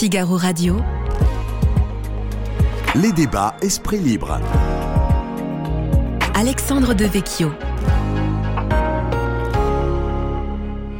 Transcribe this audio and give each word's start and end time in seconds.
Figaro 0.00 0.38
Radio. 0.38 0.80
Les 2.94 3.12
débats 3.12 3.54
Esprit 3.60 3.98
Libre. 3.98 4.40
Alexandre 6.34 6.94
Devecchio. 6.94 7.52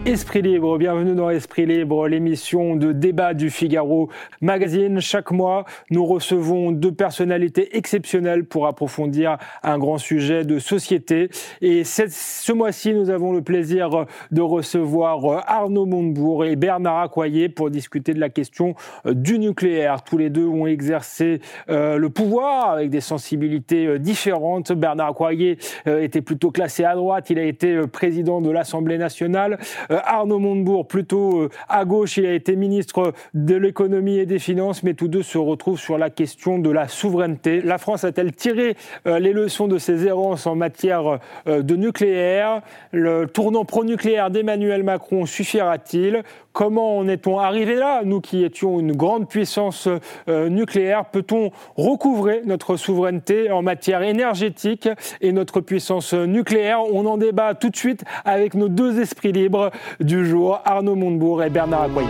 Esprit 0.06 0.40
Libre, 0.40 0.78
bienvenue 0.78 1.14
dans 1.14 1.28
Esprit 1.28 1.66
Libre, 1.66 2.08
l'émission 2.08 2.74
de 2.74 2.90
débat 2.90 3.34
du 3.34 3.50
Figaro 3.50 4.08
Magazine. 4.40 4.98
Chaque 4.98 5.30
mois, 5.30 5.66
nous 5.90 6.06
recevons 6.06 6.72
deux 6.72 6.90
personnalités 6.90 7.76
exceptionnelles 7.76 8.46
pour 8.46 8.66
approfondir 8.66 9.36
un 9.62 9.78
grand 9.78 9.98
sujet 9.98 10.44
de 10.44 10.58
société. 10.58 11.28
Et 11.60 11.84
ce 11.84 12.52
mois-ci, 12.52 12.94
nous 12.94 13.10
avons 13.10 13.34
le 13.34 13.42
plaisir 13.42 14.06
de 14.30 14.40
recevoir 14.40 15.44
Arnaud 15.46 15.84
Montebourg 15.84 16.46
et 16.46 16.56
Bernard 16.56 17.00
Accoyer 17.00 17.50
pour 17.50 17.70
discuter 17.70 18.14
de 18.14 18.20
la 18.20 18.30
question 18.30 18.74
du 19.04 19.38
nucléaire. 19.38 20.02
Tous 20.02 20.16
les 20.16 20.30
deux 20.30 20.46
ont 20.46 20.66
exercé 20.66 21.40
euh, 21.68 21.98
le 21.98 22.08
pouvoir 22.08 22.70
avec 22.70 22.88
des 22.88 23.02
sensibilités 23.02 23.86
euh, 23.86 23.98
différentes. 23.98 24.72
Bernard 24.72 25.10
Accoyer 25.10 25.58
euh, 25.86 26.02
était 26.02 26.22
plutôt 26.22 26.50
classé 26.50 26.84
à 26.84 26.94
droite, 26.94 27.28
il 27.28 27.38
a 27.38 27.44
été 27.44 27.86
président 27.86 28.40
de 28.40 28.50
l'Assemblée 28.50 28.96
nationale. 28.96 29.58
Euh, 29.90 29.98
Arnaud 30.04 30.38
Montebourg, 30.38 30.86
plutôt 30.86 31.42
euh, 31.42 31.48
à 31.68 31.84
gauche, 31.84 32.16
il 32.16 32.26
a 32.26 32.32
été 32.32 32.56
ministre 32.56 33.12
de 33.34 33.54
l'économie 33.56 34.18
et 34.18 34.26
des 34.26 34.38
finances, 34.38 34.82
mais 34.82 34.94
tous 34.94 35.08
deux 35.08 35.22
se 35.22 35.38
retrouvent 35.38 35.80
sur 35.80 35.98
la 35.98 36.10
question 36.10 36.58
de 36.58 36.70
la 36.70 36.88
souveraineté. 36.88 37.60
La 37.60 37.78
France 37.78 38.04
a-t-elle 38.04 38.32
tiré 38.32 38.76
euh, 39.06 39.18
les 39.18 39.32
leçons 39.32 39.68
de 39.68 39.78
ses 39.78 40.06
errances 40.06 40.46
en 40.46 40.54
matière 40.54 41.18
de 41.46 41.76
nucléaire? 41.76 42.62
Le 42.92 43.26
tournant 43.26 43.64
pro-nucléaire 43.64 44.30
d'Emmanuel 44.30 44.82
Macron 44.82 45.26
suffira-t-il? 45.26 46.22
Comment 46.52 46.98
en 46.98 47.08
est-on 47.08 47.38
arrivé 47.38 47.76
là, 47.76 48.02
nous 48.04 48.20
qui 48.20 48.44
étions 48.44 48.80
une 48.80 48.92
grande 48.92 49.28
puissance 49.28 49.88
nucléaire? 50.28 51.04
Peut-on 51.06 51.50
recouvrer 51.76 52.42
notre 52.44 52.76
souveraineté 52.76 53.52
en 53.52 53.62
matière 53.62 54.02
énergétique 54.02 54.88
et 55.20 55.32
notre 55.32 55.60
puissance 55.60 56.12
nucléaire? 56.12 56.80
On 56.92 57.06
en 57.06 57.18
débat 57.18 57.54
tout 57.54 57.70
de 57.70 57.76
suite 57.76 58.04
avec 58.24 58.54
nos 58.54 58.68
deux 58.68 59.00
esprits 59.00 59.32
libres 59.32 59.70
du 60.00 60.26
jour, 60.26 60.60
Arnaud 60.64 60.96
Montebourg 60.96 61.42
et 61.44 61.50
Bernard 61.50 61.82
Accoyer. 61.82 62.08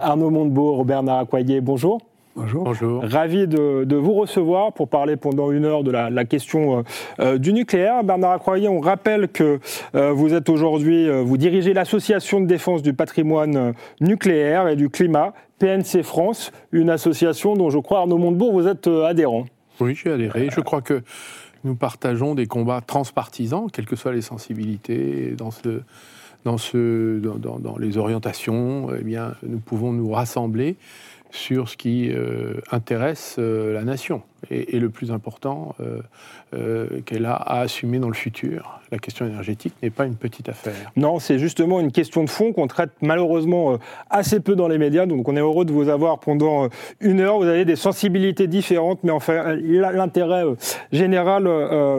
Arnaud 0.00 0.30
Montebourg, 0.30 0.84
Bernard 0.86 1.18
Accoyer, 1.18 1.60
bonjour. 1.60 2.00
Bonjour. 2.38 2.62
Bonjour. 2.62 3.02
Ravi 3.02 3.48
de, 3.48 3.96
vous 3.96 4.12
recevoir 4.14 4.72
pour 4.72 4.88
parler 4.88 5.16
pendant 5.16 5.50
une 5.50 5.64
heure 5.64 5.82
de 5.82 5.90
la, 5.90 6.24
question 6.24 6.78
euh, 6.78 6.82
euh, 7.18 7.38
du 7.38 7.52
nucléaire. 7.52 8.04
Bernard 8.04 8.30
Accoyer, 8.30 8.68
on 8.68 8.78
rappelle 8.78 9.26
que 9.26 9.58
euh, 9.96 10.12
vous 10.12 10.34
êtes 10.34 10.48
aujourd'hui, 10.48 11.10
vous 11.24 11.36
dirigez 11.36 11.72
l'association 11.72 12.40
de 12.40 12.46
défense 12.46 12.82
du 12.82 12.92
patrimoine 12.92 13.74
nucléaire 14.00 14.68
et 14.68 14.76
du 14.76 14.88
climat, 14.88 15.32
PNC 15.58 16.04
France, 16.04 16.52
une 16.70 16.90
association 16.90 17.56
dont 17.56 17.70
je 17.70 17.78
crois, 17.78 18.00
Arnaud 18.00 18.18
Montebourg, 18.18 18.52
vous 18.52 18.68
êtes 18.68 18.86
adhérent. 18.86 19.46
Oui, 19.80 19.96
j'ai 19.96 20.12
adhéré. 20.12 20.48
Je 20.52 20.60
crois 20.60 20.80
que 20.80 21.02
nous 21.64 21.74
partageons 21.74 22.36
des 22.36 22.46
combats 22.46 22.80
transpartisans, 22.80 23.66
quelles 23.72 23.86
que 23.86 23.96
soient 23.96 24.12
les 24.12 24.22
sensibilités, 24.22 25.34
dans, 25.36 25.50
ce, 25.50 25.80
dans, 26.44 26.56
ce, 26.56 27.18
dans, 27.18 27.58
dans, 27.58 27.78
les 27.78 27.98
orientations. 27.98 28.90
Eh 28.96 29.02
bien, 29.02 29.34
nous 29.42 29.58
pouvons 29.58 29.92
nous 29.92 30.12
rassembler 30.12 30.76
sur 31.30 31.68
ce 31.68 31.76
qui 31.76 32.10
euh, 32.10 32.60
intéresse 32.70 33.36
euh, 33.38 33.72
la 33.72 33.84
nation. 33.84 34.22
Et, 34.50 34.78
le 34.78 34.88
plus 34.88 35.10
important, 35.10 35.74
euh, 36.54 37.00
qu'elle 37.04 37.26
a 37.26 37.34
à 37.34 37.60
assumer 37.60 37.98
dans 37.98 38.08
le 38.08 38.14
futur. 38.14 38.80
La 38.90 38.98
question 38.98 39.26
énergétique 39.26 39.74
n'est 39.82 39.90
pas 39.90 40.06
une 40.06 40.14
petite 40.14 40.48
affaire. 40.48 40.92
Non, 40.96 41.18
c'est 41.18 41.38
justement 41.38 41.80
une 41.80 41.92
question 41.92 42.24
de 42.24 42.30
fond 42.30 42.52
qu'on 42.52 42.66
traite 42.66 42.92
malheureusement 43.02 43.78
assez 44.08 44.40
peu 44.40 44.54
dans 44.54 44.68
les 44.68 44.78
médias. 44.78 45.06
Donc 45.06 45.28
on 45.28 45.36
est 45.36 45.40
heureux 45.40 45.64
de 45.64 45.72
vous 45.72 45.88
avoir 45.88 46.20
pendant 46.20 46.68
une 47.00 47.20
heure. 47.20 47.38
Vous 47.38 47.46
avez 47.46 47.64
des 47.64 47.76
sensibilités 47.76 48.46
différentes, 48.46 49.00
mais 49.02 49.10
enfin 49.10 49.56
l'intérêt 49.56 50.44
général 50.92 51.48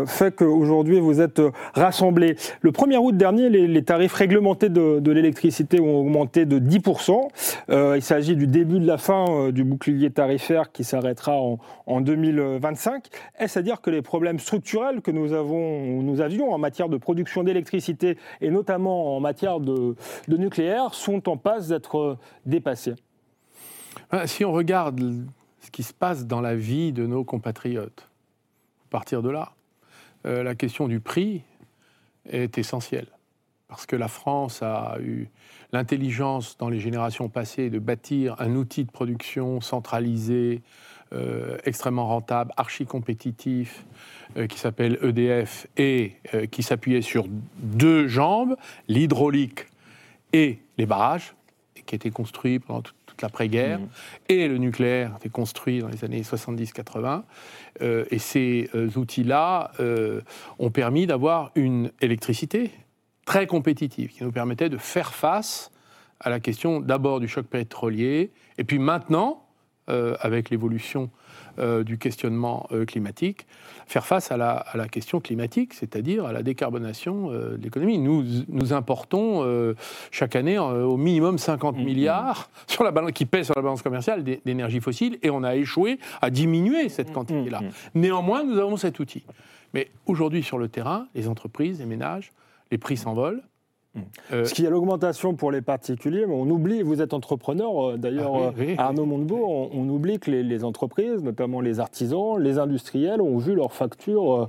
fait 0.08 0.36
qu'aujourd'hui 0.36 1.00
vous 1.00 1.22
êtes 1.22 1.42
rassemblés. 1.76 2.36
Le 2.62 2.72
1er 2.72 2.98
août 2.98 3.16
dernier, 3.16 3.50
les, 3.50 3.84
tarifs 3.84 4.14
réglementés 4.14 4.70
de, 4.70 5.12
l'électricité 5.12 5.80
ont 5.80 6.00
augmenté 6.00 6.46
de 6.46 6.58
10%. 6.58 7.96
il 7.96 8.02
s'agit 8.02 8.36
du 8.36 8.48
début 8.48 8.80
de 8.80 8.88
la 8.88 8.98
fin 8.98 9.26
euh, 9.30 9.52
du 9.52 9.64
bouclier 9.64 10.10
tarifaire 10.10 10.72
qui 10.72 10.84
s'arrêtera 10.84 11.38
en, 11.86 12.02
2025. 12.32 13.08
Est-ce 13.38 13.60
à 13.60 13.62
dire 13.62 13.82
que 13.82 13.90
les 13.90 14.02
problèmes 14.02 14.40
structurels 14.40 15.02
que 15.02 15.12
nous, 15.12 15.34
avons, 15.34 16.02
nous 16.02 16.22
avions 16.22 16.54
en 16.54 16.58
matière 16.58 16.90
de 16.90 16.98
production 16.98 17.44
d'électricité 17.44 18.18
et 18.42 18.50
notamment 18.50 19.16
en 19.16 19.20
matière 19.20 19.60
de, 19.60 19.96
nucléaire 20.28 20.94
sont 20.94 21.30
en 21.30 21.38
passe 21.38 21.68
d'être 21.68 22.18
dépassés? 22.46 22.96
Ah, 24.12 24.28
Si 24.28 24.46
on 24.46 24.52
regarde 24.52 25.00
ce 25.60 25.72
qui 25.72 25.84
se 25.84 25.94
passe 25.94 26.26
dans 26.26 26.42
la 26.42 26.56
vie 26.56 26.92
de 26.94 27.06
nos 27.06 27.24
compatriotes, 27.24 28.08
à 28.88 28.90
partir 28.90 29.22
de 29.22 29.30
là, 29.30 29.52
euh, 30.26 30.44
la 30.44 30.56
question 30.56 30.88
du 30.88 31.00
prix 31.00 31.42
est 32.30 32.58
essentielle. 32.58 33.08
Parce 33.68 33.86
que 33.86 33.96
la 33.96 34.08
France 34.08 34.64
a 34.64 34.98
eu 35.00 35.28
l'intelligence 35.72 36.58
dans 36.58 36.70
les 36.70 36.80
générations 36.80 37.30
passées 37.30 37.70
de 37.70 37.78
bâtir 37.78 38.36
un 38.40 38.56
outil 38.56 38.84
de 38.84 38.92
production 38.92 39.62
centralisé, 39.62 40.64
euh, 41.12 41.58
extrêmement 41.66 42.08
rentable, 42.08 42.52
archi 42.56 42.86
compétitif, 42.86 43.84
euh, 44.38 44.46
qui 44.46 44.60
s'appelle 44.60 45.00
EDF 45.02 45.66
et 45.76 46.14
euh, 46.36 46.46
qui 46.46 46.62
s'appuyait 46.62 47.02
sur 47.02 47.26
deux 47.58 48.08
jambes, 48.08 48.56
l'hydraulique 48.88 49.66
et 50.34 50.60
les 50.78 50.86
barrages, 50.86 51.34
qui 51.88 51.96
étaient 51.96 52.12
construits 52.12 52.60
pendant 52.60 52.82
toute, 52.82 52.96
l'après-guerre, 53.24 53.80
mmh. 53.80 53.90
et 54.30 54.48
le 54.48 54.58
nucléaire, 54.60 55.12
qui 55.14 55.28
été 55.28 55.30
construit 55.30 55.80
dans 55.80 55.88
les 55.88 56.06
années 56.06 56.22
70-80. 56.22 57.24
et 57.82 58.18
ces 58.18 58.70
outils-là 58.96 59.72
ont 60.58 60.70
permis 60.72 61.06
d'avoir 61.06 61.52
une 61.56 61.92
électricité 62.00 62.72
très 63.26 63.46
compétitive 63.46 64.12
qui 64.12 64.24
nous 64.24 64.32
permettait 64.32 64.70
de 64.70 64.78
faire 64.78 65.14
face 65.14 65.70
à 66.22 66.30
la 66.30 66.40
question 66.40 66.80
d'abord 66.80 67.20
du 67.20 67.28
choc 67.28 67.46
pétrolier 67.46 68.32
et 68.58 68.64
puis 68.64 68.80
maintenant, 68.80 69.49
euh, 69.90 70.16
avec 70.20 70.50
l'évolution 70.50 71.10
euh, 71.60 71.84
du 71.84 71.98
questionnement 71.98 72.68
euh, 72.72 72.86
climatique, 72.86 73.46
faire 73.88 74.06
face 74.06 74.32
à 74.32 74.38
la, 74.38 74.52
à 74.52 74.78
la 74.78 74.88
question 74.88 75.20
climatique, 75.20 75.74
c'est-à-dire 75.74 76.26
à 76.26 76.34
la 76.34 76.44
décarbonation 76.44 77.32
de 77.32 77.60
l'économie. 77.62 77.98
Nous, 77.98 78.24
nous 78.48 78.74
importons 78.74 79.44
chaque 80.12 80.36
année 80.36 80.60
au 80.60 80.96
minimum 80.96 81.40
50 81.40 81.76
mmh, 81.76 81.80
mmh. 81.80 81.84
milliards 81.84 82.50
sur 82.68 82.84
la 82.84 82.92
balance, 82.92 83.14
qui 83.14 83.26
pèsent 83.26 83.48
sur 83.48 83.56
la 83.56 83.64
balance 83.64 83.82
commerciale 83.82 84.24
d'énergie 84.24 84.80
fossile 84.80 85.18
et 85.24 85.32
on 85.32 85.44
a 85.44 85.56
échoué 85.56 86.00
à 86.22 86.30
diminuer 86.30 86.90
cette 86.90 87.10
mmh, 87.10 87.14
quantité-là. 87.14 87.62
Néanmoins, 87.96 88.44
nous 88.44 88.60
avons 88.60 88.78
cet 88.78 89.00
outil. 89.00 89.24
Mais 89.74 89.90
aujourd'hui, 90.06 90.44
sur 90.44 90.60
le 90.60 90.68
terrain, 90.68 91.08
les 91.16 91.28
entreprises, 91.28 91.80
les 91.80 91.86
ménages 91.86 92.32
les 92.72 92.78
prix 92.78 92.98
s'envolent. 92.98 93.42
Hmm. 93.96 94.02
Euh, 94.34 94.46
Ce 94.46 94.54
qui 94.54 94.66
est 94.66 94.70
l'augmentation 94.70 95.34
pour 95.34 95.52
les 95.52 95.62
particuliers, 95.62 96.26
mais 96.28 96.36
on 96.36 96.48
oublie, 96.48 96.84
vous 96.84 97.02
êtes 97.02 97.16
entrepreneur 97.16 97.90
euh, 97.90 97.98
d'ailleurs, 97.98 98.36
ah 98.36 98.54
euh, 98.60 98.76
Arnaud 98.78 99.06
Montebourg, 99.06 99.72
on, 99.74 99.90
oublie 99.90 100.20
que 100.20 100.30
les, 100.30 100.64
entreprises, 100.64 101.24
notamment 101.24 101.60
les 101.60 101.80
artisans, 101.80 102.38
les 102.38 102.60
industriels, 102.60 103.20
ont 103.20 103.40
vu 103.40 103.56
leurs 103.56 103.74
factures 103.74 104.48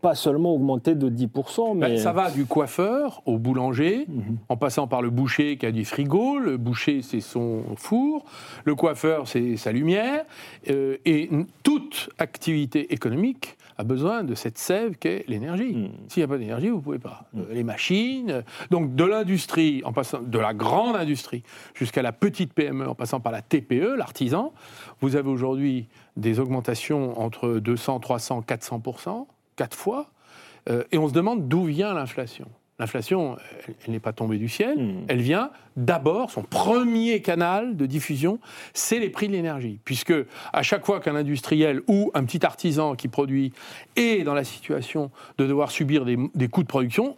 pas 0.00 0.14
seulement 0.16 0.54
augmenter 0.54 0.96
de 0.96 1.08
10%, 1.08 1.78
ben, 1.78 1.88
mais... 1.88 1.98
ça 1.98 2.12
va 2.12 2.30
du 2.30 2.46
coiffeur 2.46 3.22
au 3.26 3.38
boulanger, 3.38 4.06
mhm. 4.08 4.38
en 4.48 4.56
passant 4.56 4.88
par 4.88 5.02
le 5.02 5.10
boucher 5.10 5.56
qui 5.56 5.66
a 5.66 5.72
du 5.72 5.84
frigo, 5.84 6.38
le 6.38 6.56
boucher 6.56 7.02
c'est 7.02 7.20
son 7.20 7.62
four, 7.76 8.24
le 8.64 8.74
coiffeur 8.74 9.28
c'est 9.28 9.56
sa 9.56 9.70
lumière, 9.70 10.24
et 10.66 11.30
toute 11.62 12.10
activité 12.18 12.92
économique 12.92 13.56
a 13.76 13.84
besoin 13.84 14.24
de 14.24 14.34
cette 14.34 14.58
sève 14.58 14.96
qu'est 14.96 15.24
l'énergie. 15.28 15.74
Hmm. 15.74 16.08
S'il 16.08 16.20
n'y 16.20 16.24
a 16.24 16.28
pas 16.28 16.38
d'énergie, 16.38 16.68
vous 16.68 16.76
ne 16.76 16.82
pouvez 16.82 16.98
pas. 16.98 17.28
Hmm. 17.32 17.40
Euh, 17.40 17.54
les 17.54 17.64
machines, 17.64 18.44
donc 18.70 18.94
de 18.94 19.04
l'industrie, 19.04 19.82
en 19.84 19.92
passant 19.92 20.20
de 20.20 20.38
la 20.38 20.54
grande 20.54 20.96
industrie 20.96 21.42
jusqu'à 21.74 22.02
la 22.02 22.12
petite 22.12 22.52
PME, 22.52 22.88
en 22.88 22.94
passant 22.94 23.20
par 23.20 23.32
la 23.32 23.42
TPE, 23.42 23.94
l'artisan, 23.96 24.52
vous 25.00 25.16
avez 25.16 25.28
aujourd'hui 25.28 25.88
des 26.16 26.40
augmentations 26.40 27.20
entre 27.20 27.58
200, 27.58 28.00
300, 28.00 28.44
400% 28.46 29.26
quatre 29.56 29.76
fois, 29.76 30.10
euh, 30.68 30.84
et 30.92 30.98
on 30.98 31.08
se 31.08 31.12
demande 31.12 31.48
d'où 31.48 31.64
vient 31.64 31.94
l'inflation. 31.94 32.48
L'inflation, 32.80 33.36
elle, 33.86 33.92
n'est 33.92 34.00
pas 34.00 34.12
tombée 34.12 34.36
du 34.36 34.48
ciel, 34.48 34.76
hmm. 34.76 35.04
elle 35.06 35.20
vient 35.20 35.50
d'abord, 35.76 36.30
son 36.32 36.42
premier 36.42 37.22
canal 37.22 37.76
de 37.76 37.86
diffusion, 37.86 38.40
c'est 38.72 38.98
les 38.98 39.10
prix 39.10 39.28
de 39.28 39.32
l'énergie. 39.32 39.78
Puisque 39.84 40.14
à 40.52 40.62
chaque 40.62 40.84
fois 40.84 40.98
qu'un 40.98 41.14
industriel 41.14 41.82
ou 41.86 42.10
un 42.14 42.24
petit 42.24 42.44
artisan 42.44 42.96
qui 42.96 43.06
produit 43.06 43.52
est 43.94 44.24
dans 44.24 44.34
la 44.34 44.42
situation 44.42 45.12
de 45.38 45.46
devoir 45.46 45.70
subir 45.70 46.04
des, 46.04 46.48
coûts 46.48 46.62
de 46.64 46.68
production, 46.68 47.16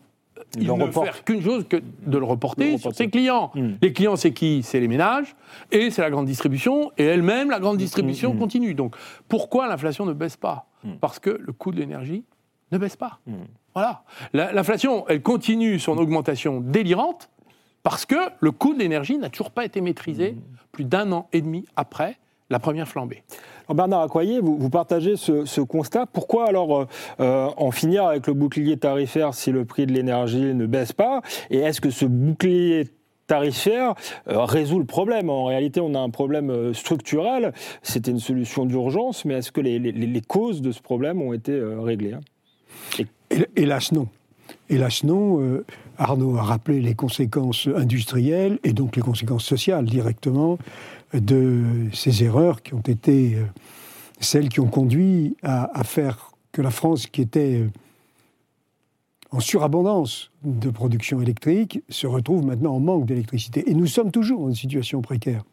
il, 0.58 0.70
ne 0.70 0.90
fait 0.90 1.24
qu'une 1.24 1.42
chose 1.42 1.64
que 1.66 1.78
de 2.06 2.18
le 2.18 2.24
reporter, 2.24 2.76
sur 2.76 2.94
ses 2.94 3.08
clients. 3.08 3.50
Hmm. 3.54 3.76
Les 3.80 3.94
clients, 3.94 4.16
c'est 4.16 4.32
qui? 4.32 4.62
C'est 4.62 4.80
les 4.80 4.88
ménages, 4.88 5.36
et 5.72 5.90
c'est 5.90 6.02
la 6.02 6.10
grande 6.10 6.26
distribution, 6.26 6.92
et 6.98 7.04
elle-même, 7.04 7.50
la 7.50 7.60
grande 7.60 7.78
distribution 7.78 8.34
hmm. 8.34 8.38
continue. 8.38 8.74
Donc 8.74 8.94
pourquoi 9.26 9.68
l'inflation 9.68 10.04
ne 10.04 10.12
baisse 10.12 10.36
pas? 10.36 10.66
Parce 11.00 11.18
que 11.18 11.30
le 11.30 11.52
coût 11.52 11.72
de 11.72 11.78
l'énergie 11.78 12.24
ne 12.70 12.78
baisse 12.78 12.96
pas 12.96 13.20
Voilà. 13.76 14.02
La- 14.32 14.52
L'inflation, 14.54 15.04
elle 15.06 15.20
continue 15.20 15.78
son 15.78 15.98
augmentation 15.98 16.60
délirante 16.62 17.28
parce 17.82 18.06
que 18.06 18.16
le 18.40 18.50
coût 18.50 18.72
de 18.72 18.78
l'énergie 18.78 19.18
n'a 19.18 19.28
toujours 19.28 19.50
pas 19.50 19.66
été 19.66 19.82
maîtrisé 19.82 20.32
Mmh. 20.32 20.40
plus 20.72 20.84
d'un 20.86 21.12
an 21.12 21.28
et 21.34 21.42
demi 21.42 21.66
après 21.76 22.16
la 22.48 22.58
première 22.58 22.88
flambée. 22.88 23.22
Alors, 23.68 23.74
Bernard 23.76 24.00
Accoyer, 24.00 24.40
vous, 24.40 24.56
vous 24.56 24.70
partagez 24.70 25.16
ce, 25.16 25.44
ce 25.44 25.60
constat. 25.60 26.06
Pourquoi 26.06 26.48
alors 26.48 26.86
euh, 27.20 27.50
en 27.56 27.70
finir 27.70 28.06
avec 28.06 28.26
le 28.28 28.32
bouclier 28.32 28.78
tarifaire 28.78 29.34
si 29.34 29.50
le 29.52 29.66
prix 29.66 29.84
de 29.84 29.92
l'énergie 29.92 30.54
ne 30.54 30.64
baisse 30.64 30.92
pas? 30.94 31.20
Et 31.50 31.58
est-ce 31.58 31.82
que 31.82 31.90
ce 31.90 32.06
bouclier 32.06 32.88
tarifaire 33.26 33.94
euh, 34.28 34.44
résout 34.44 34.78
le 34.78 34.84
problème? 34.86 35.28
En 35.28 35.44
réalité, 35.44 35.80
on 35.82 35.94
a 35.94 35.98
un 35.98 36.10
problème 36.10 36.48
euh, 36.50 36.72
structurel. 36.72 37.52
C'était 37.82 38.10
une 38.12 38.20
solution 38.20 38.64
d'urgence, 38.64 39.24
mais 39.26 39.34
est-ce 39.34 39.52
que 39.52 39.60
les, 39.60 39.78
les- 39.78 39.92
les 39.92 40.20
causes 40.22 40.62
de 40.62 40.72
ce 40.72 40.80
problème 40.80 41.20
ont 41.20 41.34
été 41.34 41.52
euh, 41.52 41.80
réglées 41.80 42.14
hein? 42.14 42.20
Hé- 42.98 43.06
Hélas 43.30 43.92
non. 43.92 44.08
Hélas 44.68 45.04
non. 45.04 45.40
Euh, 45.40 45.64
Arnaud 45.98 46.36
a 46.36 46.42
rappelé 46.42 46.80
les 46.80 46.94
conséquences 46.94 47.68
industrielles 47.74 48.58
et 48.64 48.72
donc 48.72 48.96
les 48.96 49.02
conséquences 49.02 49.44
sociales 49.44 49.86
directement 49.86 50.58
de 51.14 51.86
ces 51.92 52.24
erreurs 52.24 52.62
qui 52.62 52.74
ont 52.74 52.80
été 52.80 53.36
euh, 53.36 53.44
celles 54.20 54.48
qui 54.48 54.60
ont 54.60 54.68
conduit 54.68 55.36
à, 55.42 55.82
faire 55.84 56.32
que 56.52 56.62
la 56.62 56.70
France, 56.70 57.06
qui 57.06 57.22
était 57.22 57.60
euh, 57.60 57.68
en 59.30 59.40
surabondance 59.40 60.30
de 60.42 60.70
production 60.70 61.20
électrique, 61.20 61.82
se 61.88 62.06
retrouve 62.06 62.44
maintenant 62.44 62.74
en 62.74 62.80
manque 62.80 63.06
d'électricité. 63.06 63.70
Et 63.70 63.74
nous 63.74 63.86
sommes 63.86 64.10
toujours 64.10 64.46
dans 64.46 64.54
situation 64.54 65.00
précaire. 65.02 65.44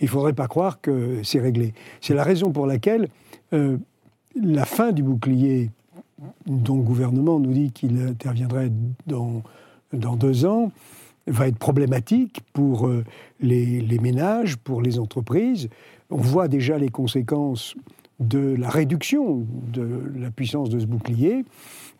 Il 0.00 0.04
ne 0.04 0.10
faudrait 0.10 0.32
pas 0.32 0.48
croire 0.48 0.80
que 0.80 1.20
c'est 1.22 1.40
réglé. 1.40 1.74
C'est 2.00 2.14
la 2.14 2.24
raison 2.24 2.52
pour 2.52 2.66
laquelle 2.66 3.08
la 3.52 4.64
fin 4.64 4.92
du 4.92 5.02
bouclier 5.02 5.70
dont 6.46 6.76
le 6.76 6.82
gouvernement 6.82 7.38
nous 7.40 7.52
dit 7.52 7.70
qu'il 7.72 8.00
interviendrait 8.02 8.70
dans, 9.06 9.42
dans 9.92 10.16
deux 10.16 10.44
ans, 10.44 10.72
va 11.26 11.48
être 11.48 11.58
problématique 11.58 12.40
pour 12.52 12.86
euh, 12.88 13.04
les, 13.40 13.80
les 13.80 13.98
ménages, 13.98 14.56
pour 14.56 14.82
les 14.82 14.98
entreprises. 14.98 15.68
On 16.10 16.16
voit 16.16 16.48
déjà 16.48 16.78
les 16.78 16.88
conséquences 16.88 17.74
de 18.18 18.54
la 18.58 18.68
réduction 18.68 19.46
de 19.72 20.02
la 20.18 20.30
puissance 20.30 20.68
de 20.70 20.78
ce 20.78 20.86
bouclier 20.86 21.44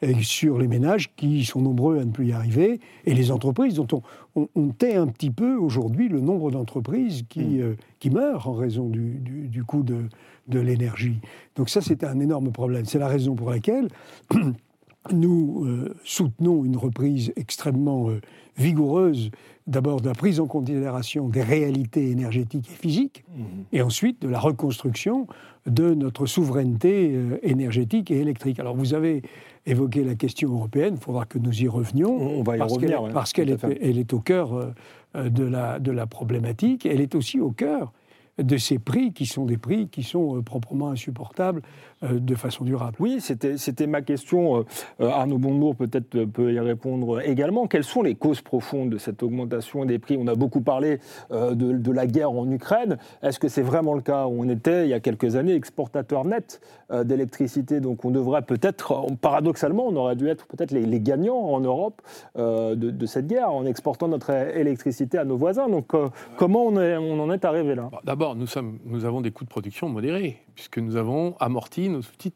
et 0.03 0.15
sur 0.23 0.59
les 0.59 0.69
ménages 0.69 1.15
qui 1.17 1.45
sont 1.45 1.61
nombreux 1.63 1.99
à 1.99 2.05
ne 2.05 2.11
plus 2.11 2.27
y 2.29 2.33
arriver 2.33 2.81
et 3.07 3.15
les 3.15 3.31
entreprises 3.31 3.75
dont 3.75 3.87
on, 3.93 4.03
on, 4.43 4.49
on 4.55 4.69
tait 4.69 4.97
un 4.97 5.07
petit 5.07 5.31
peu 5.31 5.55
aujourd'hui 5.57 6.09
le 6.09 6.21
nombre 6.21 6.51
d'entreprises 6.51 7.23
qui, 7.29 7.61
euh, 7.63 7.75
qui 8.01 8.11
meurent 8.11 8.49
en 8.49 8.53
raison 8.55 8.89
du, 8.89 9.13
du- 9.21 9.49
du 9.49 9.65
coût 9.65 9.83
de, 9.83 10.09
de 10.49 10.61
l'énergie. 10.61 11.21
Donc 11.57 11.69
ça, 11.71 11.81
c'est 11.81 12.05
un 12.05 12.19
énorme 12.21 12.51
problème. 12.53 12.85
C'est 12.85 12.99
la 12.99 13.09
raison 13.09 13.35
pour 13.35 13.51
laquelle 13.51 13.89
nous 15.13 15.65
euh, 15.65 15.95
soutenons 16.05 16.65
une 16.65 16.77
reprise 16.77 17.33
extrêmement 17.37 18.11
euh, 18.11 18.21
vigoureuse, 18.59 19.31
d'abord 19.67 20.01
de 20.03 20.09
la 20.09 20.15
prise 20.15 20.41
en 20.41 20.47
considération 20.47 21.29
des 21.29 21.43
réalités 21.43 22.11
énergétiques 22.11 22.69
et 22.71 22.75
physiques, 22.75 23.25
et 23.73 23.81
ensuite 23.81 24.21
de 24.21 24.29
la 24.29 24.39
reconstruction 24.39 25.27
de 25.67 25.95
notre 25.95 26.27
souveraineté 26.27 27.13
euh, 27.15 27.39
énergétique 27.43 28.11
et 28.11 28.19
électrique. 28.21 28.59
Alors 28.61 28.77
vous 28.77 28.93
avez 28.93 29.23
évoqué 29.65 30.05
la 30.05 30.15
question 30.17 30.51
européenne, 30.53 30.95
il 30.99 31.03
faudra 31.03 31.25
que 31.25 31.39
nous 31.39 31.63
y 31.63 31.69
revenions, 31.69 32.15
On- 32.15 32.41
on 32.41 32.43
va 32.43 32.57
y 32.57 32.59
parce 32.59 32.75
revenir, 32.75 32.97
qu'elle 32.99 33.07
ouais, 33.07 33.13
parce 33.13 33.33
qu'elle 33.33 33.57
tout 33.57 33.67
à 33.67 33.71
est, 33.71 33.79
elle 33.81 33.99
est 33.99 34.13
au 34.13 34.21
cœur 34.21 34.75
de, 35.15 35.45
la, 35.45 35.79
de 35.79 35.93
la 35.93 36.07
problématique, 36.07 36.85
elle 36.85 37.01
est 37.01 37.15
aussi 37.15 37.41
au 37.41 37.51
cœur 37.53 37.93
de 38.39 38.57
ces 38.57 38.79
prix 38.79 39.13
qui 39.13 39.27
sont 39.27 39.45
des 39.45 39.59
prix 39.59 39.89
qui 39.89 40.03
sont 40.03 40.37
euh, 40.37 40.43
proprement 40.43 40.91
insupportables 40.91 41.63
de 42.03 42.35
façon 42.35 42.65
durable. 42.65 42.97
Oui, 42.99 43.21
c'était 43.21 43.87
ma 43.87 44.01
question. 44.01 44.57
Euh, 44.61 44.65
euh, 45.03 45.11
Arnaud 45.11 45.37
Bonbourg 45.37 45.77
peut-être 45.77 46.15
euh, 46.15 46.27
peut 46.27 46.51
y 46.53 46.59
répondre 46.59 47.21
également. 47.21 47.67
Quelles 47.67 47.85
sont 47.85 48.01
les 48.03 48.15
causes 48.15 48.41
profondes 48.41 48.89
de 48.89 48.97
cette 48.97 49.23
augmentation 49.23 49.85
des 49.85 49.99
prix? 49.99 50.17
On 50.19 50.27
a 50.27 50.35
beaucoup 50.35 50.63
parlé 50.63 50.99
euh, 51.31 51.55
de, 51.55 51.73
de 51.73 51.93
la 51.93 52.07
guerre 52.07 52.31
en 52.31 52.51
Ukraine. 52.51 52.97
Est-ce 53.23 53.39
que 53.39 53.49
c'est 53.49 53.61
vraiment 53.61 53.93
le 53.93 54.01
cas? 54.01 54.27
On 54.27 54.49
était, 54.49 54.87
il 54.87 54.89
y 54.89 54.95
a 54.95 55.01
quelques 55.01 55.37
années, 55.37 55.55
exportateur 55.55 56.25
net 56.25 56.63
euh, 56.91 57.05
d'électricité. 57.05 57.81
Donc 57.81 58.07
on 58.07 58.11
devrait 58.11 58.43
peut-être, 58.43 58.93
euh, 58.93 59.15
paradoxalement, 59.21 59.87
on 59.87 59.97
aurait 59.97 60.17
dû 60.17 60.27
être 60.29 60.47
peut-être 60.47 60.71
les, 60.71 60.87
les 60.87 61.01
gagnants 61.01 61.37
en 61.37 61.61
Europe 61.61 62.01
euh, 62.39 62.75
de, 62.77 62.91
de 62.91 63.07
cette 63.07 63.27
guerre 63.27 63.53
en 63.53 63.67
exportant 63.67 64.09
notre 64.09 64.31
électricité 64.31 65.19
à 65.19 65.27
nos 65.27 65.37
voisins. 65.37 65.69
Donc 65.69 65.93
euh, 65.93 66.09
comment 66.39 66.65
on, 66.65 66.81
est- 66.81 66.97
on 66.97 67.21
en 67.21 67.31
est 67.31 67.45
arrivé 67.45 67.75
là? 67.75 67.91
D'abord, 68.05 68.37
nous, 68.37 68.47
sommes- 68.47 68.79
nous 68.87 69.05
avons 69.05 69.21
des 69.21 69.33
coûts 69.33 69.45
de 69.45 69.51
production 69.51 69.91
modérés, 69.91 70.39
puisque 70.55 70.79
nous 70.79 70.97
avons 70.97 71.35
amorti 71.41 71.90
nos 71.91 72.01
outils 72.01 72.33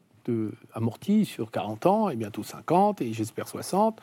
amortis 0.73 1.25
sur 1.25 1.51
40 1.51 1.85
ans, 1.85 2.09
et 2.09 2.15
bientôt 2.15 2.41
50, 2.43 3.01
et 3.01 3.13
j'espère 3.13 3.47
60 3.47 4.01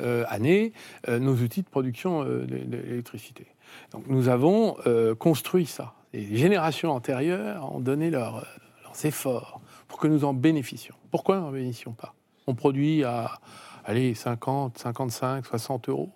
euh, 0.00 0.24
années, 0.28 0.72
euh, 1.08 1.18
nos 1.18 1.34
outils 1.34 1.62
de 1.62 1.68
production 1.68 2.22
euh, 2.22 2.44
d'é- 2.46 2.60
d'électricité. 2.64 3.46
Donc 3.90 4.06
nous 4.06 4.28
avons 4.28 4.76
euh, 4.86 5.16
construit 5.16 5.66
ça. 5.66 5.94
Les 6.12 6.36
générations 6.36 6.92
antérieures 6.92 7.74
ont 7.74 7.80
donné 7.80 8.08
leur, 8.10 8.46
leurs 8.84 9.04
efforts 9.04 9.60
pour 9.88 9.98
que 9.98 10.06
nous 10.06 10.24
en 10.24 10.32
bénéficions. 10.32 10.94
Pourquoi 11.10 11.40
n'en 11.40 11.50
bénéficions 11.50 11.92
pas? 11.92 12.14
On 12.46 12.54
produit 12.54 13.02
à 13.02 13.40
allez, 13.84 14.14
50, 14.14 14.78
55, 14.78 15.44
60 15.44 15.88
euros 15.88 16.12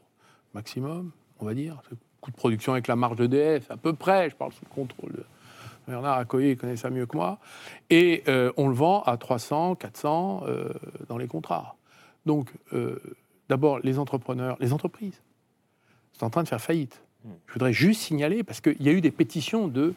maximum, 0.55 1.11
on 1.41 1.47
va 1.47 1.55
dire. 1.55 1.83
Coût 2.21 2.31
de 2.31 2.37
production 2.37 2.73
avec 2.73 2.87
la 2.87 2.95
marge 2.97 3.17
d'EDF, 3.17 3.71
à 3.71 3.77
peu 3.77 3.93
près, 3.93 4.31
je 4.31 4.37
parle 4.37 4.53
sous 4.53 4.65
le 4.65 4.75
contrôle 4.75 5.25
Bernard 5.89 6.19
Accoyer, 6.19 6.57
connaît 6.57 6.77
ça 6.77 6.91
mieux 6.91 7.07
que 7.07 7.17
moi. 7.17 7.39
Et 7.91 8.23
euh, 8.29 8.53
on 8.57 8.69
le 8.69 8.75
vend 8.75 9.03
à 9.03 9.17
300, 9.17 9.75
400 9.77 10.45
euh, 10.47 10.69
dans 11.09 11.17
les 11.17 11.27
contrats. 11.27 11.77
Donc, 12.27 12.53
euh, 12.73 13.01
d'abord, 13.49 13.81
les 13.81 13.99
entrepreneurs, 13.99 14.57
les 14.61 14.73
entreprises 14.73 15.23
sont 16.13 16.27
en 16.27 16.31
train 16.31 16.43
de 16.43 16.49
faire 16.49 16.61
faillite. 16.61 17.03
Je 17.47 17.53
voudrais 17.53 17.73
juste 17.73 18.03
signaler, 18.03 18.43
parce 18.43 18.61
qu'il 18.61 18.81
y 18.83 18.89
a 18.89 18.93
eu 18.93 19.01
des 19.01 19.11
pétitions 19.11 19.69
de 19.69 19.95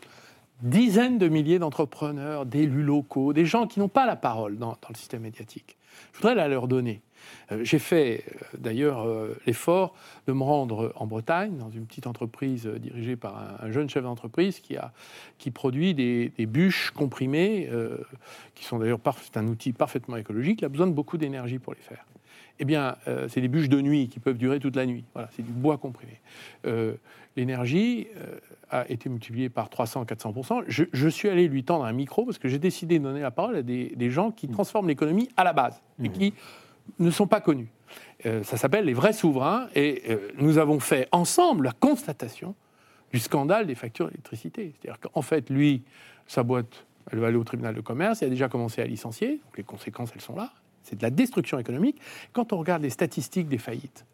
dizaines 0.61 1.17
de 1.17 1.27
milliers 1.27 1.59
d'entrepreneurs, 1.59 2.45
d'élus 2.45 2.83
locaux, 2.83 3.33
des 3.33 3.45
gens 3.45 3.67
qui 3.67 3.79
n'ont 3.79 3.87
pas 3.87 4.05
la 4.05 4.15
parole 4.15 4.57
dans, 4.57 4.77
le 4.89 4.95
système 4.95 5.21
médiatique. 5.21 5.77
Je 6.13 6.17
voudrais 6.17 6.35
la 6.35 6.47
leur 6.47 6.67
donner. 6.67 7.01
Euh, 7.51 7.63
J'ai 7.63 7.79
fait 7.79 8.23
euh, 8.27 8.57
d'ailleurs 8.57 9.07
euh, 9.07 9.37
l'effort 9.45 9.93
de 10.27 10.33
me 10.33 10.43
rendre 10.43 10.91
en 10.95 11.05
Bretagne, 11.05 11.57
dans 11.57 11.69
une 11.69 11.85
petite 11.85 12.07
entreprise 12.07 12.67
dirigée 12.67 13.15
par 13.15 13.37
un, 13.37 13.67
un 13.67 13.71
jeune 13.71 13.89
chef 13.89 14.03
d'entreprise 14.03 14.59
qui, 14.59 15.51
produit 15.51 15.93
des, 15.93 16.31
bûches 16.45 16.91
comprimées, 16.91 17.69
qui 18.55 18.63
sont 18.63 18.79
d'ailleurs 18.79 18.99
un 19.35 19.47
outil 19.47 19.73
parfaitement 19.73 20.17
écologique. 20.17 20.61
Il 20.61 20.65
a 20.65 20.69
besoin 20.69 20.87
de 20.87 20.93
beaucoup 20.93 21.17
d'énergie 21.17 21.59
pour 21.59 21.73
les 21.73 21.81
faire. 21.81 22.05
Eh 22.59 22.65
bien, 22.65 22.95
euh, 23.07 23.27
c'est 23.27 23.41
des 23.41 23.47
bûches 23.47 23.69
de 23.69 23.81
nuit 23.81 24.07
qui 24.07 24.19
peuvent 24.19 24.37
durer 24.37 24.59
toute 24.59 24.75
la 24.75 24.85
nuit. 24.85 25.03
Voilà, 25.13 25.29
c'est 25.35 25.41
du 25.41 25.51
bois 25.51 25.77
comprimé. 25.77 26.21
Euh, 26.65 26.95
L'énergie 27.37 28.07
euh, 28.17 28.37
a 28.69 28.89
été 28.91 29.07
multipliée 29.07 29.49
par 29.49 29.69
300-400%. 29.69 30.65
Je, 30.67 30.83
je 30.91 31.07
suis 31.07 31.29
allé 31.29 31.47
lui 31.47 31.63
tendre 31.63 31.85
un 31.85 31.93
micro 31.93 32.25
parce 32.25 32.37
que 32.37 32.49
j'ai 32.49 32.59
décidé 32.59 32.99
de 32.99 33.03
donner 33.03 33.21
la 33.21 33.31
parole 33.31 33.55
à 33.55 33.61
des, 33.61 33.93
des 33.95 34.11
gens 34.11 34.31
qui 34.31 34.49
transforment 34.49 34.89
l'économie 34.89 35.29
à 35.37 35.45
la 35.45 35.53
base 35.53 35.81
et 36.03 36.09
qui 36.09 36.33
ne 36.99 37.09
sont 37.09 37.27
pas 37.27 37.39
connus. 37.39 37.69
Ça 38.23 38.57
s'appelle 38.57 38.85
les 38.85 38.93
vrais 38.93 39.13
souverains 39.13 39.69
et 39.75 40.03
nous 40.37 40.57
avons 40.57 40.81
fait 40.81 41.07
ensemble 41.13 41.65
la 41.65 41.71
constatation 41.71 42.53
du 43.13 43.19
scandale 43.19 43.65
des 43.65 43.75
factures 43.75 44.07
d'électricité. 44.07 44.73
C'est-à-dire 44.73 44.99
qu'en 44.99 45.21
fait, 45.21 45.49
lui, 45.49 45.83
sa 46.27 46.43
boîte, 46.43 46.85
elle 47.11 47.19
va 47.19 47.27
aller 47.27 47.37
au 47.37 47.43
tribunal 47.43 47.75
de 47.75 47.81
commerce, 47.81 48.21
il 48.21 48.25
a 48.25 48.29
déjà 48.29 48.49
commencé 48.49 48.81
à 48.81 48.85
licencier, 48.85 49.41
donc 49.43 49.57
les 49.57 49.63
conséquences, 49.63 50.11
elles 50.15 50.21
sont 50.21 50.35
là. 50.35 50.51
C'est 50.83 50.97
de 50.97 51.03
la 51.03 51.09
destruction 51.09 51.59
économique. 51.59 51.97
Quand 52.33 52.53
on 52.53 52.57
regarde 52.57 52.81
les 52.81 52.89
statistiques 52.89 53.47
des 53.47 53.57
faillites, 53.57 54.05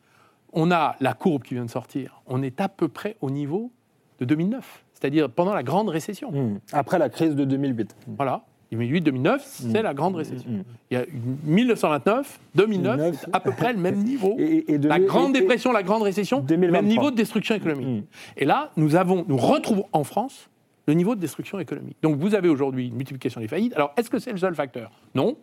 on 0.53 0.71
a 0.71 0.95
la 0.99 1.13
courbe 1.13 1.43
qui 1.43 1.53
vient 1.53 1.65
de 1.65 1.69
sortir, 1.69 2.21
on 2.27 2.41
est 2.41 2.59
à 2.61 2.69
peu 2.69 2.87
près 2.87 3.15
au 3.21 3.29
niveau 3.29 3.71
de 4.19 4.25
2009, 4.25 4.83
c'est-à-dire 4.93 5.29
pendant 5.29 5.53
la 5.53 5.63
grande 5.63 5.89
récession. 5.89 6.31
Hmm. 6.31 6.59
Après 6.71 6.97
la 6.99 7.09
crise 7.09 7.35
de 7.35 7.45
2008. 7.45 7.95
Voilà. 8.17 8.41
2008-2009, 8.73 9.39
c'est 9.43 9.81
la 9.81 9.93
grande 9.93 10.15
récession. 10.17 10.65
Il 10.91 10.97
y 10.97 10.99
a 10.99 11.05
une- 11.05 11.37
1929, 11.45 12.39
2009, 12.55 12.97
2009, 12.97 13.21
c'est 13.23 13.33
à 13.35 13.39
peu 13.39 13.51
près 13.51 13.71
le 13.71 13.79
même 13.79 13.95
niveau. 14.03 14.35
Et, 14.37 14.73
et 14.73 14.77
de- 14.77 14.89
La 14.89 14.99
grande 14.99 15.35
et- 15.35 15.39
dépression, 15.39 15.71
la 15.71 15.83
grande 15.83 16.01
récession, 16.03 16.41
2023. 16.41 16.81
même 16.81 16.89
niveau 16.89 17.09
de 17.11 17.15
destruction 17.15 17.55
économique. 17.55 18.03
Et 18.35 18.43
là, 18.43 18.71
nous 18.75 18.95
avons, 18.97 19.23
nous 19.27 19.37
retrouvons 19.37 19.85
en 19.93 20.03
France 20.03 20.49
le 20.85 20.93
niveau 20.95 21.15
de 21.15 21.21
destruction 21.21 21.59
économique. 21.59 21.95
Donc 22.01 22.17
vous 22.17 22.35
avez 22.35 22.49
aujourd'hui 22.49 22.87
une 22.87 22.95
multiplication 22.95 23.39
des 23.39 23.47
faillites. 23.47 23.73
Alors 23.75 23.93
est-ce 23.97 24.09
que 24.09 24.19
c'est 24.19 24.31
le 24.31 24.37
seul 24.37 24.55
facteur? 24.55 24.91
Non. 25.15 25.37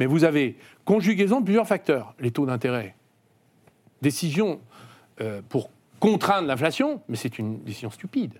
Mais 0.00 0.06
vous 0.06 0.24
avez 0.24 0.56
conjugaison 0.84 1.40
de 1.40 1.44
plusieurs 1.44 1.66
facteurs. 1.66 2.14
Les 2.18 2.30
taux 2.30 2.46
d'intérêt, 2.46 2.96
décision 4.00 4.60
euh, 5.20 5.42
pour 5.48 5.70
contraindre 6.00 6.48
l'inflation, 6.48 7.02
mais 7.08 7.16
c'est 7.16 7.38
une 7.38 7.62
décision 7.62 7.90
stupide. 7.90 8.32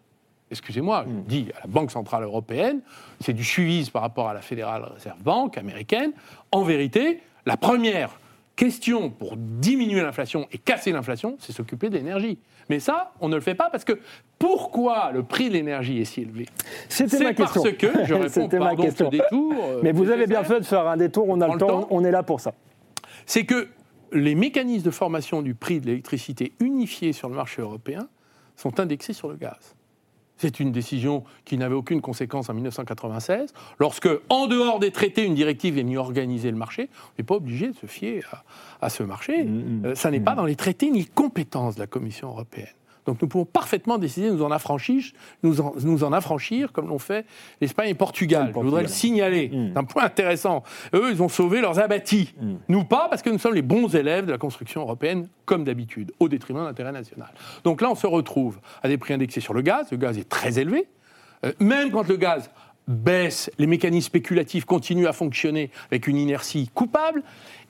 Excusez-moi, 0.51 1.05
je 1.07 1.13
dis 1.29 1.49
à 1.57 1.61
la 1.61 1.67
Banque 1.71 1.93
Centrale 1.93 2.25
Européenne, 2.25 2.81
c'est 3.21 3.35
du 3.35 3.45
suivisme 3.45 3.93
par 3.93 4.03
rapport 4.03 4.29
à 4.29 4.35
la 4.35 4.41
Federal 4.41 4.83
Reserve 4.95 5.23
Bank 5.23 5.59
américaine. 5.59 6.13
En 6.51 6.65
vérité, 6.65 7.23
la 7.47 7.57
première 7.57 8.19
question 8.61 9.09
pour 9.09 9.39
diminuer 9.39 10.03
l'inflation 10.03 10.47
et 10.53 10.59
casser 10.59 10.93
l'inflation, 10.93 11.37
c'est 11.41 11.53
s'occuper 11.53 11.89
de 11.89 11.95
l'énergie. 11.97 12.39
Mais 12.69 12.79
ça, 12.79 13.15
on 13.21 13.31
ne 13.31 13.35
le 13.35 13.41
fait 13.41 13.55
pas 13.55 13.71
parce 13.71 13.85
que 13.85 13.99
pourquoi 14.39 15.13
le 15.13 15.23
prix 15.23 15.49
de 15.49 15.55
l'énergie 15.55 15.99
est 15.99 16.05
si 16.05 16.21
élevé? 16.21 16.45
C'était 16.91 17.17
C'est 17.17 17.25
ma 17.25 17.33
question. 17.33 17.63
parce 17.63 17.75
que, 17.77 18.05
je 18.05 18.15
réponds, 18.45 18.49
ma 18.59 18.77
question. 18.77 19.09
détour. 19.09 19.55
euh, 19.59 19.81
Mais 19.83 19.93
vous 19.93 20.11
avez 20.11 20.27
bien 20.27 20.45
fait 20.45 20.61
de 20.61 20.67
faire 20.67 20.87
un 20.87 20.99
détour, 20.99 21.25
on 21.27 21.41
a 21.41 21.49
le 21.49 21.59
temps. 21.59 21.87
on 21.89 22.05
est 22.05 22.11
là 22.11 22.23
pour 22.23 22.41
ça. 22.41 22.53
c'est 23.25 23.47
que 23.47 23.69
les 24.13 24.35
mécanismes 24.35 24.85
de 24.85 24.91
formation 24.91 25.41
du 25.41 25.55
prix 25.55 25.81
de 25.81 25.87
l'électricité 25.87 26.53
unifiés 26.61 27.15
sur 27.15 27.31
le 27.31 27.37
marché 27.37 27.63
européen 27.63 28.09
sont 28.57 28.79
indexés 28.79 29.15
sur 29.15 29.29
le 29.29 29.37
gaz. 29.37 29.75
C'est 30.41 30.59
une 30.59 30.73
décision 30.73 31.23
qui 31.45 31.59
n'avait 31.59 31.75
aucune 31.75 32.01
conséquence 32.01 32.49
en 32.49 32.55
1996. 32.55 33.53
Lorsque, 33.79 34.09
en 34.31 34.47
dehors 34.47 34.79
des 34.79 34.91
traités, 34.91 35.27
une 35.27 35.35
directive 35.35 35.77
est 35.77 35.83
venue 35.83 35.99
organiser 35.99 36.51
le 36.51 36.57
marché, 36.57 36.89
on 36.95 37.13
n'est 37.19 37.25
pas 37.25 37.35
obligé 37.35 37.69
de 37.69 37.77
se 37.77 37.85
fier 37.85 38.25
à, 38.81 38.87
à 38.87 38.89
ce 38.89 39.03
marché. 39.03 39.45
Mmh, 39.45 39.51
mmh. 39.51 39.85
Euh, 39.85 39.95
ça 39.95 40.11
n'est 40.11 40.19
pas 40.19 40.35
dans 40.35 40.47
les 40.47 40.57
traités 40.57 40.91
ni 40.91 41.05
compétences 41.05 41.75
de 41.75 41.81
la 41.81 41.87
Commission 41.87 42.29
européenne. 42.29 42.69
Donc 43.11 43.21
nous 43.23 43.27
pouvons 43.27 43.45
parfaitement 43.45 43.99
décider 43.99 44.29
de 44.29 44.35
nous 44.35 44.45
en 44.45 44.53
affranchir, 44.53 45.03
nous 45.43 45.61
en, 45.61 45.75
nous 45.83 46.05
en 46.05 46.13
affranchir 46.13 46.71
comme 46.71 46.87
l'ont 46.87 47.01
fait 47.01 47.27
l'Espagne 47.61 47.89
et 47.89 47.95
Portugal. 47.95 48.43
Le 48.43 48.53
Je 48.53 48.53
voudrais 48.53 48.83
le 48.83 48.87
Portugal. 48.87 48.89
signaler. 48.89 49.51
C'est 49.53 49.77
un 49.77 49.83
point 49.83 50.05
intéressant. 50.05 50.63
Eux, 50.95 51.11
ils 51.11 51.21
ont 51.21 51.29
sauvé 51.29 51.61
leurs 51.61 51.81
abattis. 51.81 52.33
Mm. 52.41 52.55
Nous 52.69 52.85
pas, 52.85 53.09
parce 53.09 53.21
que 53.21 53.31
nous 53.31 53.39
sommes 53.39 53.55
les 53.55 53.63
bons 53.63 53.93
élèves 53.97 54.27
de 54.27 54.31
la 54.31 54.39
construction 54.39 54.83
européenne, 54.83 55.27
comme 55.45 55.65
d'habitude, 55.65 56.13
au 56.21 56.29
détriment 56.29 56.61
de 56.61 56.67
l'intérêt 56.67 56.93
national. 56.93 57.33
Donc 57.65 57.81
là, 57.81 57.91
on 57.91 57.97
se 57.97 58.07
retrouve 58.07 58.61
à 58.85 58.87
des 58.87 58.97
prix 58.97 59.13
indexés 59.13 59.41
sur 59.41 59.55
le 59.55 59.63
gaz. 59.63 59.91
Le 59.91 59.97
gaz 59.97 60.17
est 60.17 60.29
très 60.29 60.61
élevé. 60.61 60.87
Euh, 61.45 61.53
même 61.59 61.91
quand 61.91 62.07
le 62.07 62.17
gaz 62.17 62.49
baisse, 62.87 63.51
les 63.59 63.67
mécanismes 63.67 64.07
spéculatifs 64.07 64.67
continuent 64.67 65.09
à 65.09 65.13
fonctionner 65.13 65.73
avec 65.91 66.07
une 66.07 66.17
inertie 66.17 66.71
coupable. 66.73 67.25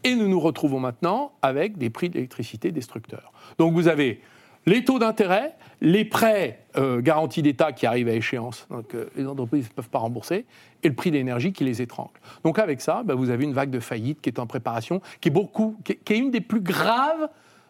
Et 0.05 0.15
nous 0.15 0.29
nous 0.29 0.41
retrouvons 0.41 0.81
maintenant 0.81 1.33
avec 1.41 1.79
des 1.79 1.89
prix 1.89 2.11
d'électricité 2.11 2.73
destructeurs. 2.73 3.33
Donc 3.57 3.73
vous 3.73 3.89
avez 3.89 4.21
les 4.67 4.85
taux 4.85 4.99
d'intérêt, 4.99 5.55
les 5.81 6.05
prêts 6.05 6.61
euh, 6.77 7.01
garantis 7.01 7.43
d'État 7.43 7.73
qui 7.73 7.87
arrivent 7.87 8.09
à 8.09 8.13
échéance, 8.15 8.67
donc 8.71 8.95
euh, 8.95 9.07
les 9.17 9.27
entreprises 9.27 9.69
ne 9.69 9.75
peuvent 9.75 9.89
pas 9.89 9.99
rembourser, 10.01 10.45
et 10.83 10.89
le 10.89 10.95
prix 10.95 11.11
de 11.11 11.17
l'énergie 11.17 11.53
qui 11.53 11.65
les 11.65 11.81
étrangle. 11.83 12.11
Donc 12.45 12.59
avec 12.59 12.81
ça, 12.81 13.03
bah, 13.03 13.15
vous 13.15 13.31
avez 13.31 13.45
une 13.45 13.53
vague 13.55 13.71
de 13.71 13.81
faillite 13.81 14.21
qui 14.21 14.29
est 14.29 14.39
en 14.39 14.47
préparation, 14.47 15.01
qui 15.21 15.29
est, 15.31 16.19
une 16.19 16.31
des 16.31 16.41
plus 16.43 16.61
graves 16.61 17.29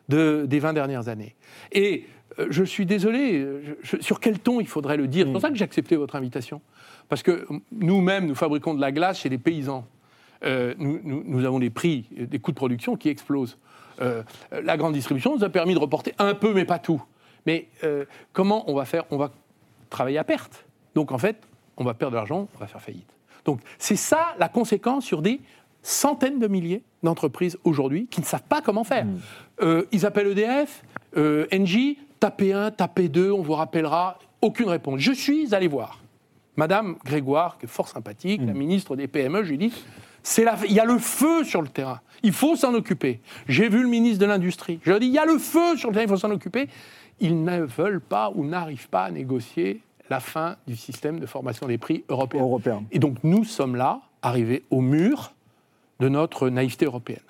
de- 0.09 0.45
des 0.49 0.59
20 0.59 0.73
dernières 0.73 1.09
années. 1.09 1.37
Et 1.73 2.07
euh, 2.39 2.47
je 2.51 2.65
suis 2.65 2.87
désolé, 2.87 3.47
sur 4.01 4.19
quel 4.21 4.39
ton 4.41 4.61
il 4.61 4.67
faudrait 4.67 4.97
le 4.97 5.07
dire? 5.07 5.27
C'est 5.27 5.33
pour 5.33 5.41
ça 5.41 5.51
que 5.51 5.57
j'ai 5.57 5.65
accepté 5.65 5.95
votre 5.97 6.17
invitation. 6.17 6.61
Parce 7.09 7.23
que 7.23 7.47
nous-mêmes, 7.73 8.27
nous 8.27 8.35
fabriquons 8.37 8.75
de 8.75 8.81
la 8.81 8.93
glace 8.93 9.21
chez 9.21 9.29
les 9.29 9.39
paysans. 9.39 9.85
Nous, 10.45 11.01
nous- 11.05 11.45
avons 11.45 11.59
des 11.59 11.71
prix, 11.71 12.07
des 12.13 12.39
coûts 12.39 12.53
de 12.53 12.57
production 12.57 12.97
qui 12.97 13.09
explosent. 13.09 13.59
Euh, 14.01 14.23
la 14.51 14.77
grande 14.77 14.95
distribution 14.95 15.37
nous 15.37 15.45
a 15.45 15.49
permis 15.49 15.75
de 15.75 15.79
reporter 15.79 16.15
un 16.19 16.35
peu, 16.35 16.53
mais 16.55 16.65
pas 16.65 16.79
tout. 16.79 17.03
Mais 17.47 17.69
euh, 17.85 18.05
comment 18.33 18.71
on 18.71 18.75
va 18.75 18.85
faire? 18.85 19.05
On 19.11 19.17
va 19.17 19.31
travailler 19.89 20.19
à 20.19 20.25
perte. 20.25 20.65
Donc 20.95 21.13
en 21.13 21.19
fait, 21.19 21.37
on 21.77 21.85
va 21.85 21.95
perdre 21.95 22.13
de 22.13 22.17
l'argent, 22.17 22.49
on 22.55 22.59
va 22.59 22.67
faire 22.67 22.81
faillite. 22.81 23.09
Donc 23.45 23.61
c'est 23.79 23.97
ça 23.97 24.35
la 24.39 24.49
conséquence 24.49 25.05
sur 25.05 25.23
des 25.23 25.41
centaines 25.83 26.39
de 26.39 26.47
milliers 26.47 26.83
d'entreprises 27.03 27.59
aujourd'hui 27.65 28.07
qui 28.07 28.21
ne 28.21 28.27
savent 28.27 28.43
pas 28.43 28.61
comment 28.61 28.85
faire. 28.85 29.07
Euh, 29.63 29.87
ils 29.93 30.05
appellent 30.05 30.27
EDF, 30.27 30.83
Engie, 31.53 31.99
tapez 32.19 32.53
1, 32.53 32.73
tapez 32.73 33.09
2, 33.09 33.31
on 33.31 33.43
vous 33.43 33.55
rappellera. 33.55 34.19
Aucune 34.43 34.69
réponse. 34.69 35.01
Je 35.01 35.13
suis 35.13 35.55
allé 35.55 35.69
voir 35.69 36.01
Madame 36.57 36.97
Grégoire, 37.05 37.59
qui 37.59 37.67
est 37.67 37.69
fort 37.69 37.89
sympathique, 37.89 38.41
la 38.45 38.53
ministre 38.53 38.97
des 38.97 39.09
PME, 39.09 39.45
je 39.45 39.51
lui 39.51 39.59
dis 39.59 39.73
la- 40.45 40.57
il 40.67 40.73
y 40.73 40.81
a 40.81 40.85
le 40.85 40.99
feu 40.99 41.45
sur 41.45 41.63
le 41.63 41.69
terrain, 41.69 42.01
il 42.23 42.33
faut 42.33 42.57
s'en 42.57 42.75
occuper. 42.75 43.21
J'ai 43.49 43.69
vu 43.69 43.83
le 43.83 43.89
ministre 43.89 44.19
de 44.21 44.27
l'Industrie, 44.27 44.79
je 44.83 44.91
lui 44.91 44.97
ai 44.97 45.01
dit 45.01 45.07
il 45.07 45.13
y 45.13 45.19
a 45.19 45.25
le 45.27 45.39
feu 45.39 45.77
sur 45.77 45.89
le 45.91 45.95
terrain, 45.95 46.05
il 46.05 46.09
faut 46.09 46.17
s'en 46.17 46.31
occuper. 46.31 46.69
Ils 47.21 47.45
ne 47.45 47.61
veulent 47.61 48.01
pas 48.01 48.33
ou 48.35 48.45
n'arrivent 48.47 48.89
pas 48.89 49.05
à 49.05 49.11
négocier 49.11 49.83
la 50.09 50.21
fin 50.21 50.57
du 50.67 50.75
système 50.77 51.21
de 51.21 51.27
formation 51.27 51.67
des 51.67 51.77
prix 51.79 52.03
européen. 52.09 52.41
Européen. 52.41 52.83
Et 52.93 52.99
donc 52.99 53.17
nous 53.23 53.45
sommes 53.45 53.77
là, 53.77 54.01
arrivés 54.23 54.65
au 54.71 54.81
mur 54.81 55.33
de 56.01 56.09
notre 56.09 56.49
naïveté 56.49 56.87
européenne. 56.87 57.21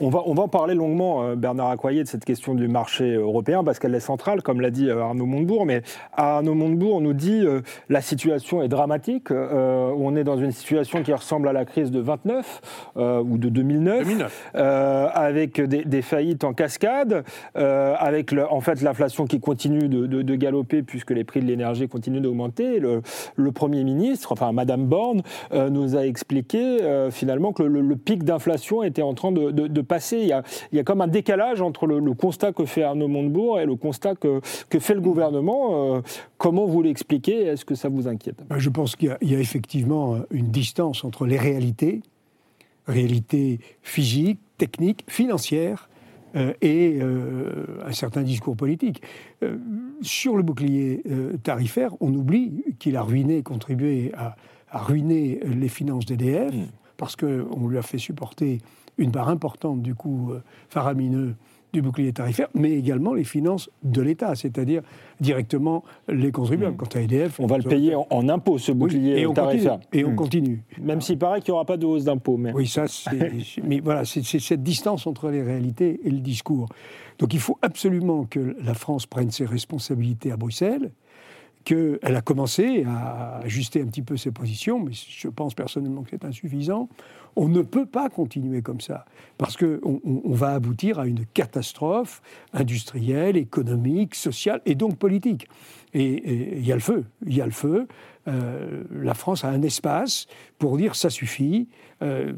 On 0.00 0.08
va, 0.10 0.22
on 0.26 0.34
va 0.34 0.42
en 0.44 0.48
parler 0.48 0.74
longuement, 0.74 1.22
euh, 1.22 1.34
Bernard 1.36 1.70
Accoyer, 1.70 2.02
de 2.02 2.08
cette 2.08 2.24
question 2.24 2.54
du 2.54 2.66
marché 2.68 3.14
européen, 3.14 3.62
parce 3.64 3.78
qu'elle 3.78 3.94
est 3.94 4.00
centrale, 4.00 4.42
comme 4.42 4.60
l'a 4.60 4.70
dit 4.70 4.88
euh, 4.90 5.00
Arnaud 5.02 5.26
Montebourg. 5.26 5.64
Mais 5.66 5.82
Arnaud 6.16 6.54
Montebourg 6.54 7.00
nous 7.00 7.12
dit 7.12 7.40
euh, 7.44 7.60
la 7.88 8.00
situation 8.00 8.62
est 8.62 8.68
dramatique. 8.68 9.30
euh, 9.30 9.92
on 9.96 10.16
est 10.16 10.24
dans 10.24 10.36
une 10.38 10.50
situation 10.52 11.02
qui 11.02 11.12
ressemble 11.12 11.48
à 11.48 11.52
la 11.52 11.64
crise 11.64 11.90
de 11.90 12.00
29 12.00 12.60
euh, 12.96 13.20
ou 13.22 13.38
de 13.38 13.48
2009, 13.48 14.04
2009. 14.04 14.50
euh, 14.56 15.08
avec 15.12 15.60
des, 15.60 15.84
des 15.84 16.02
faillites 16.02 16.44
en 16.44 16.52
cascade, 16.52 17.24
avec 17.54 18.32
le- 18.32 18.50
en 18.50 18.60
fait 18.60 18.80
l'inflation 18.82 19.26
qui 19.26 19.40
continue 19.40 19.88
de, 19.88 20.06
de- 20.06 20.22
de 20.22 20.34
galoper 20.34 20.82
puisque 20.82 21.10
les 21.10 21.24
prix 21.24 21.40
de 21.40 21.46
l'énergie 21.46 21.88
continuent 21.88 22.20
d'augmenter. 22.20 22.78
Le, 22.80 23.02
le 23.36 23.52
Premier 23.52 23.84
ministre, 23.84 24.32
enfin 24.32 24.52
Madame 24.52 24.86
Borne, 24.86 25.22
nous 25.52 25.96
a 25.96 26.04
expliqué 26.06 26.78
finalement 27.10 27.52
que 27.52 27.62
le, 27.62 27.80
le 27.80 27.96
pic 27.96 28.24
d'inflation 28.24 28.82
était 28.82 29.02
en 29.02 29.14
train 29.14 29.27
de, 29.32 29.50
de- 29.50 29.66
de 29.66 29.80
passer. 29.80 30.18
Il 30.20 30.26
y, 30.28 30.32
a, 30.32 30.42
il 30.72 30.76
y 30.76 30.78
a 30.80 30.84
comme 30.84 31.00
un 31.00 31.06
décalage 31.08 31.60
entre 31.62 31.86
le, 31.86 31.98
le 31.98 32.14
constat 32.14 32.52
que 32.52 32.64
fait 32.64 32.82
Arnaud 32.82 33.08
Montebourg 33.08 33.60
et 33.60 33.66
le 33.66 33.76
constat 33.76 34.14
que, 34.14 34.40
que 34.68 34.78
fait 34.78 34.94
le 34.94 35.00
gouvernement. 35.00 35.96
Euh, 35.96 36.00
comment 36.38 36.66
vous 36.66 36.82
l'expliquez? 36.82 37.42
Est-ce 37.46 37.64
que 37.64 37.74
ça 37.74 37.88
vous 37.88 38.08
inquiète? 38.08 38.42
Ben, 38.48 38.58
Je 38.58 38.70
pense 38.70 38.96
qu'il 38.96 39.08
y 39.08 39.10
a- 39.12 39.18
il 39.20 39.30
y, 39.30 39.34
a 39.36 39.40
effectivement 39.40 40.14
euh, 40.14 40.18
une 40.30 40.48
distance 40.48 41.04
entre 41.04 41.26
les 41.26 41.38
réalités, 41.38 42.02
réalités 42.86 43.60
physiques, 43.82 44.40
techniques, 44.56 45.04
financières, 45.08 45.88
euh, 46.36 46.52
et 46.60 46.98
euh, 47.00 47.64
un 47.86 47.92
certain 47.92 48.22
discours 48.22 48.56
politique. 48.56 49.02
Euh, 49.42 49.56
sur 50.02 50.36
le 50.36 50.42
bouclier 50.42 51.02
tarifaire, 51.42 51.94
on 52.00 52.12
oublie 52.14 52.62
qu'il 52.78 52.96
a 52.96 53.02
ruiné, 53.02 53.42
contribué 53.42 54.12
à, 54.16 54.36
à 54.70 54.78
ruiner 54.78 55.40
les 55.44 55.68
finances 55.68 56.04
d'EDF, 56.06 56.54
parce 56.96 57.16
qu'on 57.16 57.68
lui 57.68 57.78
a 57.78 57.82
fait 57.82 57.98
supporter 57.98 58.58
une 58.98 59.10
part 59.12 59.28
importante 59.28 59.80
du 59.82 59.94
coût 59.94 60.32
euh, 60.32 60.42
faramineux 60.68 61.34
du 61.74 61.82
bouclier 61.82 62.14
tarifaire, 62.14 62.48
mais 62.54 62.72
également 62.72 63.12
les 63.12 63.24
finances 63.24 63.68
de 63.82 64.00
l'État, 64.00 64.34
c'est-à-dire 64.34 64.80
directement 65.20 65.84
les 66.08 66.32
contribuables. 66.32 66.76
Quant 66.76 66.86
à 66.94 67.00
EDF, 67.02 67.38
On 67.40 67.46
va 67.46 67.58
le 67.58 67.62
payer 67.64 67.94
en, 67.94 68.06
en 68.08 68.28
impôts, 68.30 68.56
ce 68.56 68.72
oui, 68.72 68.78
bouclier 68.78 69.20
et 69.20 69.26
on 69.26 69.34
tarifaire. 69.34 69.72
continue. 69.80 70.00
Et 70.00 70.04
on 70.06 70.12
Hmm. 70.12 70.16
continue. 70.16 70.62
Même 70.80 71.00
s'il 71.02 71.18
paraît 71.18 71.40
qu'il 71.42 71.52
n'y 71.52 71.56
aura 71.56 71.66
pas 71.66 71.76
de 71.76 71.84
hausse 71.84 72.04
d'impôts. 72.04 72.38
Mais... 72.38 72.52
Oui, 72.54 72.66
ça, 72.66 72.86
c'est. 72.88 73.32
mais 73.62 73.80
voilà, 73.80 74.06
c'est 74.06 74.22
cette 74.24 74.62
distance 74.62 75.06
entre 75.06 75.28
les 75.28 75.42
réalités 75.42 76.00
et 76.04 76.10
le 76.10 76.20
discours. 76.20 76.68
Donc 77.18 77.34
il 77.34 77.40
faut 77.40 77.58
absolument 77.60 78.24
que 78.24 78.56
la 78.62 78.72
France 78.72 79.04
prenne 79.04 79.30
ses 79.30 79.44
responsabilités 79.44 80.32
à 80.32 80.38
Bruxelles, 80.38 80.90
qu'elle 81.68 82.16
a 82.16 82.22
commencé 82.22 82.84
à 82.86 83.40
ajuster 83.40 83.82
un 83.82 83.84
petit 83.84 84.00
peu 84.00 84.16
ses 84.16 84.30
positions, 84.30 84.80
mais 84.80 84.92
je 84.92 85.28
pense 85.28 85.52
personnellement 85.52 86.02
que 86.02 86.08
c'est 86.10 86.24
insuffisant. 86.24 86.88
On 87.36 87.46
ne 87.46 87.60
peut 87.60 87.84
pas 87.84 88.08
continuer 88.08 88.62
comme 88.62 88.80
ça, 88.80 89.04
parce 89.36 89.58
qu'on 89.58 90.00
on, 90.02 90.32
va 90.32 90.54
aboutir 90.54 90.98
à 90.98 91.06
une 91.06 91.26
catastrophe 91.26 92.22
industrielle, 92.54 93.36
économique, 93.36 94.14
sociale 94.14 94.62
et 94.64 94.74
donc 94.76 94.96
politique. 94.96 95.46
Et 95.92 96.56
il 96.56 96.66
y 96.66 96.72
a 96.72 96.74
le 96.74 96.80
feu, 96.80 97.04
y 97.26 97.42
a 97.42 97.44
le 97.44 97.52
feu. 97.52 97.86
Euh, 98.28 98.84
la 98.90 99.12
France 99.12 99.44
a 99.44 99.48
un 99.48 99.60
espace 99.60 100.26
pour 100.58 100.78
dire 100.78 100.96
ça 100.96 101.10
suffit, 101.10 101.68
euh, 102.00 102.32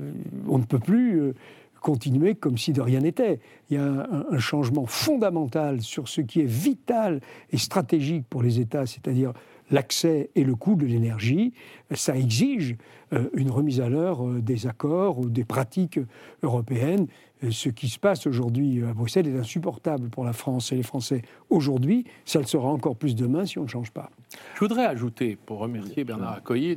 on 0.48 0.58
ne 0.58 0.64
peut 0.64 0.80
plus 0.80 1.20
euh, 1.20 1.34
continuer 1.80 2.34
comme 2.34 2.58
si 2.58 2.72
de 2.72 2.80
rien 2.80 3.00
n'était. 3.00 3.40
Il 3.70 3.76
y 3.76 3.78
a 3.78 3.84
un, 3.84 4.38
changement 4.38 4.86
fondamental 4.86 5.80
sur 5.80 6.08
ce 6.08 6.20
qui 6.20 6.40
est 6.40 6.48
vital 6.48 7.20
et 7.50 7.58
stratégique 7.58 8.24
pour 8.28 8.42
les 8.42 8.60
États, 8.60 8.86
c'est-à-dire 8.86 9.32
l'accès 9.70 10.30
et 10.34 10.44
le 10.44 10.54
coût 10.54 10.74
de 10.74 10.86
l'énergie. 10.86 11.52
Ça 11.92 12.16
exige 12.16 12.76
euh, 13.12 13.28
une 13.34 13.50
remise 13.50 13.80
à 13.80 13.88
l'heure 13.88 14.26
euh, 14.26 14.40
des 14.40 14.66
accords 14.66 15.18
ou 15.18 15.28
des 15.28 15.44
pratiques 15.44 16.00
européennes. 16.42 17.06
Euh, 17.44 17.50
Ce 17.50 17.68
qui 17.68 17.88
se 17.88 17.98
passe 17.98 18.26
aujourd'hui 18.26 18.82
à 18.82 18.92
Bruxelles 18.92 19.28
est 19.28 19.38
insupportable 19.38 20.08
pour 20.08 20.24
la 20.24 20.32
France 20.32 20.72
et 20.72 20.76
les 20.76 20.82
Français 20.82 21.22
aujourd'hui. 21.50 22.04
Ça 22.24 22.40
le 22.40 22.46
sera 22.46 22.68
encore 22.68 22.96
plus 22.96 23.14
demain 23.14 23.46
si 23.46 23.58
on 23.58 23.64
ne 23.64 23.68
change 23.68 23.92
pas. 23.92 24.10
Je 24.54 24.60
voudrais 24.60 24.86
ajouter, 24.86 25.36
pour 25.46 25.58
remercier 25.58 26.04
Bernard 26.04 26.32
Accoyer 26.32 26.76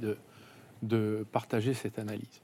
de 0.83 1.25
partager 1.31 1.74
cette 1.74 1.98
analyse, 1.98 2.42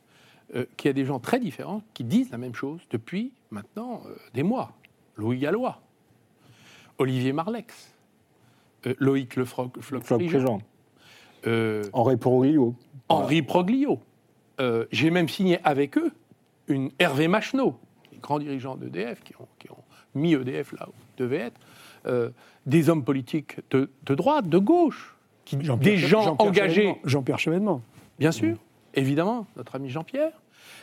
euh, 0.55 0.65
qu'il 0.77 0.89
y 0.89 0.91
a 0.91 0.93
des 0.93 1.05
gens 1.05 1.19
très 1.19 1.39
différents 1.39 1.81
qui 1.93 2.03
disent 2.03 2.31
la 2.31 2.37
même 2.37 2.55
chose 2.55 2.81
depuis 2.89 3.31
maintenant 3.51 4.01
euh, 4.07 4.15
des 4.33 4.43
mois. 4.43 4.73
Louis 5.17 5.37
Gallois, 5.37 5.81
Olivier 6.97 7.33
Marlex, 7.33 7.93
euh, 8.85 8.93
Loïc 8.99 9.35
Lefroc, 9.35 9.79
Floc 9.81 10.03
euh, 11.47 11.83
Henri 11.93 12.17
Poroglio. 12.17 12.75
Henri 13.07 13.41
Proglio. 13.41 13.99
Euh, 14.59 14.85
J'ai 14.91 15.09
même 15.09 15.29
signé 15.29 15.59
avec 15.63 15.97
eux 15.97 16.11
une 16.67 16.91
Hervé 16.99 17.27
Macheneau, 17.27 17.79
les 18.11 18.17
grands 18.19 18.39
dirigeants 18.39 18.75
d'EDF 18.75 19.23
qui 19.23 19.33
ont, 19.39 19.47
qui 19.57 19.71
ont 19.71 19.83
mis 20.15 20.33
EDF 20.33 20.73
là 20.73 20.87
où 20.89 20.93
il 21.17 21.21
devait 21.23 21.37
être, 21.37 21.59
euh, 22.05 22.29
des 22.65 22.89
hommes 22.89 23.03
politiques 23.03 23.57
de, 23.71 23.89
de 24.05 24.15
droite, 24.15 24.47
de 24.47 24.57
gauche, 24.57 25.15
qui, 25.45 25.57
des 25.57 25.97
gens 25.97 26.35
engagés. 26.39 26.95
Jean-Pierre 27.03 27.39
Chevènement. 27.39 27.81
bien 28.19 28.31
sûr, 28.31 28.57
évidemment, 28.99 29.47
notre 29.55 29.75
ami 29.75 29.89
Jean-Pierre. 29.89 30.31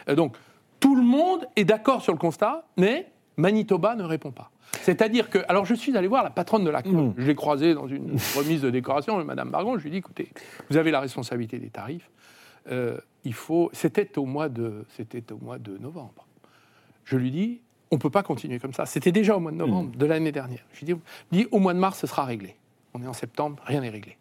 Euh, 0.09 0.15
donc, 0.15 0.37
tout 0.81 0.97
le 0.97 1.03
monde 1.03 1.47
est 1.57 1.65
d'accord 1.65 2.03
sur 2.03 2.13
le 2.13 2.19
constat, 2.19 2.67
mais 2.77 3.11
Manitoba 3.37 3.95
ne 3.95 4.05
répond 4.05 4.31
pas. 4.31 4.51
C'est-à-dire 4.83 5.31
que, 5.31 5.39
alors 5.49 5.65
je 5.65 5.75
suis 5.75 5.97
allé 5.97 6.09
voir 6.09 6.25
la 6.25 6.31
patronne 6.31 6.65
de 6.65 6.71
la 6.71 6.83
COP, 6.83 7.15
je 7.17 7.27
l'ai 7.27 7.35
croisée 7.35 7.75
dans 7.75 7.87
une 7.87 8.19
remise 8.37 8.63
de 8.63 8.71
décoration, 8.71 9.23
Madame 9.25 9.51
Bargon, 9.51 9.79
je 9.79 9.83
lui 9.83 9.89
ai 9.89 9.93
dit, 9.93 9.99
écoutez, 9.99 10.31
vous 10.71 10.77
avez 10.77 10.91
la 10.91 11.01
responsabilité 11.01 11.59
des 11.59 11.71
tarifs, 11.71 12.11
euh, 12.71 12.99
il 13.25 13.33
faut, 13.33 13.71
c'était 13.73 14.19
au 14.19 14.25
mois 14.25 14.49
de, 14.49 14.85
c'était 14.97 15.33
au 15.33 15.39
mois 15.39 15.59
de 15.59 15.79
novembre. 15.79 16.27
Je 17.05 17.17
lui 17.17 17.31
dis, 17.31 17.61
on 17.91 17.97
ne 17.97 18.01
peut 18.01 18.11
pas 18.11 18.25
continuer 18.25 18.59
comme 18.59 18.73
ça. 18.73 18.87
C'était 18.87 19.13
déjà 19.13 19.37
au 19.37 19.41
mois 19.41 19.53
de 19.53 19.57
novembre 19.57 19.97
de 19.97 20.07
l'année 20.07 20.33
dernière. 20.33 20.65
Je 20.73 20.85
dis, 20.85 20.95
dis, 21.31 21.47
au 21.53 21.61
mois 21.61 21.75
de 21.75 21.79
mars, 21.79 22.01
ce 22.01 22.07
sera 22.07 22.25
réglé. 22.25 22.57
On 22.95 23.03
est 23.03 23.07
en 23.07 23.13
septembre, 23.13 23.63
rien 23.65 23.81
n'est 23.81 23.91
réglé. 23.91 24.19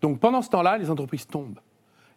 Donc 0.00 0.20
pendant 0.20 0.42
ce 0.42 0.50
temps-là, 0.50 0.78
les 0.78 0.90
entreprises 0.90 1.26
tombent. 1.26 1.58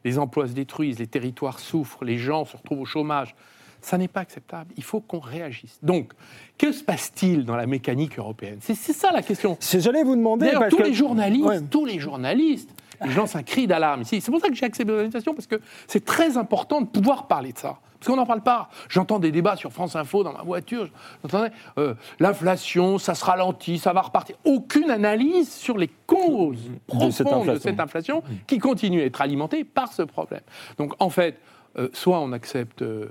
Les 0.06 0.18
emplois 0.18 0.48
se 0.48 0.54
détruisent, 0.54 1.00
les 1.00 1.08
territoires 1.08 1.60
souffrent, 1.60 2.06
les 2.06 2.18
gens 2.18 2.46
se 2.46 2.56
retrouvent 2.58 2.82
au 2.82 2.86
chômage. 2.86 3.36
Ça 3.82 3.98
n'est 3.98 4.08
pas 4.10 4.20
acceptable. 4.22 4.74
Il 4.76 4.84
faut 4.84 5.00
qu'on 5.00 5.20
réagisse. 5.20 5.80
Donc, 5.82 6.12
que 6.58 6.72
se 6.74 6.84
passe-t-il 6.84 7.46
dans 7.46 7.56
la 7.56 7.66
mécanique 7.66 8.20
européenne? 8.20 8.58
C'est 8.62 8.76
ça 8.76 9.12
la 9.14 9.22
question. 9.22 9.56
C'est- 9.62 9.80
J'allais 9.80 10.04
vous 10.04 10.18
demander. 10.18 10.48
D'ailleurs, 10.48 10.62
parce 10.62 10.72
tous 10.72 10.78
que- 10.78 10.84
les 10.84 10.94
journalistes, 10.94 11.46
Ouais. 11.46 11.62
tous 11.62 11.86
les 11.86 11.98
journalistes, 12.00 12.70
ils 13.06 13.16
lancent 13.16 13.36
un 13.36 13.44
cri 13.44 13.68
d'alarme 13.68 14.02
ici. 14.02 14.22
C'est 14.22 14.32
pour 14.32 14.40
ça 14.42 14.50
que 14.50 14.56
j'ai 14.56 14.66
accepté 14.66 14.92
l'invitation, 14.96 15.34
parce 15.34 15.48
que 15.48 15.60
c'est 15.88 16.04
très 16.06 16.38
important 16.38 16.82
de 16.82 16.88
pouvoir 16.88 17.28
parler 17.28 17.54
de 17.54 17.58
ça. 17.58 17.78
Parce 18.00 18.08
qu'on 18.12 18.16
n'en 18.16 18.26
parle 18.26 18.42
pas. 18.42 18.70
J'entends 18.88 19.20
des 19.20 19.32
débats 19.32 19.58
sur 19.58 19.74
France 19.74 19.96
Info 19.98 20.24
dans 20.24 20.32
ma 20.32 20.42
voiture. 20.44 20.90
J'entendais 21.22 21.52
euh, 21.78 21.96
l'inflation, 22.22 22.98
ça 22.98 23.14
se 23.14 23.26
ralentit, 23.26 23.78
ça 23.78 23.92
va 23.92 24.02
repartir. 24.02 24.38
Aucune 24.46 24.90
analyse 24.90 25.52
sur 25.54 25.78
les 25.78 25.90
causes 26.08 26.72
profondes 26.88 27.12
cette 27.12 27.28
de 27.56 27.60
cette 27.60 27.80
inflation 27.82 28.24
qui 28.48 28.58
continue 28.58 29.02
à 29.02 29.06
être 29.06 29.20
alimentée 29.22 29.66
par 29.66 29.92
ce 29.92 30.02
problème. 30.04 30.42
Donc 30.78 30.94
en 31.00 31.10
fait, 31.10 31.40
euh, 31.78 31.90
soit 31.92 32.20
on 32.22 32.32
accepte 32.32 32.82
euh, 32.84 33.10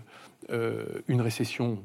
une 1.08 1.20
récession 1.20 1.78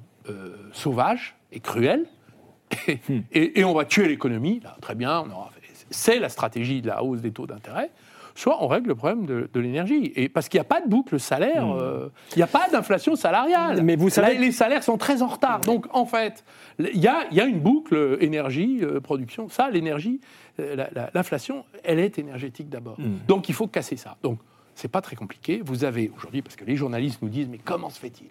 sauvage 0.72 1.36
et 1.51 1.60
cruelle, 1.60 2.05
et, 2.88 3.00
et- 3.33 3.60
et 3.60 3.63
on 3.65 3.74
va 3.74 3.83
tuer 3.86 4.07
l'économie, 4.07 4.62
très 4.81 4.95
bien, 4.95 5.19
on 5.27 5.29
aura 5.31 5.50
c'est 5.93 6.19
la 6.19 6.29
stratégie 6.29 6.81
de 6.81 6.88
la 6.88 7.03
hausse 7.03 7.21
des 7.21 7.31
taux 7.31 7.47
d'intérêt, 7.47 7.91
soit 8.35 8.63
on 8.63 8.67
règle 8.67 8.88
le 8.89 8.95
problème 8.95 9.25
de, 9.25 9.47
de 9.53 9.59
l'énergie. 9.59 10.12
Et 10.15 10.27
parce 10.27 10.50
qu'il 10.50 10.57
n'y 10.59 10.62
a 10.65 10.67
pas 10.67 10.81
de 10.81 10.89
boucle 10.89 11.19
salaire, 11.19 11.69
euh, 11.71 12.09
il 12.35 12.38
n'y 12.39 12.43
a 12.43 12.47
pas 12.47 12.67
d'inflation 12.71 13.15
salariale. 13.15 13.81
Hmm. 13.81 13.85
Mais 13.85 13.95
vous 13.95 14.09
savez- 14.09 14.33
Là, 14.33 14.39
les 14.41 14.51
salaires 14.51 14.83
sont 14.83 14.97
très 14.97 15.21
en 15.21 15.27
retard. 15.27 15.62
Donc 15.62 15.85
en 15.91 16.05
fait, 16.05 16.43
il 16.79 16.97
y 17.00 17.07
a, 17.07 17.25
il 17.31 17.38
y 17.38 17.41
a 17.41 17.45
une 17.45 17.59
boucle 17.59 17.95
euh, 17.95 18.17
énergie, 18.23 18.79
euh, 18.81 19.00
production. 19.00 19.50
Ça, 19.50 19.69
l'énergie, 19.69 20.19
la- 20.57 20.89
la- 20.91 21.12
l'inflation, 21.13 21.63
elle 21.83 22.00
est 22.00 22.17
énergétique 22.17 22.69
d'abord. 22.69 23.00
Hmm. 23.00 23.17
Donc 23.27 23.50
il 23.50 23.55
faut 23.55 23.67
casser 23.67 23.97
ça. 23.97 24.17
Donc 24.23 24.39
c'est 24.75 24.88
pas 24.91 25.01
très 25.01 25.15
compliqué. 25.15 25.62
Vous 25.63 25.83
avez 25.83 26.12
aujourd'hui, 26.17 26.41
parce 26.41 26.55
que 26.55 26.65
les 26.65 26.75
journalistes 26.75 27.21
nous 27.21 27.29
disent, 27.29 27.47
mais 27.47 27.59
comment 27.63 27.91
se 27.91 28.00
fait-il? 28.00 28.29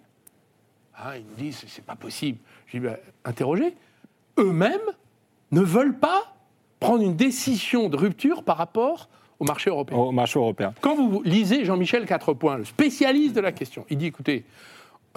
Hein, 0.97 1.15
Ils 1.15 1.23
nous 1.25 1.35
disent, 1.37 1.63
c'est 1.67 1.85
pas 1.85 1.95
possible. 1.95 2.39
Je 2.67 2.77
dis, 2.77 2.83
ben, 2.83 2.97
interrogez. 3.23 3.73
Eux-mêmes 4.37 4.79
ne 5.51 5.61
veulent 5.61 5.97
pas 5.97 6.32
prendre 6.83 7.03
une 7.03 7.15
décision 7.15 7.89
de 7.89 7.97
rupture 7.97 8.43
par 8.43 8.57
rapport 8.57 9.09
au 9.39 9.45
marché 9.45 9.69
européen. 9.69 9.97
Au 9.97 10.11
marché 10.11 10.37
européen. 10.37 10.73
Quand 10.81 10.95
vous 10.95 11.21
lisez 11.23 11.65
Jean-Michel 11.65 12.05
Quatrepoint, 12.05 12.57
le 12.57 12.65
spécialiste 12.65 13.35
de 13.35 13.41
la 13.41 13.51
question, 13.51 13.85
il 13.89 13.97
dit 13.97 14.07
écoutez, 14.07 14.45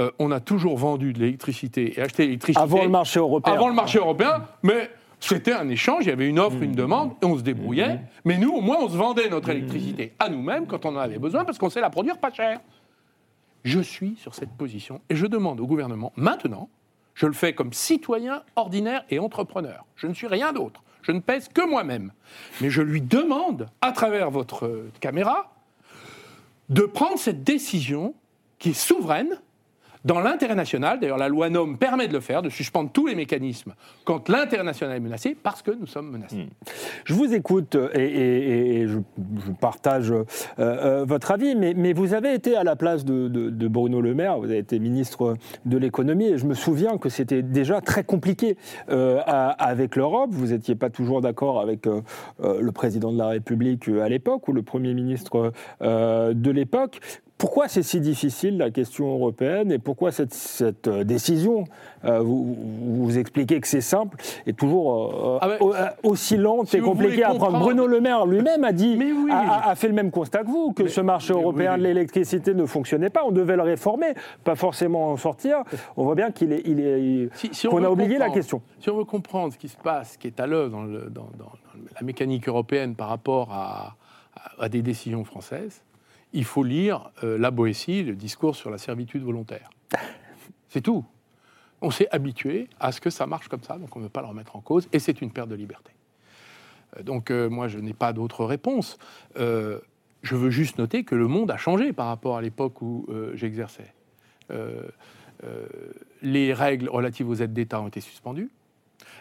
euh, 0.00 0.10
on 0.18 0.30
a 0.30 0.40
toujours 0.40 0.76
vendu 0.76 1.12
de 1.12 1.18
l'électricité 1.18 1.98
et 1.98 2.02
acheté 2.02 2.24
de 2.24 2.28
l'électricité 2.28 2.62
Avant 2.62 2.82
le 2.82 2.88
marché 2.88 3.18
européen. 3.18 3.54
avant 3.54 3.68
le 3.68 3.74
marché 3.74 3.98
européen, 3.98 4.44
mais 4.62 4.90
c'était 5.20 5.52
un 5.52 5.68
échange, 5.68 6.04
il 6.04 6.08
y 6.08 6.12
avait 6.12 6.28
une 6.28 6.38
offre, 6.38 6.62
une 6.62 6.74
demande, 6.74 7.12
et 7.22 7.24
on 7.24 7.36
se 7.36 7.42
débrouillait. 7.42 8.00
Mais 8.24 8.36
nous, 8.36 8.52
au 8.52 8.60
moins, 8.60 8.76
on 8.80 8.88
se 8.88 8.96
vendait 8.96 9.28
notre 9.28 9.48
électricité 9.48 10.12
à 10.18 10.28
nous-mêmes 10.28 10.66
quand 10.66 10.84
on 10.84 10.90
en 10.90 10.98
avait 10.98 11.18
besoin, 11.18 11.44
parce 11.44 11.58
qu'on 11.58 11.70
sait 11.70 11.80
la 11.80 11.90
produire 11.90 12.18
pas 12.18 12.30
cher. 12.30 12.60
Je 13.64 13.80
suis 13.80 14.16
sur 14.16 14.34
cette 14.34 14.52
position 14.52 15.00
et 15.08 15.16
je 15.16 15.26
demande 15.26 15.60
au 15.60 15.66
gouvernement, 15.66 16.12
maintenant, 16.16 16.68
je 17.14 17.26
le 17.26 17.32
fais 17.32 17.54
comme 17.54 17.72
citoyen 17.72 18.42
ordinaire 18.54 19.04
et 19.10 19.18
entrepreneur, 19.18 19.86
je 19.96 20.06
ne 20.06 20.14
suis 20.14 20.26
rien 20.26 20.52
d'autre, 20.52 20.82
je 21.06 21.12
ne 21.12 21.20
pèse 21.20 21.48
que 21.48 21.64
moi-même, 21.64 22.12
mais 22.60 22.68
je 22.68 22.82
lui 22.82 23.00
demande, 23.00 23.68
à 23.80 23.92
travers 23.92 24.30
votre 24.30 24.86
caméra, 25.00 25.52
de 26.68 26.82
prendre 26.82 27.18
cette 27.18 27.44
décision 27.44 28.14
qui 28.58 28.70
est 28.70 28.74
souveraine 28.74 29.40
dans 30.06 30.20
l'intérêt 30.20 30.54
national. 30.54 31.00
D'ailleurs, 31.00 31.18
la 31.18 31.28
loi 31.28 31.50
NOM 31.50 31.76
permet 31.76 32.06
de 32.06 32.12
le 32.12 32.20
faire, 32.20 32.40
de 32.40 32.48
suspendre 32.48 32.90
tous 32.92 33.08
les 33.08 33.14
mécanismes 33.14 33.74
quand 34.04 34.28
l'intérêt 34.28 34.62
national 34.62 34.96
est 34.96 35.00
menacé, 35.00 35.36
parce 35.40 35.62
que 35.62 35.72
nous 35.72 35.86
sommes 35.86 36.10
menacés. 36.10 36.46
Je 37.04 37.12
vous 37.12 37.34
écoute 37.34 37.74
euh, 37.74 37.90
et, 37.94 38.86
je, 38.86 38.98
partage 39.60 40.12
euh, 40.12 40.24
euh, 40.60 41.04
votre 41.04 41.32
avis, 41.32 41.56
mais, 41.56 41.92
vous 41.92 42.14
avez 42.14 42.34
été 42.34 42.56
à 42.56 42.62
la 42.62 42.76
place 42.76 43.04
de, 43.04 43.68
Bruno 43.68 44.00
Le 44.00 44.14
Maire, 44.14 44.38
vous 44.38 44.44
avez 44.44 44.58
été 44.58 44.78
ministre 44.78 45.36
de 45.64 45.76
l'économie, 45.76 46.26
et 46.26 46.38
je 46.38 46.46
me 46.46 46.54
souviens 46.54 46.98
que 46.98 47.08
c'était 47.08 47.42
déjà 47.42 47.80
très 47.80 48.04
compliqué 48.04 48.56
avec 48.86 49.96
l'Europe. 49.96 50.30
Vous 50.32 50.48
n'étiez 50.48 50.76
pas 50.76 50.90
toujours 50.90 51.20
d'accord 51.20 51.60
avec 51.60 51.86
le 52.38 52.70
président 52.70 53.12
de 53.12 53.18
la 53.18 53.28
République 53.28 53.88
à 53.88 54.08
l'époque 54.08 54.46
ou 54.46 54.52
le 54.52 54.62
Premier 54.62 54.94
ministre 54.94 55.52
de 55.80 56.50
l'époque. 56.50 57.00
Pourquoi 57.38 57.68
c'est 57.68 57.82
si 57.82 58.00
difficile 58.00 58.56
la 58.56 58.70
question 58.70 59.12
européenne 59.12 59.70
et 59.70 59.78
pourquoi 59.78 60.10
cette, 60.10 60.32
cette, 60.32 60.88
euh, 60.88 61.04
décision, 61.04 61.64
euh, 62.06 62.20
vous, 62.20 63.18
expliquez 63.18 63.60
que 63.60 63.68
c'est 63.68 63.82
simple, 63.82 64.16
est 64.46 64.56
toujours 64.56 65.34
euh, 65.34 65.38
Ah 65.42 65.48
au- 65.60 65.74
aussi 66.12 66.38
lente 66.38 66.68
si 66.68 66.78
et 66.78 66.80
compliquée 66.80 67.24
à 67.24 67.34
prendre 67.34 67.58
Bruno 67.58 67.86
Le 67.86 68.00
Maire 68.00 68.24
lui-même 68.24 68.64
a 68.64 68.72
dit, 68.72 68.96
oui. 68.98 69.30
a, 69.30 69.74
fait 69.74 69.88
le 69.88 69.92
même 69.94 70.10
constat 70.10 70.44
que 70.44 70.48
vous, 70.48 70.72
que 70.72 70.84
Mais- 70.84 70.88
ce 70.88 71.02
marché 71.02 71.34
européen 71.34 71.74
oui. 71.74 71.80
de 71.80 71.84
l'électricité 71.84 72.54
ne 72.54 72.64
fonctionnait 72.64 73.10
pas. 73.10 73.22
On 73.26 73.32
devait 73.32 73.56
le 73.56 73.62
réformer, 73.62 74.14
pas 74.42 74.54
forcément 74.54 75.12
en 75.12 75.18
sortir. 75.18 75.58
On 75.98 76.04
voit 76.04 76.14
bien 76.14 76.30
qu'il 76.30 76.52
est, 76.52 76.62
il 76.64 76.80
est, 76.80 77.00
il- 77.02 77.30
Si- 77.34 77.50
si 77.52 77.66
on 77.68 77.70
qu'on 77.72 77.84
a 77.84 77.90
oublié 77.90 78.16
la 78.16 78.30
question. 78.30 78.62
Si 78.80 78.88
on 78.88 78.96
veut 78.96 79.04
comprendre 79.04 79.52
ce 79.52 79.58
qui 79.58 79.68
se 79.68 79.76
passe, 79.76 80.12
ce 80.12 80.18
qui 80.18 80.26
est 80.26 80.40
à 80.40 80.46
l'œuvre 80.46 80.70
dans, 80.70 80.84
le- 80.84 81.10
dans- 81.10 81.28
dans- 81.38 81.44
dans 81.44 81.52
la 82.00 82.02
mécanique 82.06 82.48
européenne 82.48 82.94
par 82.94 83.08
rapport 83.10 83.52
à, 83.52 83.94
à- 84.34 84.64
à 84.64 84.68
des 84.70 84.80
décisions 84.80 85.24
françaises, 85.24 85.82
il 86.32 86.44
faut 86.44 86.62
lire 86.64 87.10
euh, 87.24 87.38
la 87.38 87.50
Boétie, 87.50 88.02
le 88.02 88.14
discours 88.14 88.56
sur 88.56 88.70
la 88.70 88.78
servitude 88.78 89.22
volontaire. 89.22 89.70
C'est 90.68 90.80
tout. 90.82 91.04
On 91.80 91.90
s'est 91.90 92.08
habitué 92.10 92.68
à 92.80 92.90
ce 92.92 93.00
que 93.00 93.10
ça 93.10 93.26
marche 93.26 93.48
comme 93.48 93.62
ça, 93.62 93.78
donc 93.78 93.94
on 93.96 94.00
ne 94.00 94.04
veut 94.04 94.10
pas 94.10 94.22
le 94.22 94.28
remettre 94.28 94.56
en 94.56 94.60
cause, 94.60 94.88
et 94.92 94.98
c'est 94.98 95.20
une 95.20 95.30
perte 95.30 95.48
de 95.48 95.54
liberté. 95.54 95.92
Euh, 96.96 97.02
Donc 97.02 97.30
euh, 97.30 97.48
moi, 97.48 97.68
je 97.68 97.78
n'ai 97.78 97.92
pas 97.92 98.12
d'autre 98.12 98.44
réponse. 98.44 98.98
Euh, 99.38 99.80
je 100.22 100.34
veux 100.34 100.50
juste 100.50 100.78
noter 100.78 101.04
que 101.04 101.14
le 101.14 101.28
monde 101.28 101.50
a 101.50 101.56
changé 101.56 101.92
par 101.92 102.08
rapport 102.08 102.36
à 102.36 102.42
l'époque 102.42 102.82
où 102.82 103.06
j'exerçais. 103.34 103.92
Les 106.22 106.52
règles 106.52 106.88
relatives 106.88 107.28
aux 107.28 107.34
aides 107.36 107.52
d'État 107.52 107.80
ont 107.80 107.86
été 107.88 108.00
suspendues. 108.00 108.50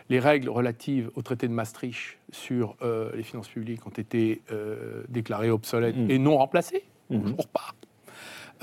Les 0.09 0.19
règles 0.19 0.49
relatives 0.49 1.11
au 1.15 1.21
traité 1.21 1.47
de 1.47 1.53
Maastricht 1.53 2.17
sur 2.31 2.75
euh, 2.81 3.11
les 3.15 3.23
finances 3.23 3.49
publiques 3.49 3.85
ont 3.85 3.91
été 3.91 4.41
euh, 4.51 5.03
déclarées 5.09 5.49
obsolètes 5.49 5.95
Mm. 5.97 6.11
et 6.11 6.19
non 6.19 6.37
remplacées. 6.37 6.83
Mhm. 7.09 7.21
Toujours 7.31 7.47
pas. 7.47 7.73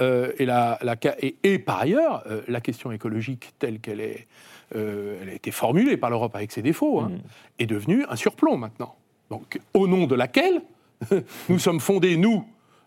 Euh, 0.01 0.33
et, 0.39 0.47
la, 0.47 0.79
la 0.83 0.97
ca- 1.01 1.17
et, 1.21 1.37
et 1.45 1.59
par 1.59 1.81
ailleurs, 1.81 2.23
euh, 2.27 2.41
la 2.49 2.61
question 2.61 2.93
écologique 2.93 3.53
telle 3.59 3.79
qu'elle 3.79 4.01
est, 4.01 4.27
euh, 4.75 5.19
elle 5.23 5.29
a 5.29 5.35
été 5.35 5.51
formulée 5.51 5.97
par 5.99 6.09
l'Europe 6.11 6.35
avec 6.35 6.51
ses 6.51 6.63
défauts, 6.63 7.01
hein, 7.01 7.11
Mhm. 7.13 7.21
est 7.59 7.67
devenue 7.67 8.05
un 8.09 8.17
surplomb 8.17 8.57
maintenant. 8.57 8.97
Donc, 9.31 9.61
au 9.75 9.87
nom 9.87 10.07
de 10.07 10.15
laquelle 10.15 10.63
nous 11.49 11.59
sommes 11.59 11.81
fondés, 11.81 12.17
nous, 12.17 12.45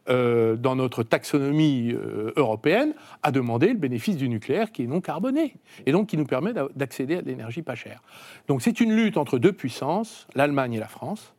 dans 0.07 0.75
notre 0.75 1.01
taxonomie 1.01 1.95
européenne, 2.35 2.93
à 3.23 3.31
demander 3.31 3.69
le 3.69 3.73
bénéfice 3.79 4.17
du 4.17 4.29
nucléaire 4.29 4.71
qui 4.71 4.83
est 4.83 4.87
non 4.87 5.01
carboné, 5.01 5.55
et 5.87 5.91
donc 5.91 6.07
qui 6.09 6.15
nous 6.17 6.25
permet 6.27 6.53
d'a- 6.53 6.67
d'accéder 6.75 7.15
à 7.17 7.21
de 7.23 7.27
l'énergie 7.27 7.63
pas 7.63 7.73
chère. 7.73 8.03
Donc 8.47 8.61
c'est 8.61 8.79
une 8.79 8.95
lutte 8.95 9.17
entre 9.17 9.39
deux 9.39 9.51
puissances, 9.51 10.27
l'Allemagne 10.35 10.73
et 10.73 10.79
la 10.79 10.87
France, 10.87 11.33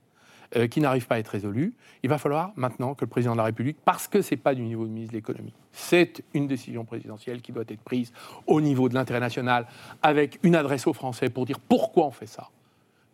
euh, 0.54 0.68
qui 0.68 0.80
n'arrive 0.80 1.06
pas 1.06 1.16
à 1.16 1.18
être 1.18 1.28
résolue. 1.28 1.74
Il 2.02 2.10
va 2.10 2.18
falloir 2.18 2.52
maintenant 2.56 2.94
que 2.94 3.04
le 3.04 3.08
président 3.08 3.32
de 3.32 3.38
la 3.38 3.44
République, 3.44 3.78
parce 3.84 4.06
que 4.06 4.22
ce 4.22 4.34
n'est 4.34 4.40
pas 4.40 4.54
du 4.54 4.62
niveau 4.62 4.84
de 4.84 4.90
ministre 4.90 5.12
de 5.12 5.18
l'économie, 5.18 5.54
c'est 5.72 6.22
une 6.34 6.46
décision 6.46 6.84
présidentielle 6.84 7.40
qui 7.40 7.52
doit 7.52 7.64
être 7.68 7.80
prise 7.80 8.12
au 8.46 8.60
niveau 8.60 8.88
de 8.88 8.94
l'intérêt 8.94 9.20
national, 9.20 9.66
avec 10.02 10.38
une 10.42 10.54
adresse 10.54 10.86
aux 10.86 10.92
Français 10.92 11.30
pour 11.30 11.46
dire 11.46 11.58
pourquoi 11.58 12.06
on 12.06 12.10
fait 12.10 12.26
ça. 12.26 12.50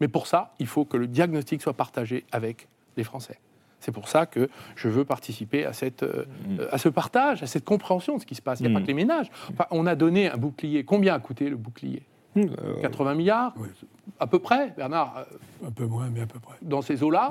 Mais 0.00 0.08
pour 0.08 0.26
ça, 0.26 0.52
il 0.58 0.66
faut 0.66 0.84
que 0.84 0.96
le 0.96 1.06
diagnostic 1.06 1.62
soit 1.62 1.74
partagé 1.74 2.24
avec 2.32 2.66
les 2.96 3.04
Français. 3.04 3.38
C'est 3.82 3.92
pour 3.92 4.08
ça 4.08 4.26
que 4.26 4.48
je 4.76 4.88
veux 4.88 5.04
participer 5.04 5.64
à, 5.64 5.72
cette, 5.72 6.04
euh, 6.04 6.24
euh, 6.60 6.68
à 6.70 6.78
ce 6.78 6.88
partage, 6.88 7.42
à 7.42 7.46
cette 7.46 7.64
compréhension 7.64 8.16
de 8.16 8.20
ce 8.20 8.26
qui 8.26 8.36
se 8.36 8.42
passe. 8.42 8.60
Il 8.60 8.66
n'y 8.66 8.72
a 8.72 8.78
pas 8.78 8.82
que 8.82 8.86
les 8.86 8.94
ménages. 8.94 9.28
Enfin, 9.50 9.66
on 9.72 9.86
a 9.86 9.96
donné 9.96 10.30
un 10.30 10.36
bouclier. 10.36 10.84
Combien 10.84 11.14
a 11.14 11.18
coûté 11.18 11.50
le 11.50 11.56
bouclier? 11.56 12.02
Euh, 12.36 12.80
80 12.80 13.14
milliards 13.14 13.52
oui. 13.58 13.68
À 14.18 14.26
peu 14.26 14.38
près, 14.38 14.70
Bernard 14.76 15.14
euh, 15.18 15.66
Un 15.68 15.70
peu 15.70 15.86
moins, 15.86 16.08
mais 16.10 16.22
à 16.22 16.26
peu 16.26 16.38
près. 16.38 16.56
dans 16.62 16.80
ces 16.82 17.02
eaux-là, 17.02 17.30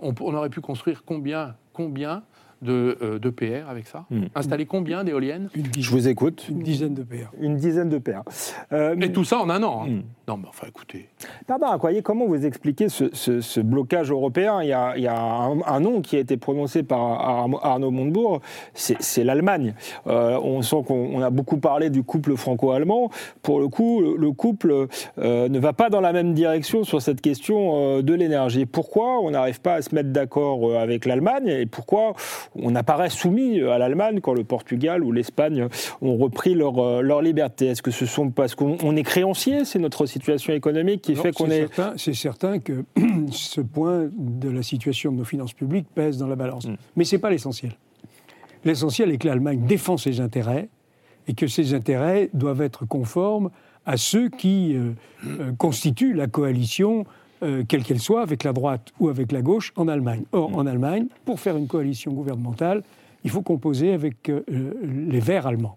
on, 0.00 0.14
on 0.20 0.34
aurait 0.34 0.50
pu 0.50 0.60
construire 0.60 1.04
combien, 1.04 1.54
combien 1.72 2.22
de, 2.64 2.98
euh, 3.02 3.18
de 3.18 3.30
PR 3.30 3.68
avec 3.70 3.86
ça 3.86 4.04
Mm. 4.10 4.24
Installer 4.34 4.66
combien 4.66 5.04
d'éoliennes 5.04 5.48
Une 5.54 5.64
je 5.66 5.70
dizaine, 5.70 5.92
vous 5.92 6.08
écoute. 6.08 6.46
une 6.50 6.62
dizaine 6.62 6.94
de 6.94 7.02
PR. 7.02 7.30
Une 7.40 7.56
dizaine 7.56 7.88
de 7.88 7.98
paires. 7.98 8.22
Euh, 8.72 8.96
Et 9.00 9.12
tout 9.12 9.24
ça 9.24 9.38
en 9.38 9.48
un 9.50 9.62
an. 9.62 9.82
hein. 9.84 9.88
Mm. 9.90 10.02
Non, 10.26 10.36
mais 10.38 10.48
enfin, 10.48 10.66
écoutez. 10.68 11.08
Barbara 11.46 11.74
Accoyer, 11.74 12.00
comment 12.02 12.26
vous 12.26 12.46
expliquez 12.46 12.88
ce, 12.88 13.04
ce- 13.12 13.40
ce 13.42 13.60
blocage 13.60 14.10
européen? 14.10 14.62
Il 14.62 14.68
y, 14.68 14.72
a, 14.72 14.96
il 14.96 15.02
y 15.02 15.06
a 15.06 15.20
un, 15.20 15.60
un 15.66 15.80
nom 15.80 16.00
qui 16.00 16.16
a 16.16 16.18
été 16.18 16.36
prononcé 16.38 16.82
par 16.82 17.00
Ar- 17.00 17.64
Arnaud 17.64 17.90
Montebourg, 17.90 18.40
c'est 18.72 19.24
l'Allemagne. 19.24 19.74
Euh, 20.06 20.38
on 20.42 20.62
sent 20.62 20.82
qu'on 20.86 21.10
on 21.14 21.20
a 21.20 21.30
beaucoup 21.30 21.58
parlé 21.58 21.90
du 21.90 22.02
couple 22.02 22.36
franco-allemand. 22.36 23.10
Pour 23.42 23.60
le 23.60 23.68
coup, 23.68 24.00
le, 24.00 24.16
le 24.16 24.32
couple 24.32 24.86
euh, 25.18 25.48
ne 25.48 25.58
va 25.58 25.72
pas 25.74 25.90
dans 25.90 26.00
la 26.00 26.12
même 26.12 26.32
direction 26.34 26.84
sur 26.84 27.02
cette 27.02 27.20
question 27.20 27.98
euh, 27.98 28.02
de 28.02 28.14
l'énergie. 28.14 28.64
Pourquoi 28.66 29.20
on 29.20 29.30
n'arrive 29.30 29.60
pas 29.60 29.74
à 29.74 29.82
se 29.82 29.94
mettre 29.94 30.10
d'accord 30.10 30.78
avec 30.78 31.04
l'Allemagne? 31.04 31.48
Et 31.48 31.66
pourquoi 31.66 32.14
on 32.56 32.74
apparaît 32.74 33.10
soumis 33.10 33.60
à 33.60 33.78
l'Allemagne 33.78 34.20
quand 34.20 34.34
le 34.34 34.44
Portugal 34.44 35.02
ou 35.02 35.12
l'Espagne 35.12 35.68
ont 36.00 36.16
repris 36.16 36.54
leur, 36.54 37.02
leur 37.02 37.22
liberté 37.22 37.66
Est-ce 37.66 37.82
que 37.82 37.90
ce 37.90 38.06
sont 38.06 38.30
parce 38.30 38.54
qu'on 38.54 38.96
est 38.96 39.02
créancier, 39.02 39.64
c'est 39.64 39.78
notre 39.78 40.06
situation 40.06 40.52
économique 40.52 41.02
qui 41.02 41.14
fait 41.16 41.32
qu'on 41.32 41.50
est... 41.50 41.68
C'est 41.96 42.14
certain 42.14 42.58
que 42.58 42.84
ce 43.30 43.60
point 43.60 44.08
de 44.16 44.48
la 44.48 44.62
situation 44.62 45.12
de 45.12 45.18
nos 45.18 45.24
finances 45.24 45.52
publiques 45.52 45.86
pèse 45.94 46.18
dans 46.18 46.28
la 46.28 46.36
balance. 46.36 46.66
Mm. 46.66 46.76
Mais 46.96 47.04
ce 47.04 47.16
n'est 47.16 47.20
pas 47.20 47.30
l'essentiel. 47.30 47.72
L'essentiel 48.64 49.10
est 49.10 49.18
que 49.18 49.28
l'Allemagne 49.28 49.66
défend 49.66 49.96
ses 49.96 50.20
intérêts 50.20 50.68
et 51.28 51.34
que 51.34 51.46
ces 51.46 51.74
intérêts 51.74 52.30
doivent 52.32 52.62
être 52.62 52.86
conformes 52.86 53.50
à 53.86 53.96
ceux 53.96 54.28
qui 54.28 54.74
euh, 54.74 54.92
euh, 55.26 55.52
constituent 55.52 56.14
la 56.14 56.26
coalition, 56.26 57.04
euh, 57.44 57.64
quelle 57.66 57.84
qu'elle 57.84 58.00
soit, 58.00 58.22
avec 58.22 58.44
la 58.44 58.52
droite 58.52 58.92
ou 59.00 59.08
avec 59.08 59.32
la 59.32 59.42
gauche, 59.42 59.72
en 59.76 59.88
Allemagne. 59.88 60.24
Or, 60.32 60.50
mm. 60.50 60.54
en 60.54 60.66
Allemagne, 60.66 61.06
pour 61.24 61.40
faire 61.40 61.56
une 61.56 61.66
coalition 61.66 62.12
gouvernementale, 62.12 62.82
il 63.24 63.30
faut 63.30 63.42
composer 63.42 63.92
avec 63.92 64.30
les 64.48 65.20
Verts 65.20 65.46
allemands. 65.46 65.76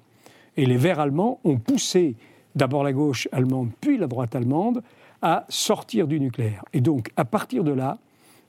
Et 0.58 0.66
les 0.66 0.76
Verts 0.76 1.00
allemands 1.00 1.40
ont 1.46 1.58
poussé 1.58 2.16
d'abord 2.56 2.84
la 2.84 2.92
gauche 2.92 3.30
allemande, 3.32 3.70
puis 3.80 3.98
la 3.98 4.08
droite 4.08 4.36
allemande, 4.36 4.84
à 5.22 5.46
sortir 5.48 6.08
du 6.08 6.20
nucléaire. 6.20 6.66
Et 6.74 6.82
donc, 6.82 7.12
à 7.16 7.24
partir 7.24 7.64
de 7.64 7.72
là, 7.72 8.00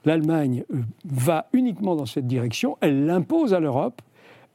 l'Allemagne 0.05 0.65
va 1.05 1.47
uniquement 1.53 1.95
dans 1.95 2.07
cette 2.07 2.27
direction, 2.27 2.77
elle 2.81 3.07
l'impose 3.07 3.55
à 3.55 3.61
l'Europe, 3.61 4.03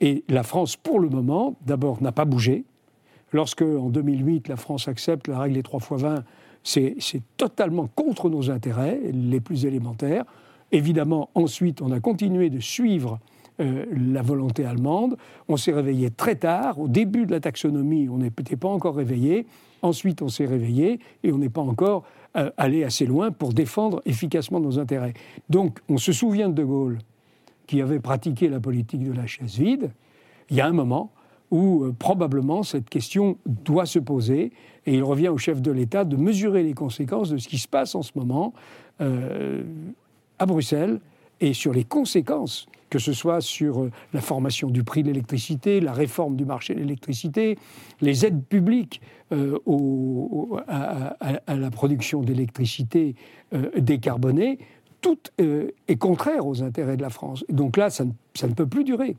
et 0.02 0.24
la 0.28 0.44
France, 0.44 0.76
pour 0.76 1.00
le 1.00 1.08
moment, 1.08 1.56
d'abord, 1.66 2.02
n'a 2.02 2.12
pas 2.12 2.26
bougé. 2.26 2.66
Lorsque, 3.32 3.62
en 3.62 3.90
2008, 3.90 4.48
la 4.48 4.58
France 4.58 4.88
accepte 4.88 5.28
la 5.28 5.40
règle 5.40 5.56
des 5.56 5.64
3 5.64 5.80
fois 5.80 5.98
20, 5.98 6.24
c'est 6.64 7.22
totalement 7.38 7.88
contre 7.88 8.30
nos 8.30 8.50
intérêts 8.50 9.00
les 9.12 9.40
plus 9.40 9.66
élémentaires. 9.66 10.26
Évidemment, 10.72 11.30
ensuite, 11.36 11.82
on 11.82 11.92
a 11.92 12.00
continué 12.00 12.50
de 12.50 12.60
suivre 12.60 13.20
euh, 13.60 13.86
la 13.96 14.22
volonté 14.22 14.66
allemande. 14.66 15.18
On 15.48 15.58
s'est 15.58 15.74
réveillé 15.74 16.10
très 16.10 16.36
tard. 16.36 16.80
Au 16.80 16.88
début 16.88 17.26
de 17.26 17.32
la 17.32 17.40
taxonomie, 17.40 18.10
on 18.10 18.18
n'était 18.18 18.56
pas 18.56 18.70
encore 18.70 18.96
réveillé. 18.96 19.46
Ensuite, 19.84 20.22
on 20.22 20.30
s'est 20.30 20.46
réveillé 20.46 21.00
et 21.24 21.32
on 21.32 21.38
n'est 21.38 21.50
pas 21.50 21.62
encore 21.62 22.04
euh, 22.36 22.50
allé 22.58 22.84
assez 22.84 23.06
loin 23.06 23.30
pour 23.30 23.54
défendre 23.54 24.02
efficacement 24.06 24.60
nos 24.60 24.80
intérêts. 24.80 25.14
Donc, 25.50 25.80
on 25.90 25.98
se 25.98 26.12
souvient 26.12 26.50
de 26.50 26.56
De 26.56 26.64
Gaulle 26.64 26.98
qui 27.68 27.82
avait 27.82 28.00
pratiqué 28.00 28.50
la 28.50 28.60
politique 28.60 29.04
de 29.04 29.14
la 29.14 29.28
chaise 29.28 29.58
vide, 29.58 29.92
il 30.50 30.58
y 30.58 30.62
a 30.62 30.68
un 30.68 30.74
moment 30.74 31.12
où 31.52 31.84
euh, 31.84 31.96
probablement 31.98 32.64
cette 32.64 32.90
question 32.90 33.38
doit 33.46 33.86
se 33.86 34.00
poser 34.00 34.52
et 34.86 34.96
il 34.96 35.04
revient 35.04 35.30
au 35.30 35.38
chef 35.38 35.62
de 35.62 35.72
l'État 35.72 36.06
de 36.06 36.16
mesurer 36.16 36.64
les 36.64 36.74
conséquences 36.74 37.30
de 37.30 37.38
ce 37.38 37.48
qui 37.48 37.58
se 37.58 37.68
passe 37.68 37.96
en 37.96 38.02
ce 38.02 38.12
moment 38.16 38.54
euh, 39.02 39.64
à 40.40 40.46
Bruxelles 40.46 41.00
et 41.40 41.54
sur 41.54 41.74
les 41.74 41.84
conséquences, 41.84 42.68
que 42.90 43.00
ce 43.00 43.14
soit 43.14 43.42
sur 43.42 43.84
euh, 43.84 43.92
la 44.14 44.22
formation 44.22 44.70
du 44.70 44.84
prix 44.84 45.04
de 45.04 45.08
l'électricité, 45.08 45.80
la 45.80 45.94
réforme 45.94 46.36
du 46.36 46.46
marché 46.46 46.74
de 46.74 46.80
l'électricité, 46.80 47.58
les 48.02 48.26
aides 48.26 48.44
publiques 48.44 49.02
à, 50.68 51.16
la 51.48 51.72
production 51.72 52.22
d'électricité 52.22 53.16
décarbonée, 53.76 54.60
tout 55.04 55.20
euh, 55.42 55.70
est 55.88 55.98
contraire 55.98 56.48
aux 56.48 56.64
intérêts 56.64 56.98
de 56.98 57.04
la 57.04 57.12
France. 57.12 57.46
Donc 57.50 57.78
là, 57.78 57.92
ça 57.92 58.06
ne, 58.06 58.54
peut 58.54 58.66
plus 58.66 58.84
durer. 58.84 59.16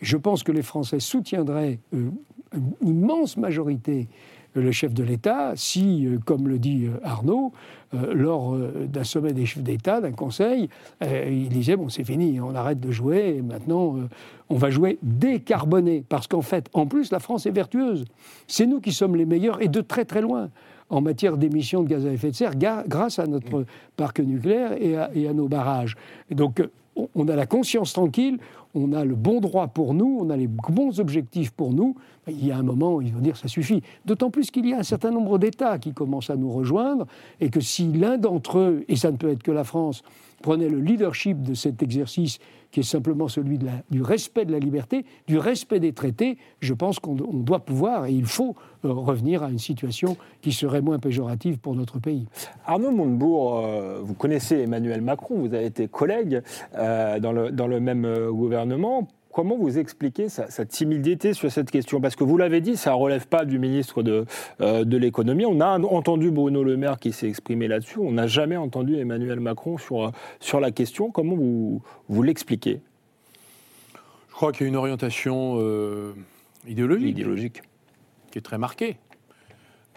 Je 0.00 0.16
pense 0.16 0.42
que 0.42 0.52
les 0.52 0.62
Français 0.62 1.00
soutiendraient 1.00 1.80
euh, 1.92 2.10
une 2.80 2.88
immense 2.88 3.36
majorité 3.36 4.08
euh, 4.08 4.33
le 4.54 4.72
chef 4.72 4.94
de 4.94 5.02
l'État 5.02 5.52
si, 5.56 6.08
comme 6.24 6.48
le 6.48 6.58
dit 6.58 6.86
Arnaud, 7.02 7.52
lors 7.92 8.56
d'un 8.56 9.04
sommet 9.04 9.32
des 9.32 9.46
chefs 9.46 9.62
d'État, 9.62 10.00
d'un 10.00 10.12
conseil, 10.12 10.68
il 11.02 11.48
disait 11.48 11.76
bon 11.76 11.88
c'est 11.88 12.04
fini, 12.04 12.40
on 12.40 12.54
arrête 12.54 12.80
de 12.80 12.90
jouer, 12.90 13.36
et 13.38 13.42
maintenant 13.42 13.96
on 14.48 14.56
va 14.56 14.70
jouer 14.70 14.98
décarboné, 15.02 16.04
parce 16.08 16.26
qu'en 16.26 16.42
fait, 16.42 16.68
en 16.72 16.86
plus, 16.86 17.10
la 17.10 17.18
France 17.18 17.46
est 17.46 17.50
vertueuse. 17.50 18.04
C'est 18.46 18.66
nous 18.66 18.80
qui 18.80 18.92
sommes 18.92 19.16
les 19.16 19.26
meilleurs 19.26 19.62
et 19.62 19.68
de 19.68 19.80
très 19.80 20.04
très 20.04 20.20
loin 20.20 20.50
en 20.90 21.00
matière 21.00 21.36
d'émissions 21.36 21.82
de 21.82 21.88
gaz 21.88 22.06
à 22.06 22.12
effet 22.12 22.30
de 22.30 22.36
serre 22.36 22.54
grâce 22.86 23.18
à 23.18 23.26
notre 23.26 23.64
parc 23.96 24.20
nucléaire 24.20 24.72
et 24.80 24.96
à, 24.96 25.32
nos 25.32 25.48
barrages. 25.48 25.96
donc, 26.30 26.62
on 27.16 27.26
a 27.26 27.34
la 27.34 27.46
conscience 27.46 27.92
tranquille, 27.92 28.38
on 28.74 28.92
a 28.92 29.04
le 29.04 29.14
bon 29.14 29.40
droit 29.40 29.68
pour 29.68 29.94
nous, 29.94 30.18
on 30.20 30.30
a 30.30 30.36
les 30.36 30.46
bons 30.46 31.00
objectifs 31.00 31.50
pour 31.50 31.72
nous. 31.72 31.94
Il 32.28 32.44
y 32.44 32.50
a 32.50 32.56
un 32.56 32.62
moment 32.62 32.94
où 32.94 33.02
ils 33.02 33.12
vont 33.12 33.20
dire 33.20 33.36
ça 33.36 33.48
suffit. 33.48 33.82
D'autant 34.04 34.30
plus 34.30 34.50
qu'il 34.50 34.66
y 34.66 34.74
a 34.74 34.78
un 34.78 34.82
certain 34.82 35.10
nombre 35.10 35.38
d'États 35.38 35.78
qui 35.78 35.92
commencent 35.92 36.30
à 36.30 36.36
nous 36.36 36.50
rejoindre 36.50 37.06
et 37.40 37.50
que 37.50 37.60
si 37.60 37.92
l'un 37.92 38.18
d'entre 38.18 38.58
eux, 38.58 38.84
et 38.88 38.96
ça 38.96 39.10
ne 39.10 39.16
peut 39.16 39.30
être 39.30 39.42
que 39.42 39.52
la 39.52 39.64
France, 39.64 40.02
prenait 40.42 40.68
le 40.68 40.80
leadership 40.80 41.42
de 41.42 41.54
cet 41.54 41.82
exercice 41.82 42.38
qui 42.74 42.80
est 42.80 42.82
simplement 42.82 43.28
celui 43.28 43.56
du 43.88 44.02
respect 44.02 44.44
de 44.44 44.50
la 44.50 44.58
liberté, 44.58 45.06
du 45.28 45.38
respect 45.38 45.78
des 45.78 45.92
traités, 45.92 46.38
je 46.58 46.74
pense 46.74 46.98
qu'on 46.98 47.14
doit 47.14 47.60
pouvoir 47.60 48.06
et 48.06 48.10
il 48.10 48.26
faut 48.26 48.56
euh, 48.84 48.90
revenir 48.90 49.44
à 49.44 49.50
une 49.50 49.60
situation 49.60 50.16
qui 50.42 50.50
serait 50.50 50.80
moins 50.80 50.98
péjorative 50.98 51.58
pour 51.58 51.76
notre 51.76 52.00
pays. 52.00 52.26
Arnaud 52.66 52.90
Montebourg, 52.90 53.64
euh, 53.64 54.00
vous 54.02 54.14
connaissez 54.14 54.56
Emmanuel 54.56 55.02
Macron, 55.02 55.38
vous 55.38 55.54
avez 55.54 55.66
été 55.66 55.86
collègue 55.86 56.42
euh, 56.74 57.20
dans 57.20 57.32
le 57.68 57.78
même 57.78 58.08
gouvernement. 58.30 59.06
Comment 59.34 59.56
vous 59.56 59.78
expliquez 59.80 60.28
sa, 60.28 60.64
timidité 60.64 61.34
sur 61.34 61.50
cette 61.50 61.68
question? 61.68 62.00
Parce 62.00 62.14
que 62.14 62.22
vous 62.22 62.38
l'avez 62.38 62.60
dit, 62.60 62.76
ça 62.76 62.90
ne 62.90 62.94
relève 62.94 63.26
pas 63.26 63.44
du 63.44 63.58
ministre 63.58 64.04
de, 64.04 64.26
euh, 64.60 64.84
de 64.84 64.96
l'économie. 64.96 65.44
On 65.44 65.60
a 65.60 65.76
entendu 65.76 66.30
Bruno 66.30 66.62
Le 66.62 66.76
Maire 66.76 67.00
qui 67.00 67.10
s'est 67.10 67.26
exprimé 67.28 67.66
là-dessus. 67.66 67.98
On 67.98 68.12
n'a 68.12 68.28
jamais 68.28 68.56
entendu 68.56 68.96
Emmanuel 68.96 69.40
Macron 69.40 69.76
sur, 69.76 70.12
sur 70.38 70.60
la 70.60 70.70
question. 70.70 71.10
Comment 71.10 71.34
vous, 71.34 71.82
vous 72.08 72.22
l'expliquez? 72.22 72.80
Je 74.28 74.34
crois 74.34 74.52
qu'il 74.52 74.62
y 74.62 74.64
a 74.66 74.68
une 74.68 74.76
orientation 74.76 75.56
euh, 75.58 76.12
idéologique, 76.68 77.08
idéologique 77.08 77.62
qui 78.30 78.38
est 78.38 78.42
très 78.42 78.58
marquée. 78.58 78.98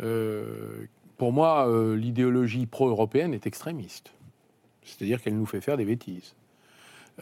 Euh, 0.02 0.88
pour 1.20 1.32
moi, 1.32 1.72
l'idéologie 1.96 2.66
pro-européenne 2.66 3.36
est 3.36 3.46
extrémiste. 3.46 4.14
C'est-à-dire 4.82 5.22
qu'elle 5.22 5.38
nous 5.38 5.46
fait 5.46 5.62
faire 5.62 5.78
des 5.78 5.86
bêtises. 5.86 6.34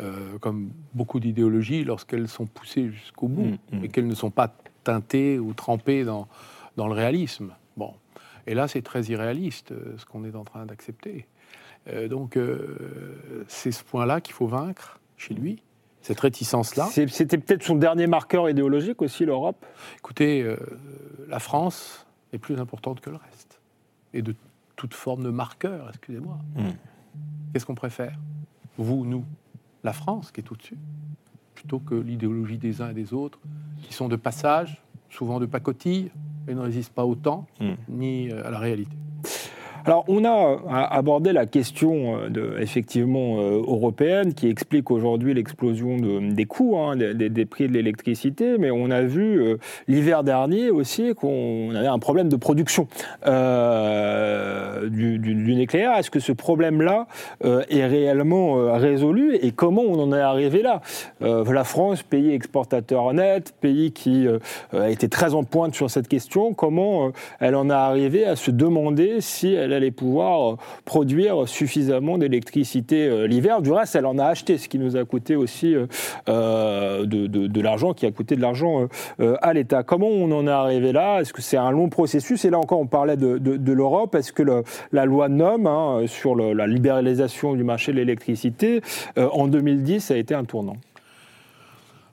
Euh, 0.01 0.37
comme 0.39 0.71
beaucoup 0.93 1.21
d'idéologies, 1.21 1.85
lorsqu'elles 1.85 2.27
sont 2.27 2.45
poussées 2.45 2.89
jusqu'au 2.89 3.29
bout 3.29 3.45
mm, 3.71 3.77
mm. 3.77 3.83
et 3.85 3.87
qu'elles 3.87 4.07
ne 4.07 4.15
sont 4.15 4.29
pas 4.29 4.53
teintées 4.83 5.39
ou 5.39 5.53
trempées 5.53 6.03
dans, 6.03 6.27
dans 6.75 6.87
le 6.87 6.93
réalisme. 6.93 7.53
Bon. 7.77 7.93
Et 8.45 8.55
là, 8.55 8.67
c'est 8.67 8.81
très 8.81 9.03
irréaliste 9.03 9.71
euh, 9.71 9.95
ce 9.97 10.05
qu'on 10.05 10.25
est 10.25 10.35
en 10.35 10.43
train 10.43 10.65
d'accepter. 10.65 11.27
Euh, 11.87 12.09
donc, 12.09 12.37
c'est 13.47 13.71
ce 13.71 13.85
point-là 13.85 14.19
qu'il 14.19 14.33
faut 14.33 14.47
vaincre 14.47 14.99
chez 15.15 15.33
lui, 15.33 15.63
cette 16.01 16.19
réticence-là. 16.19 16.89
C'était 16.91 17.37
peut-être 17.37 17.63
son 17.63 17.75
dernier 17.75 18.07
marqueur 18.07 18.49
idéologique 18.49 19.01
aussi, 19.01 19.23
l'Europe? 19.23 19.65
Écoutez, 19.97 20.45
la 21.29 21.39
France 21.39 22.05
est 22.33 22.37
plus 22.37 22.59
importante 22.59 22.99
que 22.99 23.11
le 23.11 23.15
reste. 23.15 23.61
Et 24.13 24.21
de 24.21 24.35
toute 24.75 24.93
forme 24.93 25.23
de 25.23 25.29
marqueur, 25.29 25.87
excusez-moi. 25.87 26.37
Mm. 26.55 26.71
Qu'est-ce 27.53 27.65
qu'on 27.65 27.75
préfère? 27.75 28.17
Vous, 28.77 29.05
nous? 29.05 29.23
La 29.85 29.93
France 29.93 30.31
qui 30.31 30.41
est 30.41 30.51
au-dessus, 30.51 30.77
plutôt 31.53 31.79
que 31.79 31.95
l'idéologie 31.95 32.57
des 32.57 32.81
uns 32.81 32.89
et 32.89 32.93
des 32.93 33.13
autres, 33.13 33.39
qui 33.83 33.93
sont 33.93 34.09
de 34.09 34.15
passage, 34.15 34.81
souvent 35.09 35.39
de 35.39 35.45
pacotille, 35.45 36.11
et 36.47 36.53
ne 36.53 36.59
résistent 36.59 36.93
pas 36.93 37.05
au 37.05 37.15
temps 37.15 37.47
hmm. 37.61 37.73
ni 37.87 38.29
euh, 38.29 38.45
à 38.45 38.51
la 38.51 38.59
réalité. 38.59 38.97
Alors, 39.87 40.03
on 40.07 40.25
a 40.25 40.29
euh, 40.29 40.55
abordé 40.65 41.31
la 41.31 41.45
question 41.45 42.17
euh, 42.17 42.29
de, 42.29 42.55
effectivement 42.59 43.37
euh, 43.37 43.61
européenne 43.67 44.33
qui 44.33 44.47
explique 44.47 44.89
aujourd'hui 44.89 45.35
l'explosion 45.35 45.97
des 45.97 46.45
coûts, 46.45 46.75
hein, 46.79 46.95
des, 46.95 47.45
prix 47.45 47.67
de 47.67 47.73
l'électricité, 47.73 48.57
mais 48.57 48.71
on 48.71 48.89
a 48.89 49.01
vu 49.03 49.57
l'hiver 49.87 50.23
dernier 50.23 50.71
aussi 50.71 51.13
qu'on 51.13 51.75
avait 51.75 51.85
un 51.87 51.99
problème 51.99 52.29
de 52.29 52.35
production 52.35 52.87
du, 54.89 55.35
nucléaire. 55.35 55.95
Est-ce 55.97 56.09
que 56.09 56.19
ce 56.19 56.31
problème-là 56.31 57.05
est 57.43 57.85
réellement 57.85 58.73
résolu 58.73 59.35
et 59.35 59.51
comment 59.51 59.83
on 59.83 59.99
en 60.01 60.13
est 60.13 60.21
arrivé 60.21 60.63
là? 60.63 60.81
La 61.21 61.63
France, 61.63 62.03
pays 62.03 62.31
exportateur 62.31 63.13
net, 63.13 63.53
pays 63.61 63.91
qui 63.91 64.27
a 64.73 64.89
été 64.89 65.07
très 65.07 65.33
en 65.33 65.43
pointe 65.43 65.75
sur 65.75 65.89
cette 65.89 66.07
question, 66.07 66.53
comment 66.53 67.11
elle 67.39 67.55
en 67.55 67.69
est 67.69 67.73
arrivée 67.73 68.25
à 68.25 68.35
se 68.35 68.51
demander 68.51 69.21
si 69.21 69.53
elle 69.53 69.74
allait 69.75 69.91
pouvoir 69.91 70.53
euh, 70.53 70.55
produire 70.85 71.47
suffisamment 71.47 72.17
d'électricité 72.17 73.07
euh, 73.07 73.27
l'hiver. 73.27 73.61
Du 73.61 73.71
reste, 73.71 73.95
elle 73.95 74.05
en 74.05 74.17
a 74.17 74.25
acheté, 74.25 74.57
ce 74.57 74.67
qui 74.67 74.79
nous 74.79 74.97
a 74.97 75.05
coûté 75.05 75.35
aussi 75.35 75.75
euh, 75.75 77.05
de, 77.05 77.61
l'argent, 77.61 77.93
qui 77.93 78.05
a 78.05 78.11
coûté 78.11 78.35
de 78.35 78.41
l'argent 78.41 78.87
à 79.19 79.53
l'État. 79.53 79.83
Comment 79.83 80.07
on 80.07 80.31
en 80.31 80.47
est 80.47 80.51
arrivé 80.51 80.91
là? 80.91 81.19
Est-ce 81.19 81.33
que 81.33 81.41
c'est 81.41 81.57
un 81.57 81.71
long 81.71 81.89
processus? 81.89 82.45
Et 82.45 82.49
là 82.49 82.59
encore, 82.59 82.79
on 82.79 82.87
parlait 82.87 83.17
de, 83.17 83.71
l'Europe. 83.71 84.15
Est-ce 84.15 84.31
que 84.31 84.43
la 84.91 85.05
loi 85.05 85.29
NOM 85.29 85.67
hein, 85.67 86.01
sur 86.07 86.35
la 86.35 86.67
libéralisation 86.67 87.53
du 87.53 87.63
marché 87.63 87.91
de 87.91 87.97
l'électricité 87.97 88.81
en 89.17 89.47
2010 89.47 90.11
a 90.11 90.17
été 90.17 90.33
un 90.33 90.45
tournant? 90.45 90.77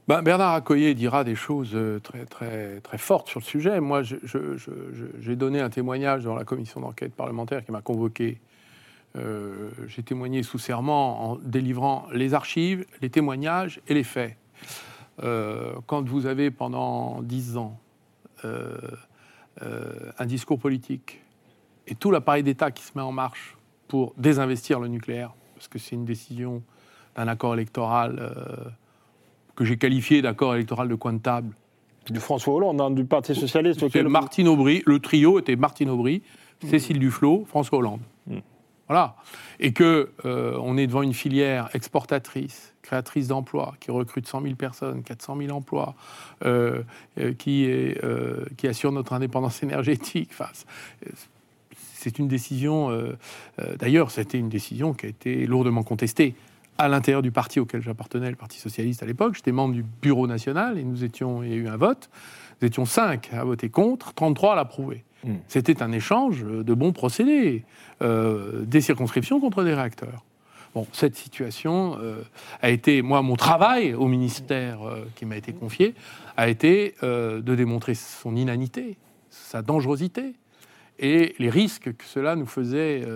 Ben, 0.08 0.22
Bernard 0.22 0.54
Accoyer 0.54 0.94
dira 0.94 1.22
des 1.22 1.36
choses 1.36 1.70
euh, 1.74 2.00
très, 2.00 2.98
fortes 2.98 3.28
sur 3.28 3.38
le 3.38 3.44
sujet. 3.44 3.80
Moi, 3.80 4.02
j'ai 4.02 5.36
donné 5.36 5.60
un 5.60 5.70
témoignage 5.70 6.24
dans 6.24 6.34
la 6.34 6.44
commission 6.44 6.80
d'enquête 6.80 7.14
parlementaire 7.14 7.64
qui 7.64 7.70
m'a 7.70 7.82
convoqué. 7.82 8.40
Euh, 9.14 9.70
j'ai 9.86 10.02
témoigné 10.02 10.42
sous 10.42 10.58
serment 10.58 11.30
en 11.30 11.36
délivrant 11.36 12.06
les 12.12 12.34
archives, 12.34 12.84
les 13.00 13.10
témoignages 13.10 13.80
et 13.86 13.94
les 13.94 14.04
faits. 14.04 14.36
euh, 15.22 15.74
quand 15.86 16.08
vous 16.08 16.26
avez 16.26 16.50
pendant 16.50 17.22
dix 17.22 17.56
ans 17.56 17.78
un 20.18 20.26
discours 20.26 20.58
politique 20.58 21.20
et 21.86 21.94
tout 21.94 22.10
l'appareil 22.10 22.42
d'État 22.42 22.72
qui 22.72 22.82
se 22.82 22.90
met 22.96 23.02
en 23.02 23.12
marche 23.12 23.56
pour 23.86 24.14
désinvestir 24.16 24.80
le 24.80 24.88
nucléaire, 24.88 25.32
parce 25.54 25.68
que 25.68 25.78
c'est 25.78 25.94
une 25.94 26.04
décision 26.04 26.60
d'un 27.14 27.28
accord 27.28 27.54
électoral 27.54 28.74
que 29.62 29.68
j'ai 29.68 29.76
qualifié 29.76 30.22
d'accord 30.22 30.54
électoral 30.54 30.88
de 30.88 30.94
coin 30.94 31.12
de 31.12 31.18
table. 31.20 31.54
Du 32.10 32.18
François 32.18 32.54
Hollande, 32.54 32.80
hein, 32.80 32.90
du 32.90 33.04
Parti 33.04 33.34
Socialiste. 33.34 33.82
Auquel- 33.82 34.08
Martine 34.08 34.48
Aubry, 34.48 34.82
le 34.86 34.98
trio 34.98 35.38
était 35.38 35.54
Martine 35.56 35.88
Aubry, 35.88 36.22
Cécile 36.68 36.98
Duflot, 36.98 37.44
François 37.48 37.78
Hollande. 37.78 38.00
Mm. 38.26 38.38
Voilà. 38.88 39.14
Et 39.60 39.72
que 39.72 40.10
euh, 40.24 40.58
on 40.60 40.76
est 40.76 40.86
devant 40.88 41.02
une 41.02 41.14
filière 41.14 41.68
exportatrice, 41.74 42.74
créatrice 42.82 43.28
d'emplois, 43.28 43.74
qui 43.78 43.92
recrute 43.92 44.26
100 44.26 44.42
000 44.42 44.54
personnes, 44.56 45.02
400 45.04 45.36
000 45.38 45.56
emplois, 45.56 45.94
euh, 46.44 46.82
euh, 47.18 47.32
qui, 47.34 47.64
est, 47.64 48.02
euh, 48.04 48.44
qui 48.56 48.66
assure 48.66 48.90
notre 48.90 49.12
indépendance 49.12 49.62
énergétique. 49.62 50.30
Enfin, 50.32 50.48
c'est- 50.52 52.18
une 52.18 52.26
décision. 52.26 52.90
D'ailleurs, 53.78 54.10
c'était 54.10 54.36
une 54.36 54.48
décision 54.48 54.92
qui 54.92 55.06
a 55.06 55.08
été 55.08 55.46
lourdement 55.46 55.84
contestée 55.84 56.34
à 56.82 56.88
l'intérieur 56.88 57.22
du 57.22 57.30
parti 57.30 57.60
auquel 57.60 57.80
j'appartenais, 57.80 58.28
le 58.28 58.34
Parti 58.34 58.58
socialiste 58.58 59.04
à 59.04 59.06
l'époque. 59.06 59.36
J'étais 59.36 59.52
membre 59.52 59.74
du 59.74 59.84
bureau 59.84 60.26
national 60.26 60.78
et 60.78 60.82
nous 60.82 61.04
étions, 61.04 61.44
il 61.44 61.50
y 61.50 61.52
a 61.52 61.56
eu 61.56 61.68
un 61.68 61.76
vote. 61.76 62.10
Nous 62.60 62.66
étions 62.66 62.84
5 62.84 63.30
à 63.32 63.44
voter 63.44 63.68
contre, 63.68 64.12
33 64.14 64.54
à 64.54 64.56
l'approuver. 64.56 65.04
Mm. 65.22 65.34
C'était 65.46 65.80
un 65.80 65.92
échange 65.92 66.42
de 66.44 66.74
bons 66.74 66.90
procédés, 66.90 67.64
euh, 68.02 68.64
des 68.64 68.80
circonscriptions 68.80 69.38
contre 69.38 69.62
des 69.62 69.74
réacteurs. 69.74 70.24
Bon, 70.74 70.84
cette 70.90 71.14
situation 71.14 71.98
euh, 72.00 72.22
a 72.62 72.70
été, 72.70 73.00
moi, 73.00 73.22
mon 73.22 73.36
travail 73.36 73.94
au 73.94 74.08
ministère 74.08 74.82
euh, 74.82 75.04
qui 75.14 75.24
m'a 75.24 75.36
été 75.36 75.52
confié, 75.52 75.94
a 76.36 76.48
été 76.48 76.96
de 77.02 77.54
démontrer 77.54 77.94
son 77.94 78.34
inanité, 78.34 78.96
sa 79.30 79.62
dangerosité 79.62 80.32
et 80.98 81.36
les 81.38 81.50
risques 81.50 81.94
que 81.96 82.04
cela 82.04 82.34
nous 82.34 82.46
faisait 82.46 83.06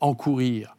encourir. 0.00 0.76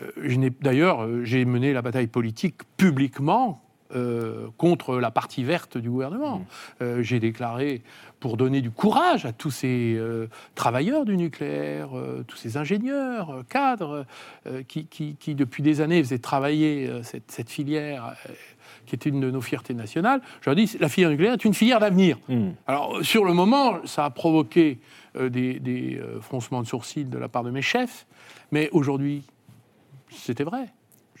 Euh, 0.00 0.50
D'ailleurs, 0.60 1.02
euh, 1.04 1.24
j'ai 1.24 1.44
mené 1.44 1.72
la 1.72 1.82
bataille 1.82 2.06
politique 2.06 2.62
publiquement 2.76 3.62
euh, 3.94 4.46
contre 4.56 4.96
la 4.96 5.10
partie 5.10 5.44
verte 5.44 5.76
du 5.76 5.90
gouvernement. 5.90 6.46
Euh, 6.80 7.02
j'ai 7.02 7.20
déclaré 7.20 7.82
pour 8.20 8.38
donner 8.38 8.62
du 8.62 8.70
courage 8.70 9.26
à 9.26 9.32
tous 9.32 9.50
ces 9.50 9.94
euh, 9.98 10.28
travailleurs 10.54 11.04
du 11.04 11.16
nucléaire, 11.16 11.90
tous 12.26 12.36
ces 12.38 12.56
ingénieurs, 12.56 13.42
cadres, 13.50 14.06
qui, 14.68 14.86
qui- 14.86 15.16
qui, 15.16 15.34
depuis 15.34 15.62
des 15.62 15.80
années 15.82 16.02
faisaient 16.02 16.18
travailler 16.20 16.88
cette, 17.02 17.30
cette 17.30 17.50
filière 17.50 18.14
qui 18.86 18.96
est 18.96 19.04
une 19.06 19.20
de 19.20 19.30
nos 19.30 19.40
fiertés 19.42 19.74
nationales. 19.74 20.22
Je 20.40 20.48
leur 20.48 20.56
dis, 20.56 20.74
la 20.80 20.88
filière 20.88 21.10
nucléaire 21.10 21.34
est 21.34 21.44
une 21.44 21.52
filière 21.54 21.78
d'avenir. 21.80 22.18
Mm. 22.28 22.50
Alors, 22.66 23.04
sur 23.04 23.24
le 23.24 23.34
moment, 23.34 23.84
ça 23.84 24.04
a 24.06 24.10
provoqué 24.10 24.78
des, 25.20 25.60
des, 25.60 26.00
froncements 26.22 26.62
de 26.62 26.66
sourcils 26.66 27.04
de 27.04 27.18
la 27.18 27.28
part 27.28 27.44
de 27.44 27.50
mes 27.50 27.62
chefs, 27.62 28.06
mais 28.52 28.70
aujourd'hui, 28.72 29.24
c'était 30.16 30.44
vrai. 30.44 30.72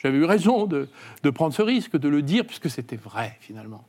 J'avais 0.02 0.18
eu 0.18 0.24
raison 0.24 0.66
de, 0.66 0.88
prendre 1.30 1.54
ce 1.54 1.62
risque, 1.62 1.96
de 1.96 2.08
le 2.08 2.22
dire, 2.22 2.44
puisque 2.44 2.68
c'était 2.68 2.96
vrai, 2.96 3.36
finalement. 3.40 3.84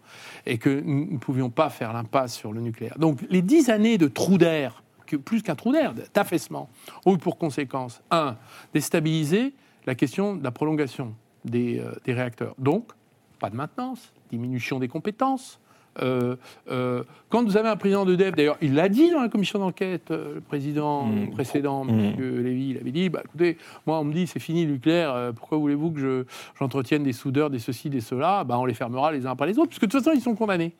Et 0.45 0.57
que 0.59 0.81
nous 0.85 1.13
ne 1.13 1.17
pouvions 1.17 1.49
pas 1.49 1.69
faire 1.69 1.91
l'impasse 1.91 2.35
sur 2.35 2.53
le 2.53 2.61
nucléaire. 2.61 2.97
Donc, 2.99 3.19
les 3.29 3.41
dix 3.41 3.69
années 3.69 3.97
de 3.97 4.07
trou 4.07 4.37
d'air, 4.37 4.83
plus 5.25 5.41
qu'un 5.41 5.55
trou 5.55 5.71
d'air, 5.71 5.93
d'affaissement, 6.13 6.69
ont 7.05 7.15
eu 7.15 7.17
pour 7.17 7.37
conséquence, 7.37 8.01
un, 8.11 8.37
déstabiliser 8.73 9.53
la 9.85 9.95
question 9.95 10.35
de 10.35 10.43
la 10.43 10.51
prolongation 10.51 11.15
des, 11.45 11.79
euh, 11.79 11.91
des 12.05 12.13
réacteurs. 12.13 12.55
Donc, 12.59 12.91
pas 13.39 13.49
de 13.49 13.55
maintenance, 13.55 14.13
diminution 14.29 14.79
des 14.79 14.87
compétences. 14.87 15.59
Euh, 16.01 16.35
euh, 16.71 17.03
quand 17.29 17.43
vous 17.43 17.55
avez 17.55 17.69
un 17.69 17.75
président 17.75 18.03
d'EDF, 18.05 18.33
d'ailleurs, 18.35 18.57
il 18.61 18.73
l'a 18.73 18.89
dit 18.89 19.11
dans 19.11 19.21
la 19.21 19.29
commission 19.29 19.59
d'enquête, 19.59 20.09
euh, 20.11 20.35
le 20.35 20.41
président 20.41 21.05
Mmh. 21.05 21.31
précédent, 21.31 21.85
Mmh. 21.85 21.89
M. 22.17 22.43
Lévy, 22.43 22.69
il 22.71 22.77
avait 22.77 22.91
dit 22.91 23.09
bah, 23.09 23.21
écoutez, 23.23 23.57
moi, 23.85 23.99
on 23.99 24.03
me 24.03 24.13
dit 24.13 24.25
c'est 24.25 24.39
fini 24.39 24.65
le 24.65 24.71
nucléaire, 24.73 25.31
pourquoi 25.35 25.57
voulez-vous 25.59 25.91
que 25.91 25.99
je- 25.99 26.23
j'entretienne 26.59 27.03
des 27.03 27.13
soudeurs, 27.13 27.49
des 27.49 27.59
ceci, 27.59 27.89
des 27.89 28.01
cela? 28.01 28.43
Bah, 28.43 28.57
On 28.57 28.65
les 28.65 28.73
fermera 28.73 29.11
les 29.11 29.25
uns 29.27 29.31
après 29.31 29.47
les 29.47 29.59
autres, 29.59 29.69
puisque 29.69 29.85
de 29.85 29.91
toute 29.91 30.03
façon, 30.03 30.15
ils 30.17 30.21
sont 30.21 30.35
condamnés. 30.35 30.73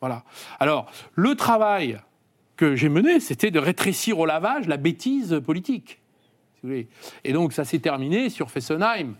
Voilà. 0.00 0.22
Alors, 0.60 0.86
le 1.14 1.34
travail 1.34 1.98
que 2.56 2.76
j'ai 2.76 2.88
mené, 2.88 3.18
c'était 3.20 3.50
de 3.50 3.58
rétrécir 3.58 4.18
au 4.18 4.26
lavage 4.26 4.66
la 4.68 4.76
bêtise 4.76 5.40
politique. 5.44 6.00
si 6.54 6.60
vous 6.62 6.68
voulez. 6.68 6.88
Et 7.24 7.32
donc, 7.32 7.52
ça 7.52 7.64
s'est 7.64 7.78
terminé 7.80 8.30
sur 8.30 8.50
Fessenheim, 8.50 9.14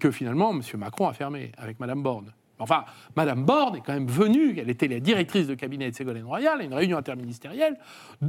que 0.00 0.10
finalement, 0.10 0.50
M. 0.52 0.60
Macron 0.78 1.08
a 1.08 1.12
fermé 1.12 1.52
avec 1.58 1.80
Mme 1.80 2.02
Borne. 2.02 2.32
Enfin, 2.58 2.84
Mme 3.16 3.44
Borne 3.44 3.76
est 3.76 3.80
quand 3.80 3.92
même 3.92 4.06
venue, 4.06 4.56
elle 4.58 4.70
était 4.70 4.86
la 4.86 5.00
directrice 5.00 5.46
de 5.46 5.54
cabinet 5.54 5.90
de 5.90 5.96
Ségolène 5.96 6.24
Royal, 6.24 6.60
à 6.60 6.64
une 6.64 6.74
réunion 6.74 6.96
interministérielle, 6.96 7.76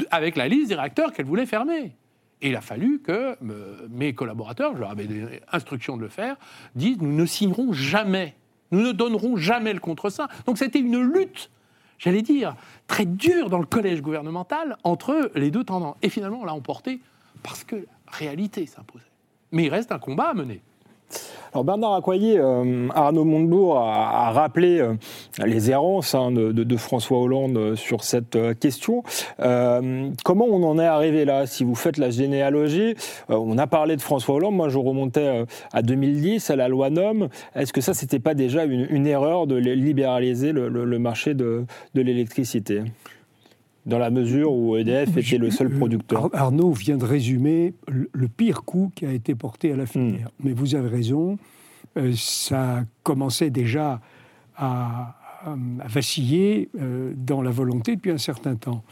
avec 0.10 0.36
la 0.36 0.48
liste 0.48 0.70
des 0.70 0.76
réacteurs 0.76 1.14
qu'elle 1.14 1.26
voulait 1.26 1.46
fermer. 1.46 1.96
Et 2.42 2.50
il 2.50 2.56
a 2.56 2.62
fallu 2.62 3.00
que 3.00 3.38
mes 3.90 4.14
collaborateurs, 4.14 4.74
je 4.76 4.80
leur 4.82 4.92
avais 4.92 5.06
donné 5.06 5.40
instruction 5.52 5.98
de 5.98 6.02
le 6.02 6.10
faire, 6.10 6.36
disent 6.76 6.98
nous 7.00 7.14
ne 7.14 7.26
signerons 7.26 7.74
jamais, 7.74 8.36
nous 8.72 8.82
ne 8.82 8.92
donnerons 8.92 9.38
jamais 9.38 9.72
le 9.72 9.80
contre-saint. 9.80 10.28
Donc 10.46 10.58
c'était 10.58 10.80
une 10.80 11.00
lutte, 11.02 11.52
j'allais 12.00 12.22
dire, 12.22 12.56
très 12.88 13.06
dure 13.06 13.50
dans 13.50 13.60
le 13.60 13.66
collège 13.66 14.02
gouvernemental 14.02 14.78
entre 14.84 15.32
les 15.36 15.52
deux 15.52 15.64
tendants. 15.64 15.96
Et 16.02 16.10
finalement, 16.10 16.40
on 16.42 16.46
l'a 16.46 16.54
emporté 16.54 17.00
parce 17.44 17.64
que 17.64 17.76
la 17.76 18.12
réalité 18.12 18.66
s'imposait. 18.66 19.06
Mais 19.52 19.66
il 19.66 19.70
reste 19.70 19.92
un 19.92 20.00
combat 20.00 20.30
à 20.30 20.34
mener. 20.34 20.62
Alors 21.54 21.66
Bernard 21.66 21.94
Accoyer, 21.94 22.40
euh, 22.40 22.88
Arnaud 22.96 23.26
Montebourg 23.26 23.78
a, 23.78 24.32
rappelé 24.32 24.80
euh, 24.80 24.96
les 25.46 25.70
errances 25.70 26.16
hein, 26.16 26.32
de, 26.32 26.78
François 26.78 27.20
Hollande 27.20 27.58
euh, 27.58 27.76
sur 27.76 28.04
cette 28.04 28.38
question. 28.60 29.04
Comment 29.38 30.46
on 30.46 30.64
en 30.64 30.80
est 30.80 30.86
arrivé 30.86 31.26
là 31.26 31.46
Si 31.46 31.64
vous 31.64 31.76
faites 31.76 31.98
la 31.98 32.10
généalogie, 32.10 32.96
on 33.30 33.58
a 33.60 33.68
parlé 33.68 33.96
de 33.96 34.02
François 34.02 34.36
Hollande, 34.36 34.56
moi 34.56 34.70
je 34.70 34.80
remontais 34.80 35.46
à 35.72 35.82
2010, 35.84 36.50
à 36.50 36.56
la 36.56 36.68
loi 36.68 36.90
NOM. 36.90 37.30
Est-ce 37.56 37.72
que 37.72 37.82
ça, 37.82 37.94
c'était 37.94 38.20
pas 38.20 38.34
déjà 38.34 38.64
une, 38.66 39.06
erreur 39.06 39.46
de 39.46 39.56
libéraliser 39.56 40.54
le, 40.54 41.00
marché 41.00 41.36
de 41.36 41.66
l'électricité? 41.94 42.82
Dans 43.86 43.98
la 44.00 44.10
mesure 44.10 44.54
où 44.54 44.78
EDF 44.78 45.18
était 45.18 45.38
le 45.38 45.52
seul 45.52 45.70
producteur. 45.70 46.26
Ar- 46.34 46.42
Arnaud 46.46 46.72
vient 46.72 46.98
de 46.98 47.06
résumer 47.06 47.74
le, 47.88 48.28
pire 48.28 48.64
coup 48.64 48.92
qui 48.96 49.06
a 49.06 49.12
été 49.12 49.36
porté 49.36 49.72
à 49.74 49.76
la 49.76 49.86
filière. 49.86 50.30
Mais 50.42 50.54
vous 50.54 50.76
avez 50.76 50.88
raison, 50.90 51.38
euh, 51.98 52.14
ça 52.16 52.86
commençait 53.04 53.50
déjà 53.50 54.02
à, 54.56 55.16
vaciller 55.86 56.70
euh, 56.80 57.12
dans 57.18 57.42
la 57.42 57.52
volonté 57.52 57.98
depuis 57.98 58.12
un 58.12 58.18
certain 58.18 58.56
temps. 58.56 58.84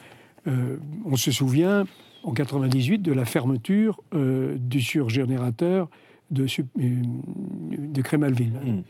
Euh, 0.47 0.75
on 1.05 1.15
se 1.15 1.31
souvient 1.31 1.85
en 2.23 2.33
98 2.33 2.99
de 2.99 3.13
la 3.13 3.23
fermeture 3.23 4.01
du 4.13 4.81
surgénérateur 4.81 5.89
de, 6.29 6.45
de 6.75 8.01
Crémalville, 8.01 8.51
Mm. 8.63 8.81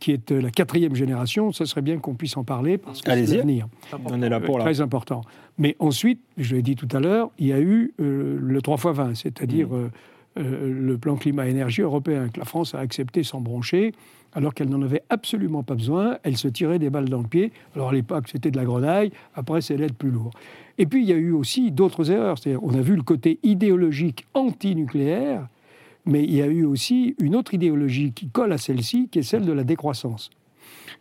Qui 0.00 0.12
est 0.12 0.32
euh, 0.32 0.40
la 0.40 0.50
quatrième 0.50 0.94
génération. 0.94 1.52
Ce 1.52 1.64
serait 1.64 1.82
bien 1.82 1.98
qu'on 1.98 2.14
puisse 2.14 2.36
en 2.36 2.44
parler 2.44 2.78
parce 2.78 3.02
que 3.02 3.10
c'est 3.10 3.36
l'avenir. 3.36 3.68
On 4.04 4.20
est 4.20 4.28
là 4.28 4.40
pour 4.40 4.58
là. 4.58 4.64
Très 4.64 4.80
important. 4.80 5.22
Mais 5.58 5.76
ensuite, 5.78 6.20
je 6.36 6.56
l'ai 6.56 6.62
dit 6.62 6.74
tout 6.74 6.88
à 6.92 6.98
l'heure, 7.00 7.30
il 7.38 7.46
y 7.46 7.52
a 7.52 7.60
eu 7.60 7.92
euh, 8.00 8.38
le 8.40 8.62
3 8.62 8.76
x 8.76 8.86
20, 8.86 9.14
c'est-à-dire 9.14 9.68
Mmh. 10.36 10.42
euh, 10.42 10.72
le 10.72 10.96
plan 10.96 11.16
climat-énergie 11.16 11.82
européen 11.82 12.28
que 12.28 12.38
la 12.38 12.44
France 12.44 12.74
a 12.74 12.78
accepté 12.78 13.24
sans 13.24 13.40
broncher, 13.40 13.92
alors 14.32 14.54
qu'elle 14.54 14.68
n'en 14.68 14.80
avait 14.82 15.02
absolument 15.10 15.64
pas 15.64 15.74
besoin. 15.74 16.18
Elle 16.22 16.36
se 16.36 16.46
tirait 16.46 16.78
des 16.78 16.88
balles 16.88 17.08
dans 17.08 17.20
le 17.20 17.26
pied. 17.26 17.52
Alors 17.74 17.88
à 17.88 17.92
l'époque, 17.92 18.28
c'était 18.30 18.52
de 18.52 18.56
la 18.56 18.64
grenaille. 18.64 19.10
Après, 19.34 19.60
c'est 19.60 19.76
l'aide 19.76 19.94
plus 19.94 20.10
lourd. 20.10 20.30
Et 20.78 20.86
puis, 20.86 21.02
il 21.02 21.08
y 21.08 21.12
a 21.12 21.16
eu 21.16 21.32
aussi 21.32 21.72
d'autres 21.72 22.10
erreurs. 22.12 22.38
C'est-à-dire, 22.38 22.62
on 22.62 22.74
a 22.74 22.80
vu 22.80 22.94
le 22.94 23.02
côté 23.02 23.40
idéologique 23.42 24.24
anti-nucléaire, 24.34 25.48
mais 26.06 26.24
il 26.24 26.34
y 26.34 26.42
a 26.42 26.46
eu 26.46 26.64
aussi 26.64 27.14
une 27.20 27.36
autre 27.36 27.54
idéologie 27.54 28.12
qui 28.12 28.28
colle 28.28 28.52
à 28.52 28.58
celle-ci, 28.58 29.08
qui 29.10 29.20
est 29.20 29.22
celle 29.22 29.44
de 29.44 29.52
la 29.52 29.64
décroissance. 29.64 30.30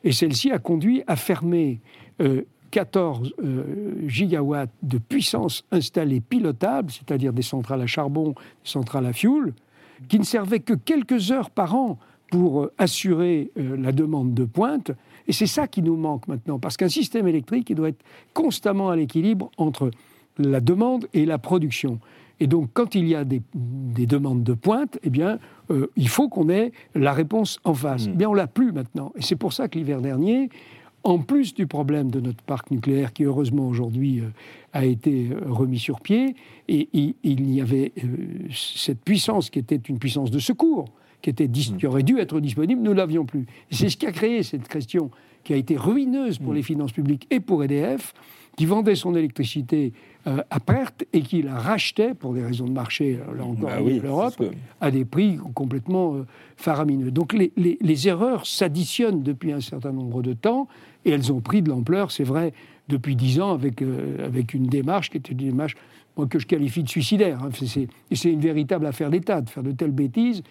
Et 0.04 0.12
celle-ci 0.12 0.52
a 0.52 0.60
conduit 0.60 1.04
à 1.08 1.16
fermer 1.16 1.80
euh, 2.22 2.44
14 2.72 3.34
euh, 3.44 4.08
gigawatts 4.08 4.72
de 4.84 4.98
puissance 4.98 5.66
installée 5.72 6.22
pilotable, 6.22 6.92
c'est-à-dire 6.92 7.34
des 7.34 7.42
centrales 7.42 7.82
à 7.82 7.88
charbon, 7.88 8.30
des 8.30 8.36
centrales 8.64 9.06
à 9.06 9.14
fioul, 9.14 9.54
qui 10.08 10.20
ne 10.20 10.24
servaient 10.24 10.60
que 10.60 10.74
quelques 10.74 11.32
heures 11.32 11.50
par 11.50 11.76
an 11.76 11.98
pour 12.32 12.64
euh, 12.64 12.74
assurer 12.78 13.52
euh, 13.58 13.76
la 13.78 13.92
demande 13.92 14.34
de 14.34 14.46
pointe. 14.46 14.92
Et 15.28 15.34
c'est 15.34 15.48
ça 15.48 15.68
qui 15.68 15.82
nous 15.82 15.96
manque 15.96 16.28
maintenant, 16.28 16.60
parce 16.60 16.78
qu'un 16.78 16.90
système 16.90 17.28
électrique, 17.28 17.70
il 17.70 17.76
doit 17.76 17.90
être 17.90 18.04
constamment 18.34 18.90
à 18.90 18.96
l'équilibre 18.96 19.52
entre 19.58 19.92
la 20.38 20.62
demande 20.62 21.08
et 21.14 21.26
la 21.26 21.38
production. 21.38 22.00
Et 22.40 22.48
donc, 22.48 22.70
quand 22.74 22.96
il 22.96 23.08
y 23.08 23.16
a 23.16 23.24
des, 23.26 23.42
des 23.54 24.06
demandes 24.06 24.44
de 24.44 24.54
pointe, 24.54 24.98
eh 25.04 25.10
bien, 25.10 25.40
euh, 25.72 25.88
il 25.98 26.08
faut 26.08 26.30
qu'on 26.30 26.50
ait 26.50 26.72
la 26.96 27.14
réponse 27.14 27.60
en 27.64 27.74
face. 27.74 28.08
Mm. 28.08 28.12
Eh 28.14 28.18
bien, 28.18 28.30
on 28.30 28.34
l'a 28.34 28.48
plus 28.48 28.72
maintenant. 28.72 29.12
Et 29.16 29.22
c'est 29.22 29.36
pour 29.36 29.54
ça 29.54 29.68
que 29.68 29.78
l'hiver 29.78 30.02
dernier, 30.02 30.50
en 31.04 31.20
plus 31.20 31.54
du 31.54 31.68
problème 31.68 32.12
de 32.12 32.20
notre 32.20 32.44
parc 32.44 32.72
nucléaire, 32.72 33.14
qui 33.14 33.24
heureusement 33.24 33.68
aujourd'hui 33.68 34.20
euh, 34.22 34.26
a 34.74 34.86
été 34.86 35.30
euh, 35.32 35.52
remis 35.52 35.80
sur 35.80 36.00
pied, 36.02 36.36
et, 36.68 36.88
il- 36.94 37.16
il 37.24 37.54
y 37.54 37.62
avait 37.62 37.92
euh, 38.04 38.08
cette 38.52 39.02
puissance 39.02 39.50
qui 39.50 39.60
était 39.60 39.76
une 39.76 40.00
puissance 40.00 40.32
de 40.32 40.40
secours, 40.40 40.86
qui, 41.22 41.30
était, 41.30 41.50
qui 41.50 41.86
aurait 41.88 42.04
dû 42.04 42.20
être 42.20 42.40
disponible, 42.40 42.82
nous 42.82 42.94
l'avions 42.94 43.26
plus. 43.26 43.46
C'est 43.72 43.90
ce 43.90 43.98
qui 43.98 44.06
a 44.06 44.12
créé 44.12 44.44
cette 44.44 44.68
question 44.68 45.12
qui 45.44 45.54
a 45.54 45.58
été 45.58 45.76
ruineuse 45.78 46.38
pour 46.38 46.54
les 46.54 46.62
finances 46.64 46.92
publiques 46.92 47.28
et 47.32 47.40
pour 47.40 47.64
EDF, 47.64 48.14
qui 48.58 48.66
vendait 48.66 48.96
son 48.96 49.16
électricité 49.16 49.94
euh, 50.28 50.38
à 50.50 50.60
perte 50.60 51.06
et 51.14 51.22
qui 51.22 51.42
la 51.42 51.56
rachetait 51.58 52.14
pour 52.14 52.34
des 52.34 52.44
raisons 52.44 52.66
de 52.66 52.72
marché, 52.74 53.20
là 53.38 53.44
encore, 53.46 53.70
Bah 53.70 53.78
oui, 53.82 54.00
l'Europe, 54.04 54.36
que- 54.38 54.52
à 54.82 54.92
des 54.92 55.06
prix 55.06 55.38
complètement 55.54 56.16
euh, 56.16 56.26
faramineux. 56.58 57.10
Donc 57.12 57.34
les, 57.34 57.52
les- 57.56 57.78
les 57.82 58.08
erreurs 58.08 58.46
s'additionnent 58.46 59.24
depuis 59.24 59.54
un 59.54 59.62
certain 59.62 59.92
nombre 59.94 60.22
de 60.22 60.34
temps 60.34 60.68
et 61.06 61.12
elles 61.12 61.32
ont 61.32 61.40
pris 61.40 61.62
de 61.62 61.70
l'ampleur, 61.70 62.12
c'est 62.12 62.26
vrai, 62.26 62.54
depuis 62.90 63.16
dix 63.16 63.40
ans 63.40 63.52
avec, 63.54 63.82
euh, 63.82 64.26
avec 64.26 64.54
une 64.54 64.68
démarche 64.68 65.10
qui 65.10 65.18
était 65.18 65.32
une 65.32 65.38
démarche 65.38 65.76
moi, 66.18 66.28
que 66.28 66.38
je 66.40 66.48
qualifie 66.48 66.84
de 66.84 66.90
suicidaire. 66.90 67.42
hein. 67.44 67.50
C'est- 67.54 67.68
C'est 67.68 67.88
et 68.12 68.16
c'est 68.16 68.32
une 68.32 68.42
véritable 68.42 68.86
affaire 68.88 69.10
d'État 69.10 69.40
de 69.42 69.50
faire 69.50 69.64
de 69.64 69.72
telles 69.72 69.92
bêtises. 69.92 70.44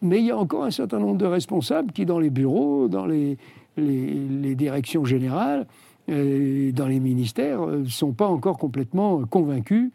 Mais 0.00 0.18
il 0.20 0.26
y 0.26 0.30
a 0.30 0.38
encore 0.38 0.64
un 0.64 0.70
certain 0.70 0.98
nombre 0.98 1.18
de 1.18 1.26
responsables 1.26 1.92
qui, 1.92 2.06
dans 2.06 2.18
les 2.18 2.30
bureaux, 2.30 2.88
dans 2.88 3.04
les, 3.06 3.36
les- 3.76 4.54
directions 4.54 5.04
générales, 5.04 5.60
euh, 5.60 5.83
dans 6.08 6.86
les 6.86 7.00
ministères, 7.00 7.66
ne 7.66 7.86
sont 7.86 8.12
pas 8.12 8.26
encore 8.26 8.58
complètement 8.58 9.20
euh, 9.20 9.24
convaincus 9.24 9.90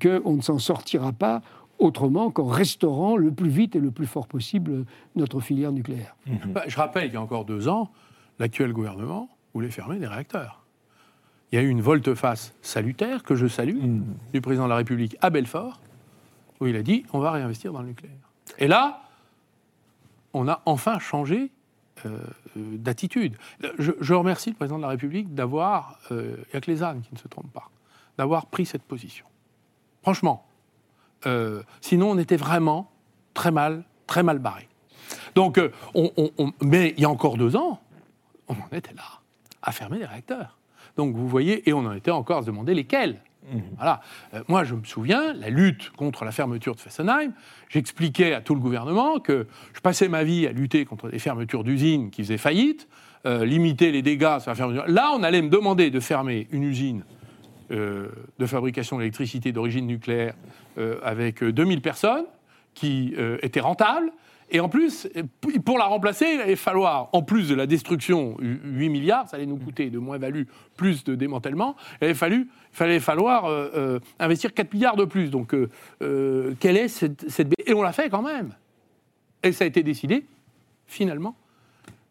qu'on 0.00 0.34
ne 0.34 0.40
s'en 0.40 0.58
sortira 0.58 1.12
pas 1.12 1.42
autrement 1.78 2.30
qu'en 2.30 2.46
restaurant 2.46 3.16
le 3.16 3.30
plus 3.32 3.50
vite 3.50 3.76
et 3.76 3.80
le 3.80 3.90
plus 3.90 4.06
fort 4.06 4.26
possible 4.26 4.84
notre 5.16 5.40
filière 5.40 5.72
nucléaire. 5.72 6.16
Bah, 6.46 6.62
je 6.66 6.76
rappelle 6.76 7.04
qu'il 7.04 7.14
y 7.14 7.16
a 7.16 7.20
encore 7.20 7.44
deux 7.44 7.68
ans, 7.68 7.90
l'actuel 8.38 8.72
gouvernement 8.72 9.28
voulait 9.52 9.70
fermer 9.70 9.98
des 9.98 10.06
réacteurs. 10.06 10.64
Il 11.50 11.56
y 11.56 11.58
a 11.58 11.62
eu 11.62 11.68
une 11.68 11.82
volte-face 11.82 12.54
salutaire, 12.62 13.22
que 13.22 13.34
je 13.34 13.46
salue, 13.46 13.76
du 14.32 14.40
président 14.40 14.64
de 14.64 14.70
la 14.70 14.76
République 14.76 15.16
à 15.20 15.28
Belfort, 15.28 15.80
où 16.60 16.66
il 16.66 16.76
a 16.76 16.82
dit 16.82 17.04
on 17.12 17.18
va 17.18 17.32
réinvestir 17.32 17.72
dans 17.72 17.82
le 17.82 17.88
nucléaire. 17.88 18.30
Et 18.58 18.68
là, 18.68 19.02
on 20.32 20.48
a 20.48 20.62
enfin 20.64 20.98
changé 20.98 21.36
euh, 21.36 21.46
euh, 21.46 21.61
d'attitude. 22.56 23.36
Je, 23.78 24.14
remercie 24.14 24.50
le 24.50 24.56
président 24.56 24.76
de 24.78 24.82
la 24.82 24.88
République 24.88 25.34
d'avoir, 25.34 25.98
euh, 26.10 26.36
il 26.38 26.50
n'y 26.52 26.56
a 26.56 26.60
que 26.60 26.70
les 26.70 26.82
ânes 26.82 27.02
qui 27.02 27.12
ne 27.14 27.18
se 27.18 27.28
trompent 27.28 27.52
pas, 27.52 27.70
d'avoir 28.18 28.46
pris 28.46 28.66
cette 28.66 28.82
position. 28.82 29.26
Franchement. 30.02 30.46
Euh, 31.26 31.62
sinon, 31.80 32.10
on 32.10 32.18
était 32.18 32.36
vraiment 32.36 32.90
très 33.34 33.52
mal, 33.52 33.84
très 34.08 34.22
mal 34.24 34.38
barré. 34.40 34.68
Donc, 35.36 35.56
euh, 35.58 35.70
on, 35.94 36.10
on- 36.16 36.30
on- 36.38 36.52
mais 36.62 36.94
il 36.96 37.02
y 37.02 37.04
a 37.04 37.10
encore 37.10 37.36
deux 37.36 37.54
ans, 37.56 37.80
on 38.48 38.54
en 38.54 38.76
était 38.76 38.94
là, 38.94 39.20
à 39.62 39.70
fermer 39.70 39.98
les 39.98 40.04
réacteurs. 40.06 40.58
Donc, 40.96 41.14
vous 41.14 41.28
voyez, 41.28 41.68
et 41.68 41.72
on 41.72 41.78
en 41.86 41.92
était 41.92 42.10
encore 42.10 42.38
à 42.38 42.40
se 42.42 42.46
demander 42.46 42.74
lesquels. 42.74 43.20
Voilà. 43.76 44.00
Euh, 44.34 44.42
moi, 44.48 44.64
je 44.64 44.74
me 44.74 44.84
souviens, 44.84 45.32
la 45.34 45.50
lutte 45.50 45.90
contre 45.90 46.24
la 46.24 46.32
fermeture 46.32 46.74
de 46.74 46.80
Fessenheim, 46.80 47.32
j'expliquais 47.68 48.34
à 48.34 48.40
tout 48.40 48.54
le 48.54 48.60
gouvernement 48.60 49.18
que 49.18 49.46
je 49.74 49.80
passais 49.80 50.08
ma 50.08 50.22
vie 50.24 50.46
à 50.46 50.52
lutter 50.52 50.84
contre 50.84 51.08
les 51.08 51.18
fermetures 51.18 51.64
d'usines 51.64 52.10
qui 52.10 52.22
faisaient 52.22 52.38
faillite, 52.38 52.88
euh, 53.26 53.44
limiter 53.44 53.90
les 53.92 54.02
dégâts 54.02 54.38
sur 54.38 54.50
la 54.50 54.54
fermeture. 54.54 54.84
Là, 54.86 55.10
on 55.14 55.22
allait 55.22 55.42
me 55.42 55.48
demander 55.50 55.90
de 55.90 56.00
fermer 56.00 56.46
une 56.52 56.62
usine 56.62 57.04
euh, 57.70 58.08
de 58.38 58.46
fabrication 58.46 58.98
d'électricité 58.98 59.50
d'origine 59.52 59.86
nucléaire 59.86 60.34
euh, 60.78 60.98
avec 61.02 61.42
euh, 61.42 61.52
2000 61.52 61.80
personnes 61.80 62.24
qui 62.74 63.14
était 63.42 63.60
rentable. 63.60 64.10
Et 64.50 64.60
en 64.60 64.68
plus, 64.70 65.06
pour 65.64 65.76
la 65.78 65.84
remplacer, 65.84 66.26
il 66.34 66.40
allait 66.40 66.56
falloir, 66.56 67.10
en 67.12 67.22
plus 67.22 67.48
de 67.50 67.54
la 67.54 67.66
destruction, 67.66 68.36
hu- 68.40 68.60
8 68.64 68.88
milliards, 68.88 69.28
ça 69.28 69.36
allait 69.36 69.44
nous 69.46 69.56
coûter 69.58 69.90
de 69.90 69.98
moins-value, 69.98 70.44
plus 70.76 71.04
de 71.04 71.14
démantèlement, 71.14 71.76
il 72.00 72.04
allait, 72.06 72.14
fallu, 72.14 72.48
fallait 72.72 73.00
falloir 73.00 73.44
euh, 73.44 73.70
euh, 73.74 74.00
investir 74.18 74.52
4 74.54 74.72
milliards 74.72 74.96
de 74.96 75.04
plus. 75.04 75.30
Donc, 75.30 75.54
euh, 75.54 76.54
quelle 76.60 76.76
est 76.76 76.88
cette, 76.88 77.24
Et 77.66 77.74
on 77.74 77.82
l'a 77.82 77.92
fait 77.92 78.08
quand 78.08 78.22
même. 78.22 78.54
Et 79.42 79.52
ça 79.52 79.64
a 79.64 79.66
été 79.66 79.82
décidé, 79.82 80.24
finalement, 80.86 81.36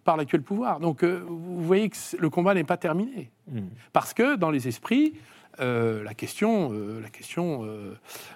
par 0.03 0.17
l'actuel 0.17 0.41
pouvoir. 0.41 0.79
Donc, 0.79 1.03
euh, 1.03 1.23
vous 1.27 1.63
voyez 1.63 1.89
que 1.89 1.95
le 2.17 2.29
combat 2.29 2.53
n'est 2.53 2.63
pas 2.63 2.77
terminé. 2.77 3.31
Parce 3.93 4.13
que 4.13 4.35
dans 4.35 4.49
les 4.51 4.67
esprits, 4.67 5.13
euh, 5.59 6.03
la 6.03 6.13
question, 6.13 6.69
euh, 6.71 7.01
la 7.01 7.09
question 7.09 7.61
euh, 7.65 7.93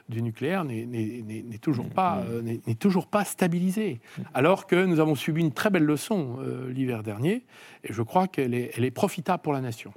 du 0.10 0.22
nucléaire 0.22 0.66
n'est- 0.66 1.58
toujours, 1.62 1.90
pas, 1.90 2.22
n'est 2.44 2.76
toujours 2.76 3.08
pas 3.08 3.24
stabilisée. 3.24 4.00
Alors 4.34 4.68
que 4.68 4.84
nous 4.86 5.00
avons 5.00 5.16
subi 5.16 5.42
une 5.42 5.54
très 5.54 5.70
belle 5.70 5.86
leçon 5.86 6.38
l'hiver 6.70 7.04
dernier, 7.04 7.44
et 7.84 7.94
je 7.94 8.02
crois 8.02 8.28
qu'elle 8.28 8.54
est, 8.54 8.72
elle 8.78 8.84
est 8.86 8.92
profitable 8.92 9.42
pour 9.42 9.54
la 9.54 9.62
nation. 9.62 9.94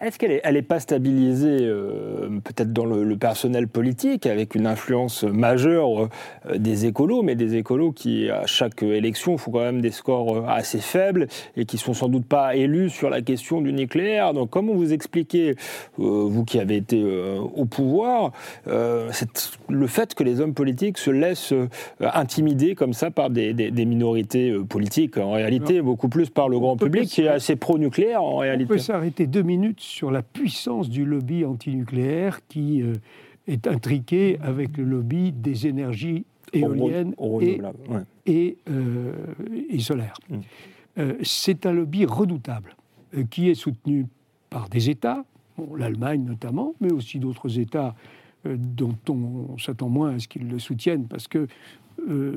Est-ce 0.00 0.18
qu'elle 0.18 0.30
n'est 0.30 0.58
est 0.58 0.62
pas 0.62 0.80
stabilisée 0.80 1.58
euh, 1.62 2.28
peut-être 2.44 2.72
dans 2.72 2.84
le, 2.84 3.04
le 3.04 3.16
personnel 3.16 3.68
politique 3.68 4.26
avec 4.26 4.54
une 4.54 4.66
influence 4.66 5.22
majeure 5.24 6.08
euh, 6.48 6.58
des 6.58 6.86
écolos, 6.86 7.22
mais 7.22 7.34
des 7.34 7.56
écolos 7.56 7.92
qui 7.92 8.28
à 8.30 8.46
chaque 8.46 8.82
élection 8.82 9.38
font 9.38 9.50
quand 9.50 9.60
même 9.60 9.80
des 9.80 9.90
scores 9.90 10.36
euh, 10.36 10.42
assez 10.46 10.78
faibles 10.78 11.26
et 11.56 11.64
qui 11.64 11.78
sont 11.78 11.94
sans 11.94 12.08
doute 12.08 12.26
pas 12.26 12.54
élus 12.56 12.90
sur 12.90 13.08
la 13.10 13.22
question 13.22 13.60
du 13.60 13.72
nucléaire? 13.72 14.34
Donc 14.34 14.50
comment 14.50 14.74
vous 14.74 14.92
expliquez, 14.92 15.50
euh, 15.50 15.54
vous 15.98 16.44
qui 16.44 16.58
avez 16.58 16.76
été 16.76 17.02
au 17.04 17.64
pouvoir, 17.64 18.32
le 18.66 19.86
fait 19.86 20.14
que 20.14 20.22
les 20.24 20.40
hommes 20.40 20.54
politiques 20.54 20.98
se 20.98 21.10
laissent 21.10 21.54
intimider 22.00 22.74
comme 22.74 22.92
ça 22.92 23.10
par 23.10 23.30
des, 23.30 23.52
des- 23.52 23.70
des 23.70 23.84
minorités 23.84 24.54
politiques, 24.68 25.16
en 25.18 25.32
réalité 25.32 25.80
beaucoup 25.80 26.08
plus 26.08 26.30
par 26.30 26.48
le 26.48 26.58
grand 26.58 26.76
public 26.76 27.08
qui 27.08 27.22
est 27.22 27.28
assez 27.28 27.56
pro-nucléaire 27.56 28.22
en 28.22 28.34
On 28.34 28.38
réalité. 28.38 28.66
peut 28.68 28.78
s'arrêter 28.78 29.26
deux 29.26 29.42
minutes 29.42 29.63
sur 29.78 30.10
la 30.10 30.22
puissance 30.22 30.88
du 30.88 31.04
lobby 31.04 31.44
antinucléaire 31.44 32.40
qui 32.48 32.82
euh, 32.82 32.94
est 33.46 33.66
intriqué 33.66 34.38
avec 34.40 34.76
le 34.76 34.84
lobby 34.84 35.32
des 35.32 35.66
énergies 35.66 36.24
éoliennes 36.52 37.14
Au- 37.18 37.36
au 37.36 37.40
et, 37.40 37.60
ouais. 37.88 38.00
et, 38.26 38.58
euh, 38.70 39.12
et 39.70 39.78
solaires. 39.80 40.16
Mm. 40.30 40.36
Euh, 40.98 41.14
C'est 41.22 41.66
un 41.66 41.72
lobby 41.72 42.04
redoutable 42.04 42.76
qui 43.30 43.48
est 43.48 43.54
soutenu 43.54 44.06
par 44.50 44.68
des 44.68 44.90
États, 44.90 45.24
bon, 45.56 45.74
l'Allemagne 45.74 46.24
notamment, 46.24 46.74
mais 46.80 46.92
aussi 46.92 47.18
d'autres 47.18 47.58
États 47.58 47.94
dont 48.44 48.96
on 49.08 49.56
s'attend 49.58 49.88
moins 49.88 50.16
à 50.16 50.18
ce 50.18 50.28
qu'ils 50.28 50.48
le 50.48 50.58
soutiennent 50.58 51.06
parce 51.06 51.28
que 51.28 51.46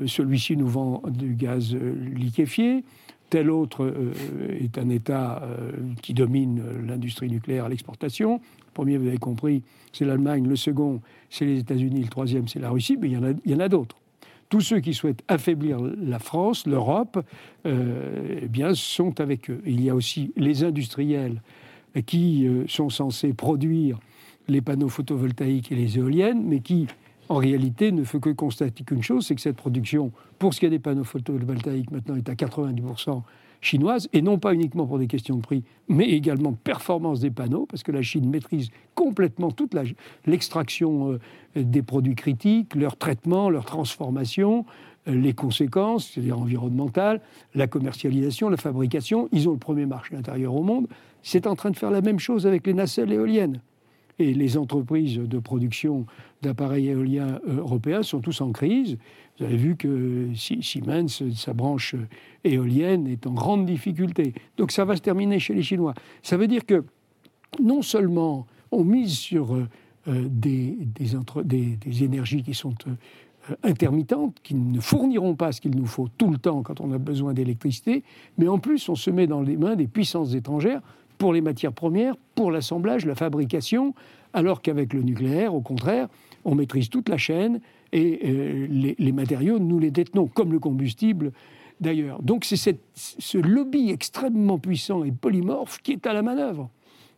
celui-ci 0.06 0.56
nous 0.56 0.68
vend 0.68 1.02
du 1.10 1.34
gaz 1.34 1.74
liquéfié. 1.76 2.82
Tel 3.30 3.50
autre 3.50 3.84
euh, 3.84 4.12
est 4.58 4.78
un 4.78 4.88
État 4.88 5.42
euh, 5.42 5.72
qui 6.02 6.14
domine 6.14 6.62
l'industrie 6.86 7.28
nucléaire 7.28 7.66
à 7.66 7.68
l'exportation. 7.68 8.34
Le 8.34 8.72
premier, 8.72 8.96
vous 8.96 9.06
avez 9.06 9.18
compris, 9.18 9.62
c'est 9.92 10.04
l'Allemagne. 10.04 10.46
Le 10.46 10.56
second, 10.56 11.00
c'est 11.28 11.44
les 11.44 11.58
États-Unis. 11.60 12.02
Le 12.02 12.08
troisième, 12.08 12.48
c'est 12.48 12.58
la 12.58 12.70
Russie. 12.70 12.96
Mais 12.98 13.08
il 13.08 13.50
y 13.50 13.54
en 13.54 13.60
a, 13.60 13.68
d'autres. 13.68 13.96
Tous 14.48 14.62
ceux 14.62 14.80
qui 14.80 14.94
souhaitent 14.94 15.22
affaiblir 15.28 15.78
la 15.80 16.18
France, 16.18 16.66
l'Europe, 16.66 17.22
euh, 17.66 18.40
eh 18.42 18.48
bien, 18.48 18.74
sont 18.74 19.20
avec 19.20 19.50
eux. 19.50 19.60
Il 19.66 19.82
y 19.82 19.90
a 19.90 19.94
aussi 19.94 20.32
les 20.36 20.64
industriels 20.64 21.42
qui 22.06 22.46
sont 22.68 22.90
censés 22.90 23.32
produire 23.32 23.98
les 24.46 24.60
panneaux 24.60 24.88
photovoltaïques 24.88 25.72
et 25.72 25.74
les 25.74 25.98
éoliennes, 25.98 26.44
mais 26.46 26.60
qui, 26.60 26.86
en 27.28 27.36
réalité, 27.36 27.92
ne 27.92 28.04
fait 28.04 28.20
que 28.20 28.30
constater 28.30 28.84
qu'une 28.84 29.02
chose, 29.02 29.26
c'est 29.26 29.34
que 29.34 29.40
cette 29.40 29.56
production, 29.56 30.12
pour 30.38 30.54
ce 30.54 30.60
qui 30.60 30.66
est 30.66 30.70
des 30.70 30.78
panneaux 30.78 31.04
photovoltaïques, 31.04 31.90
maintenant 31.90 32.16
est 32.16 32.28
à 32.28 32.34
90% 32.34 33.22
chinoise, 33.60 34.08
et 34.12 34.22
non 34.22 34.38
pas 34.38 34.54
uniquement 34.54 34.86
pour 34.86 34.98
des 34.98 35.06
questions 35.08 35.36
de 35.36 35.40
prix, 35.40 35.64
mais 35.88 36.08
également 36.10 36.52
performance 36.52 37.20
des 37.20 37.30
panneaux, 37.30 37.66
parce 37.66 37.82
que 37.82 37.92
la 37.92 38.02
Chine 38.02 38.28
maîtrise 38.28 38.70
complètement 38.94 39.50
toute 39.50 39.74
l'extraction 40.26 41.12
euh, 41.12 41.18
des 41.56 41.82
produits 41.82 42.14
critiques, 42.14 42.74
leur 42.74 42.96
traitement, 42.96 43.50
leur 43.50 43.64
transformation, 43.64 44.64
euh, 45.08 45.14
les 45.14 45.32
conséquences, 45.32 46.10
c'est-à-dire 46.12 46.38
environnementales, 46.38 47.20
la 47.54 47.66
commercialisation, 47.66 48.48
la 48.48 48.56
fabrication. 48.56 49.28
Ils 49.32 49.48
ont 49.48 49.52
le 49.52 49.58
premier 49.58 49.86
marché 49.86 50.14
intérieur 50.14 50.54
au 50.54 50.62
monde. 50.62 50.86
C'est 51.22 51.46
en 51.46 51.56
train 51.56 51.70
de 51.70 51.76
faire 51.76 51.90
la 51.90 52.00
même 52.00 52.20
chose 52.20 52.46
avec 52.46 52.66
les 52.66 52.74
nacelles 52.74 53.12
éoliennes. 53.12 53.60
Et 54.18 54.34
les 54.34 54.56
entreprises 54.56 55.18
de 55.18 55.38
production 55.38 56.06
d'appareils 56.42 56.88
éoliens 56.88 57.40
euh, 57.48 57.58
européens 57.58 58.02
sont 58.02 58.20
tous 58.20 58.40
en 58.40 58.50
crise. 58.52 58.98
Vous 59.38 59.44
avez 59.44 59.56
vu 59.56 59.76
que 59.76 60.28
Si- 60.34 60.62
Siemens, 60.62 61.22
sa 61.34 61.52
branche 61.52 61.94
euh, 61.94 62.06
éolienne, 62.44 63.06
est 63.06 63.26
en 63.26 63.32
grande 63.32 63.64
difficulté. 63.66 64.34
Donc 64.56 64.72
ça 64.72 64.84
va 64.84 64.96
se 64.96 65.02
terminer 65.02 65.38
chez 65.38 65.54
les 65.54 65.62
Chinois. 65.62 65.94
Ça 66.22 66.36
veut 66.36 66.48
dire 66.48 66.66
que 66.66 66.84
non 67.62 67.82
seulement 67.82 68.46
on 68.70 68.84
mise 68.84 69.16
sur 69.16 69.54
euh, 69.54 69.68
euh, 70.08 70.26
des, 70.28 70.76
énergies 72.02 72.42
qui 72.42 72.54
sont 72.54 72.74
euh, 72.86 73.54
intermittentes, 73.62 74.36
qui 74.42 74.54
ne 74.54 74.80
fourniront 74.80 75.34
pas 75.34 75.52
ce 75.52 75.60
qu'il 75.60 75.76
nous 75.76 75.86
faut 75.86 76.08
tout 76.18 76.30
le 76.30 76.38
temps 76.38 76.62
quand 76.62 76.80
on 76.80 76.92
a 76.92 76.98
besoin 76.98 77.34
d'électricité, 77.34 78.02
mais 78.36 78.48
en 78.48 78.58
plus 78.58 78.88
on 78.88 78.94
se 78.94 79.10
met 79.10 79.26
dans 79.26 79.42
les 79.42 79.56
mains 79.56 79.76
des 79.76 79.86
puissances 79.86 80.34
étrangères 80.34 80.82
pour 81.18 81.32
les 81.32 81.40
matières 81.40 81.72
premières, 81.72 82.14
pour 82.34 82.50
l'assemblage, 82.50 83.04
la 83.04 83.14
fabrication, 83.14 83.94
alors 84.32 84.62
qu'avec 84.62 84.92
le 84.92 85.02
nucléaire, 85.02 85.54
au 85.54 85.60
contraire, 85.60 86.08
on 86.44 86.54
maîtrise 86.54 86.88
toute 86.88 87.08
la 87.08 87.18
chaîne 87.18 87.60
et 87.92 88.20
euh, 88.24 88.66
les, 88.70 88.94
les 88.98 89.12
matériaux, 89.12 89.58
nous 89.58 89.78
les 89.78 89.90
détenons, 89.90 90.28
comme 90.28 90.52
le 90.52 90.58
combustible 90.58 91.32
d'ailleurs. 91.80 92.22
Donc 92.22 92.44
c'est 92.44 92.78
ce 92.94 93.38
lobby 93.38 93.90
extrêmement 93.90 94.58
puissant 94.58 95.04
et 95.04 95.12
polymorphe 95.12 95.80
qui 95.82 95.92
est 95.92 96.06
à 96.06 96.12
la 96.12 96.22
manœuvre. 96.22 96.70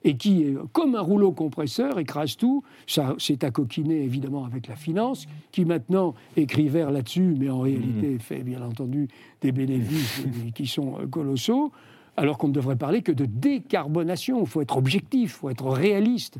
et 0.02 0.16
qui, 0.16 0.44
euh, 0.44 0.62
comme 0.72 0.94
un 0.94 1.00
rouleau 1.02 1.32
compresseur, 1.32 1.98
écrase 1.98 2.36
tout. 2.36 2.62
Ça 2.86 3.14
s'est 3.18 3.44
accoquiné 3.44 4.02
évidemment 4.02 4.46
avec 4.46 4.66
la 4.66 4.74
finance, 4.74 5.26
qui 5.52 5.66
maintenant 5.66 6.14
écrit 6.38 6.68
vert 6.68 6.90
là-dessus, 6.90 7.34
mais 7.38 7.50
en 7.50 7.60
réalité 7.60 8.18
fait 8.18 8.42
bien 8.42 8.62
entendu 8.62 9.08
des 9.42 9.52
bénéfices 9.52 10.22
qui 10.54 10.66
sont 10.66 10.98
euh, 10.98 11.06
colossaux, 11.06 11.70
alors 12.16 12.38
qu'on 12.38 12.48
ne 12.48 12.52
devrait 12.52 12.76
parler 12.76 13.02
que 13.02 13.12
de 13.12 13.24
décarbonation. 13.24 14.40
Il 14.40 14.46
faut 14.46 14.60
être 14.60 14.76
objectif, 14.76 15.22
il 15.22 15.38
faut 15.38 15.50
être 15.50 15.68
réaliste. 15.68 16.38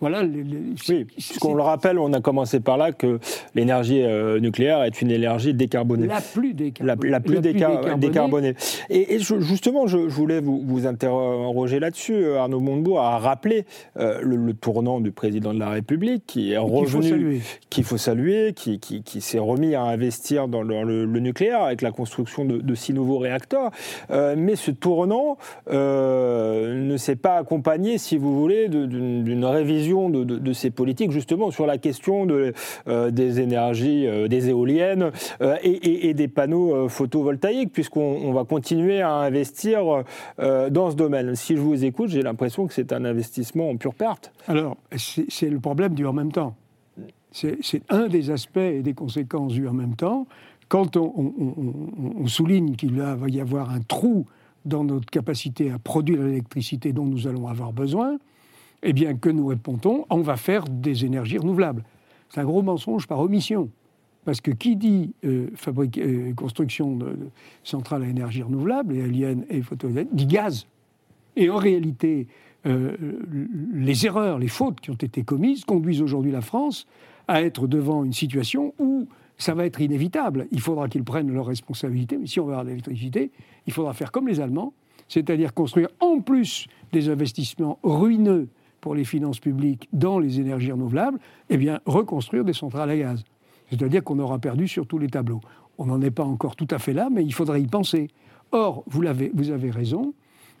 Voilà. 0.00 0.22
le- 0.22 0.42
le- 0.42 0.58
Oui, 0.88 1.04
puisqu'on 1.04 1.54
le 1.54 1.62
rappelle, 1.62 1.98
on 1.98 2.12
a 2.12 2.20
commencé 2.20 2.60
par 2.60 2.76
là 2.76 2.92
que 2.92 3.18
l'énergie 3.54 4.02
euh, 4.02 4.40
nucléaire 4.40 4.82
est 4.82 5.00
une 5.02 5.10
énergie 5.10 5.54
décarbonée. 5.54 6.06
La 6.06 6.20
plus 6.20 6.54
décarbonée. 6.54 7.10
la 7.10 7.20
plus, 7.20 7.36
déca- 7.38 7.40
décarbonée. 7.52 7.96
décarbonée. 7.96 8.54
Et, 8.88 9.14
et 9.14 9.18
je- 9.18 9.40
justement, 9.40 9.86
je, 9.86 10.08
je 10.08 10.14
voulais 10.14 10.40
vous, 10.40 10.62
vous 10.64 10.86
interroger 10.86 11.80
là-dessus. 11.80 12.24
Arnaud 12.36 12.60
Montebourg 12.60 13.00
a 13.00 13.18
rappelé 13.18 13.64
euh, 13.98 14.20
le, 14.22 14.36
le 14.36 14.54
tournant 14.54 15.00
du 15.00 15.12
président 15.12 15.52
de 15.54 15.58
la 15.58 15.68
République 15.68 16.24
qui 16.26 16.52
est 16.52 16.56
Qu'il 16.58 16.68
faut 16.68 16.74
revenu, 16.76 17.08
saluer. 17.08 17.40
qu'il 17.68 17.84
faut 17.84 17.96
saluer, 17.98 18.52
qui, 18.54 18.78
qui- 18.80 19.02
qui 19.02 19.20
s'est 19.20 19.38
remis 19.38 19.74
à 19.74 19.82
investir 19.82 20.48
dans 20.48 20.62
le, 20.62 20.82
le- 20.84 21.04
le 21.04 21.20
nucléaire 21.20 21.62
avec 21.62 21.82
la 21.82 21.90
construction 21.90 22.44
de, 22.44 22.58
de 22.58 22.74
six 22.74 22.92
nouveaux 22.94 23.18
réacteurs. 23.18 23.70
Euh, 24.10 24.34
mais 24.36 24.56
ce 24.56 24.70
tournant 24.70 25.36
ne 25.70 26.96
s'est 26.96 27.16
pas 27.16 27.36
accompagné, 27.36 27.98
si 27.98 28.16
vous 28.16 28.38
voulez, 28.40 28.68
d'une 28.68 29.24
d'une 29.24 29.44
de, 29.90 30.52
ces 30.52 30.70
politiques, 30.70 31.10
justement 31.10 31.50
sur 31.50 31.66
la 31.66 31.78
question 31.78 32.26
euh, 32.88 33.10
des 33.10 33.40
énergies, 33.40 34.06
euh, 34.06 34.28
des 34.28 34.48
éoliennes 34.48 35.10
euh, 35.42 35.56
et, 35.62 36.14
des 36.14 36.28
panneaux 36.28 36.88
photovoltaïques, 36.88 37.72
puisqu'on 37.72 38.00
on 38.00 38.32
va 38.32 38.44
continuer 38.44 39.00
à 39.00 39.12
investir 39.12 40.04
dans 40.38 40.90
ce 40.90 40.96
domaine. 40.96 41.34
Si 41.34 41.56
je 41.56 41.60
vous 41.60 41.84
écoute, 41.84 42.10
j'ai 42.10 42.22
l'impression 42.22 42.66
que 42.66 42.74
c'est 42.74 42.92
un 42.92 43.04
investissement 43.04 43.70
en 43.70 43.76
pure 43.76 43.94
perte. 43.94 44.32
Alors, 44.48 44.76
c'est 44.96 45.48
le 45.48 45.60
problème 45.60 45.94
du 45.94 46.06
en 46.06 46.12
même 46.12 46.32
temps. 46.32 46.54
C'est 47.32 47.82
un 47.88 48.08
des 48.08 48.30
aspects 48.30 48.58
et 48.58 48.82
des 48.82 48.94
conséquences 48.94 49.52
du 49.52 49.68
en 49.68 49.72
même 49.72 49.94
temps. 49.94 50.26
Quand 50.68 50.96
on, 50.96 52.26
souligne 52.26 52.76
qu'il 52.76 52.94
va 52.94 53.16
y 53.28 53.40
avoir 53.40 53.70
un 53.70 53.80
trou 53.80 54.26
dans 54.64 54.84
notre 54.84 55.06
capacité 55.06 55.70
à 55.70 55.78
produire 55.78 56.22
l'électricité 56.22 56.92
dont 56.92 57.06
nous 57.06 57.26
allons 57.26 57.48
avoir 57.48 57.72
besoin, 57.72 58.18
eh 58.82 58.92
bien, 58.92 59.14
que 59.14 59.28
nous 59.28 59.46
répondons 59.46 60.06
On 60.10 60.20
va 60.20 60.36
faire 60.36 60.64
des 60.64 61.04
énergies 61.04 61.38
renouvelables. 61.38 61.84
C'est 62.28 62.40
un 62.40 62.44
gros 62.44 62.62
mensonge 62.62 63.06
par 63.06 63.20
omission. 63.20 63.70
Parce 64.24 64.40
que 64.40 64.50
qui 64.50 64.76
dit 64.76 65.14
euh, 65.24 65.48
euh, 65.98 66.34
construction 66.34 66.96
de, 66.96 67.16
centrales 67.64 68.02
à 68.02 68.06
énergie 68.06 68.42
renouvelable, 68.42 68.94
éoliennes 68.94 69.44
et 69.48 69.62
photovoltaïques, 69.62 70.14
dit 70.14 70.26
gaz. 70.26 70.66
Et 71.36 71.48
en 71.48 71.56
réalité, 71.56 72.26
euh, 72.66 72.96
les 73.72 74.06
erreurs, 74.06 74.38
les 74.38 74.48
fautes 74.48 74.80
qui 74.80 74.90
ont 74.90 74.94
été 74.94 75.22
commises 75.22 75.64
conduisent 75.64 76.02
aujourd'hui 76.02 76.32
la 76.32 76.42
France 76.42 76.86
à 77.28 77.42
être 77.42 77.66
devant 77.66 78.04
une 78.04 78.12
situation 78.12 78.74
où 78.78 79.08
ça 79.38 79.54
va 79.54 79.64
être 79.64 79.80
inévitable. 79.80 80.46
Il 80.52 80.60
faudra 80.60 80.88
qu'ils 80.88 81.04
prennent 81.04 81.32
leurs 81.32 81.46
responsabilités, 81.46 82.18
mais 82.18 82.26
si 82.26 82.40
on 82.40 82.44
veut 82.44 82.52
avoir 82.52 82.64
de 82.64 82.70
l'électricité, 82.70 83.30
il 83.66 83.72
faudra 83.72 83.94
faire 83.94 84.12
comme 84.12 84.28
les 84.28 84.40
Allemands, 84.40 84.74
c'est-à-dire 85.08 85.54
construire 85.54 85.88
en 86.00 86.20
plus 86.20 86.66
des 86.92 87.08
investissements 87.08 87.78
ruineux 87.82 88.48
pour 88.80 88.94
les 88.94 89.04
finances 89.04 89.40
publiques 89.40 89.88
dans 89.92 90.18
les 90.18 90.40
énergies 90.40 90.72
renouvelables, 90.72 91.18
eh 91.48 91.56
bien 91.56 91.80
reconstruire 91.86 92.44
des 92.44 92.52
centrales 92.52 92.90
à 92.90 92.96
gaz. 92.96 93.24
C'est-à-dire 93.70 94.02
qu'on 94.02 94.18
aura 94.18 94.38
perdu 94.38 94.66
sur 94.68 94.86
tous 94.86 94.98
les 94.98 95.08
tableaux. 95.08 95.40
On 95.78 95.86
n'en 95.86 96.00
est 96.02 96.10
pas 96.10 96.24
encore 96.24 96.56
tout 96.56 96.68
à 96.70 96.78
fait 96.78 96.92
là, 96.92 97.08
mais 97.10 97.24
il 97.24 97.32
faudrait 97.32 97.62
y 97.62 97.66
penser. 97.66 98.08
Or, 98.52 98.82
vous, 98.88 99.06
avez 99.06 99.70
raison, 99.70 100.12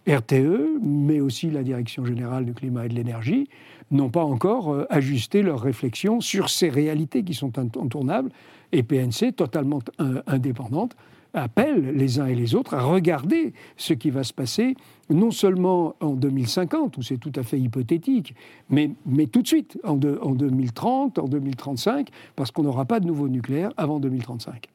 RTE, 0.08 0.78
mais 0.80 1.20
aussi 1.20 1.50
la 1.50 1.62
Direction 1.62 2.04
générale 2.04 2.44
du 2.44 2.54
climat 2.54 2.86
et 2.86 2.88
de 2.88 2.94
l'énergie, 2.94 3.48
n'ont 3.90 4.10
pas 4.10 4.22
encore 4.22 4.72
euh, 4.72 4.86
ajusté 4.88 5.42
leurs 5.42 5.60
réflexions 5.60 6.20
sur 6.20 6.48
ces 6.48 6.68
réalités 6.68 7.24
qui 7.24 7.34
sont 7.34 7.58
intournables. 7.58 8.30
Et 8.70 8.84
PNC, 8.84 9.32
totalement 9.34 9.80
euh, 10.00 10.22
indépendante, 10.28 10.94
appelle 11.34 11.96
les 11.96 12.20
uns 12.20 12.26
et 12.26 12.34
les 12.34 12.54
autres 12.54 12.74
à 12.74 12.82
regarder 12.82 13.52
ce 13.76 13.92
qui 13.92 14.10
va 14.10 14.22
se 14.22 14.32
passer, 14.32 14.74
non 15.10 15.30
seulement 15.30 15.94
en 16.00 16.10
2050, 16.10 16.96
où 16.98 17.02
c'est 17.02 17.18
tout 17.18 17.32
à 17.36 17.42
fait 17.42 17.58
hypothétique, 17.58 18.34
mais, 18.68 18.90
mais 19.06 19.26
tout 19.26 19.42
de 19.42 19.46
suite, 19.48 19.78
en, 19.84 19.96
de- 19.96 20.18
en 20.22 20.30
2030, 20.32 21.18
en 21.18 21.24
2035, 21.26 22.08
parce 22.36 22.50
qu'on 22.50 22.62
n'aura 22.62 22.84
pas 22.84 23.00
de 23.00 23.06
nouveau 23.06 23.28
nucléaire 23.28 23.70
avant 23.76 23.98
2035. 24.00 24.66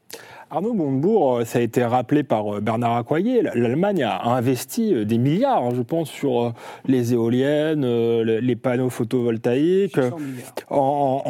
Arnaud 0.51 0.73
Montebourg, 0.73 1.37
euh, 1.37 1.43
ça 1.45 1.57
a 1.59 1.61
été 1.63 1.83
rappelé 1.83 2.21
par 2.23 2.55
euh, 2.55 2.61
Bernard 2.61 2.95
Accoyer, 2.95 3.41
l'Allemagne 3.41 4.03
a 4.03 4.27
investi 4.29 4.93
euh, 4.93 5.03
des 5.03 5.17
milliards, 5.17 5.63
hein, 5.63 5.71
je 5.75 5.81
pense, 5.81 6.09
sur 6.09 6.53
les 6.85 7.13
éoliennes, 7.13 7.81
le- 7.81 8.39
les 8.39 8.55
panneaux 8.55 8.91
photovoltaïques, 8.91 9.95
600 9.95 10.17
milliards. 10.19 10.53
en, 10.69 11.21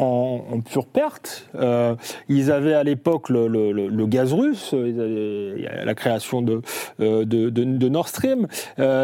en- 0.50 0.54
en 0.54 0.60
pure 0.60 0.86
perte. 0.86 1.48
Ils 2.28 2.50
avaient 2.52 2.74
à 2.74 2.84
l'époque 2.84 3.30
le, 3.30 3.48
le- 3.48 3.72
le- 3.72 3.88
le 3.88 4.06
gaz 4.06 4.32
russe, 4.34 4.72
ils 4.74 5.00
avaient- 5.00 5.84
la 5.84 5.94
création 5.94 6.42
de, 6.42 6.60
de, 7.00 7.24
de- 7.24 7.48
de 7.50 7.88
Nord 7.88 8.08
Stream. 8.08 8.46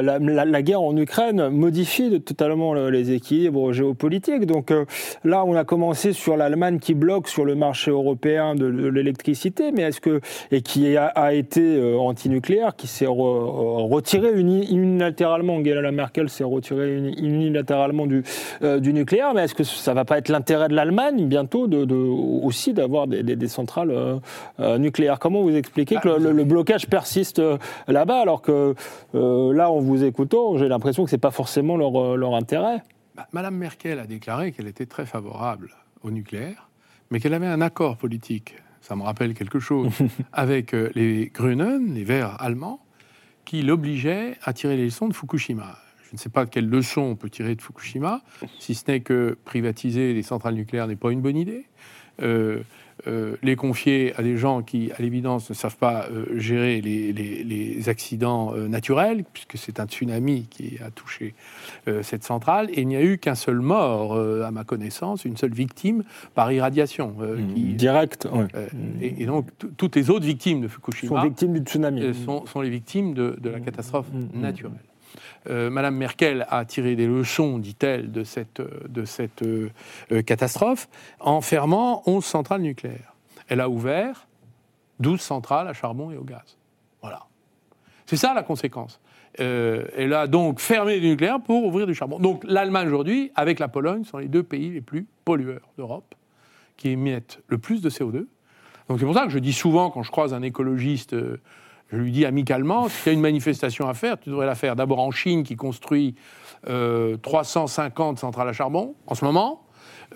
La, 0.00 0.62
guerre 0.62 0.80
en 0.82 0.96
Ukraine 0.96 1.48
modifie 1.48 2.20
totalement 2.20 2.72
le- 2.72 2.88
les 2.90 3.10
équilibres 3.12 3.72
géopolitiques. 3.72 4.46
Donc 4.46 4.70
euh, 4.70 4.84
là, 5.24 5.44
on 5.44 5.54
a 5.54 5.64
commencé 5.64 6.12
sur 6.12 6.36
l'Allemagne 6.36 6.78
qui 6.78 6.94
bloque 6.94 7.28
sur 7.28 7.44
le 7.44 7.54
marché 7.54 7.90
européen 7.90 8.54
de, 8.54 8.66
l'électricité, 8.66 9.72
mais 9.72 9.82
est-ce 9.82 10.00
que 10.00 10.20
et 10.52 10.60
qui 10.62 10.96
a, 10.96 11.06
a 11.06 11.32
été 11.32 11.60
euh, 11.60 11.96
anti-nucléaire, 11.98 12.76
qui 12.76 12.86
s'est 12.86 13.06
euh, 13.06 13.10
retiré 13.10 14.32
uni- 14.38 14.68
unilatéralement, 14.70 15.56
Angela 15.56 15.90
Merkel 15.90 16.28
s'est 16.28 16.44
retirée 16.44 16.96
uni- 16.96 17.14
unilatéralement 17.18 18.06
du, 18.06 18.22
du 18.80 18.92
nucléaire, 18.92 19.32
mais 19.34 19.42
est-ce 19.44 19.54
que 19.54 19.64
ça 19.64 19.94
va 19.94 20.04
pas 20.04 20.18
être 20.18 20.28
l'intérêt 20.28 20.68
de 20.68 20.74
l'Allemagne 20.74 21.26
bientôt 21.26 21.68
aussi 22.44 22.72
d'avoir 22.72 23.06
des, 23.08 23.48
centrales 23.48 23.92
nucléaires? 24.78 25.18
Comment 25.18 25.42
vous 25.42 25.56
expliquez 25.56 25.96
que 25.96 26.08
le, 26.08 26.30
le- 26.32 26.44
blocage 26.44 26.86
persiste 26.86 27.42
là-bas, 27.88 28.20
alors 28.20 28.42
que 28.42 28.74
là, 29.14 29.70
en 29.72 29.80
vous 29.80 30.04
écoutant, 30.04 30.56
j'ai 30.56 30.68
l'impression 30.68 31.04
que 31.04 31.10
c'est 31.10 31.18
pas 31.18 31.30
forcément 31.30 31.76
leur, 31.76 32.00
euh, 32.00 32.16
leur 32.16 32.34
intérêt 32.34 32.82
Bah, 33.14 33.26
Madame 33.32 33.56
Merkel 33.56 33.98
a 33.98 34.06
déclaré 34.06 34.52
qu'elle 34.52 34.68
était 34.68 34.86
très 34.86 35.06
favorable 35.06 35.70
au 36.02 36.10
nucléaire, 36.10 36.68
mais 37.10 37.20
qu'elle 37.20 37.34
avait 37.34 37.46
un 37.46 37.60
accord 37.60 37.96
politique, 37.96 38.56
ça 38.80 38.96
me 38.96 39.02
rappelle 39.02 39.34
quelque 39.34 39.58
chose, 39.58 39.90
avec 40.32 40.74
euh, 40.74 40.90
les 40.94 41.30
Grünen, 41.32 41.94
les 41.94 42.04
Verts 42.04 42.40
allemands, 42.40 42.80
qui 43.44 43.62
l'obligeaient 43.62 44.36
à 44.42 44.52
tirer 44.52 44.76
les 44.76 44.84
leçons 44.84 45.08
de 45.08 45.14
Fukushima. 45.14 45.78
Je 46.04 46.16
ne 46.16 46.18
sais 46.18 46.28
pas 46.28 46.46
quelles 46.46 46.68
leçons 46.68 47.02
on 47.02 47.16
peut 47.16 47.30
tirer 47.30 47.54
de 47.54 47.62
Fukushima, 47.62 48.22
si 48.58 48.74
ce 48.74 48.84
n'est 48.90 49.00
que 49.00 49.36
privatiser 49.44 50.12
les 50.12 50.22
centrales 50.22 50.54
nucléaires 50.54 50.86
n'est 50.86 50.96
pas 50.96 51.10
une 51.10 51.22
bonne 51.22 51.36
idée. 51.36 51.66
Euh, 52.20 52.62
euh, 53.06 53.36
les 53.42 53.56
confier 53.56 54.12
à 54.16 54.22
des 54.22 54.36
gens 54.36 54.62
qui, 54.62 54.90
à 54.96 55.02
l'évidence, 55.02 55.50
ne 55.50 55.54
savent 55.54 55.76
pas 55.76 56.06
euh, 56.10 56.26
gérer 56.38 56.80
les, 56.80 57.12
les- 57.12 57.42
les 57.44 57.88
accidents 57.88 58.54
euh, 58.54 58.68
naturels, 58.68 59.24
puisque 59.32 59.56
c'est 59.58 59.80
un 59.80 59.86
tsunami 59.86 60.46
qui 60.50 60.78
a 60.84 60.90
touché 60.90 61.34
euh, 61.88 62.02
cette 62.02 62.24
centrale, 62.24 62.68
et 62.72 62.82
il 62.82 62.88
n'y 62.88 62.96
a 62.96 63.02
eu 63.02 63.18
qu'un 63.18 63.34
seul 63.34 63.60
mort, 63.60 64.14
euh, 64.14 64.42
à 64.44 64.50
ma 64.50 64.64
connaissance, 64.64 65.24
une 65.24 65.36
seule 65.36 65.54
victime 65.54 66.04
par 66.34 66.52
irradiation. 66.52 67.14
euh, 67.20 67.38
qui- 67.54 67.74
Direct. 67.74 68.28
ouais. 68.32 68.46
euh, 68.54 68.66
et, 69.00 69.22
et 69.22 69.26
donc, 69.26 69.46
tout- 69.58 69.70
toutes 69.76 69.96
les 69.96 70.10
autres 70.10 70.26
victimes 70.26 70.60
de 70.60 70.66
Ils 70.66 70.70
sont 70.70 70.74
Fukushima 70.76 71.22
victimes 71.24 71.52
du 71.54 71.60
tsunami. 71.60 72.02
euh, 72.02 72.12
sont, 72.14 72.46
sont 72.46 72.60
les 72.60 72.70
victimes 72.70 73.14
de, 73.14 73.36
de 73.40 73.50
la 73.50 73.60
catastrophe 73.60 74.06
Mm, 74.12 74.38
mm. 74.38 74.40
naturelle. 74.40 74.72
Euh, 75.48 75.70
Madame 75.70 75.96
Merkel 75.96 76.46
a 76.48 76.64
tiré 76.64 76.94
des 76.96 77.06
leçons, 77.06 77.58
dit-elle, 77.58 78.12
de 78.12 78.24
cette, 78.24 78.60
euh, 78.60 79.70
euh, 80.12 80.22
catastrophe 80.22 80.88
en 81.20 81.40
fermant 81.40 82.02
11 82.06 82.24
centrales 82.24 82.62
nucléaires. 82.62 83.14
Elle 83.48 83.60
a 83.60 83.68
ouvert 83.68 84.28
12 85.00 85.20
centrales 85.20 85.68
à 85.68 85.72
charbon 85.72 86.10
et 86.10 86.16
au 86.16 86.24
gaz. 86.24 86.56
Voilà. 87.00 87.26
C'est 88.06 88.16
ça 88.16 88.34
la 88.34 88.42
conséquence. 88.42 89.00
Elle 89.38 90.12
a 90.12 90.26
donc 90.26 90.60
fermé 90.60 91.00
le 91.00 91.08
nucléaire 91.08 91.40
pour 91.40 91.64
ouvrir 91.64 91.86
du 91.86 91.94
charbon. 91.94 92.18
Donc 92.18 92.44
l'Allemagne 92.44 92.86
aujourd'hui, 92.86 93.32
avec 93.34 93.58
la 93.58 93.68
Pologne, 93.68 94.04
sont 94.04 94.18
les 94.18 94.28
deux 94.28 94.42
pays 94.42 94.70
les 94.70 94.82
plus 94.82 95.06
pollueurs 95.24 95.72
d'Europe, 95.78 96.14
qui 96.76 96.90
émettent 96.90 97.40
le 97.48 97.56
plus 97.56 97.80
de 97.80 97.88
CO2. 97.88 98.26
Donc 98.88 98.98
c'est 98.98 99.06
pour 99.06 99.14
ça 99.14 99.24
que 99.24 99.30
je 99.30 99.38
dis 99.38 99.54
souvent, 99.54 99.90
quand 99.90 100.02
je 100.02 100.10
croise 100.10 100.34
un 100.34 100.42
écologiste, 100.42 101.16
je 101.92 101.98
lui 101.98 102.10
dis 102.10 102.24
amicalement, 102.24 102.88
si 102.88 103.02
tu 103.02 103.08
as 103.10 103.12
une 103.12 103.20
manifestation 103.20 103.88
à 103.88 103.94
faire, 103.94 104.18
tu 104.18 104.30
devrais 104.30 104.46
la 104.46 104.54
faire 104.54 104.76
d'abord 104.76 105.00
en 105.00 105.10
Chine, 105.10 105.42
qui 105.42 105.56
construit 105.56 106.14
euh, 106.68 107.16
350 107.18 108.18
centrales 108.18 108.48
à 108.48 108.52
charbon 108.52 108.94
en 109.06 109.14
ce 109.14 109.24
moment. 109.24 109.62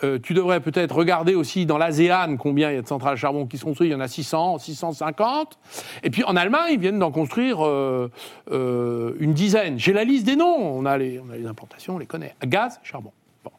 Euh, 0.04 0.18
tu 0.22 0.34
devrais 0.34 0.60
peut-être 0.60 0.94
regarder 0.94 1.34
aussi 1.34 1.66
dans 1.66 1.78
l'ASEAN 1.78 2.36
combien 2.36 2.70
il 2.70 2.74
y 2.74 2.78
a 2.78 2.82
de 2.82 2.86
centrales 2.86 3.14
à 3.14 3.16
charbon 3.16 3.46
qui 3.46 3.58
sont 3.58 3.68
construites. 3.68 3.90
Il 3.90 3.92
y 3.92 3.96
en 3.96 4.00
a 4.00 4.08
600, 4.08 4.58
650. 4.58 5.58
Et 6.02 6.10
puis 6.10 6.24
en 6.24 6.36
Allemagne, 6.36 6.72
ils 6.72 6.78
viennent 6.78 6.98
d'en 6.98 7.10
construire 7.10 7.64
euh, 7.64 8.10
euh, 8.50 9.14
une 9.18 9.32
dizaine. 9.32 9.78
J'ai 9.78 9.92
la 9.92 10.04
liste 10.04 10.26
des 10.26 10.36
noms. 10.36 10.78
On 10.78 10.84
a 10.84 10.98
les, 10.98 11.20
on 11.20 11.30
a 11.30 11.36
les 11.36 11.46
implantations, 11.46 11.96
on 11.96 11.98
les 11.98 12.06
connaît. 12.06 12.34
Gaz, 12.44 12.80
charbon. 12.82 13.12
Bon. 13.44 13.52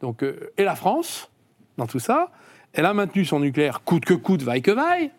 Donc, 0.00 0.22
euh, 0.22 0.52
et 0.58 0.64
la 0.64 0.74
France, 0.74 1.30
dans 1.78 1.86
tout 1.86 2.00
ça, 2.00 2.30
elle 2.72 2.86
a 2.86 2.94
maintenu 2.94 3.24
son 3.24 3.40
nucléaire 3.40 3.82
coûte 3.84 4.04
que 4.04 4.14
coûte, 4.14 4.42
vaille 4.42 4.62
que 4.62 4.72
vaille. 4.72 5.10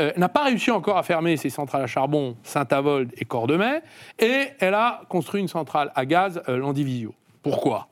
Euh, 0.00 0.12
n'a 0.16 0.28
pas 0.28 0.44
réussi 0.44 0.70
encore 0.70 0.98
à 0.98 1.02
fermer 1.02 1.36
ses 1.36 1.50
centrales 1.50 1.82
à 1.82 1.86
charbon 1.86 2.36
Saint-Avold 2.42 3.12
et 3.16 3.24
Cordemais, 3.24 3.82
et 4.18 4.48
elle 4.58 4.74
a 4.74 5.02
construit 5.08 5.40
une 5.40 5.48
centrale 5.48 5.92
à 5.94 6.06
gaz 6.06 6.42
euh, 6.48 6.56
Landivisio. 6.56 7.14
Pourquoi? 7.42 7.88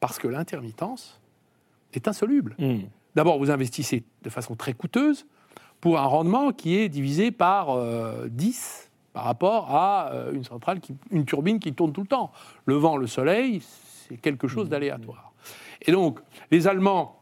Parce 0.00 0.18
que 0.18 0.28
l'intermittence 0.28 1.20
est 1.94 2.08
insoluble. 2.08 2.54
Hmm. 2.58 2.80
D'abord, 3.14 3.38
vous 3.38 3.50
investissez 3.50 4.04
de 4.22 4.30
façon 4.30 4.54
très 4.54 4.72
coûteuse 4.72 5.26
pour 5.80 5.98
un 5.98 6.06
rendement 6.06 6.52
qui 6.52 6.76
est 6.78 6.88
divisé 6.88 7.30
par 7.30 7.76
10 8.28 8.90
par 9.12 9.24
rapport 9.24 9.70
à 9.70 10.10
euh, 10.12 10.32
une 10.32 10.44
centrale, 10.44 10.80
qui, 10.80 10.94
une 11.10 11.24
turbine 11.24 11.58
qui 11.58 11.72
tourne 11.72 11.92
tout 11.92 12.02
le 12.02 12.06
temps. 12.06 12.32
Le 12.64 12.74
vent, 12.74 12.96
le 12.96 13.06
soleil, 13.06 13.62
c'est 13.62 14.16
quelque 14.16 14.48
chose 14.48 14.68
d'aléatoire. 14.68 15.32
Et 15.82 15.92
donc, 15.92 16.20
les 16.50 16.66
Allemands, 16.66 17.20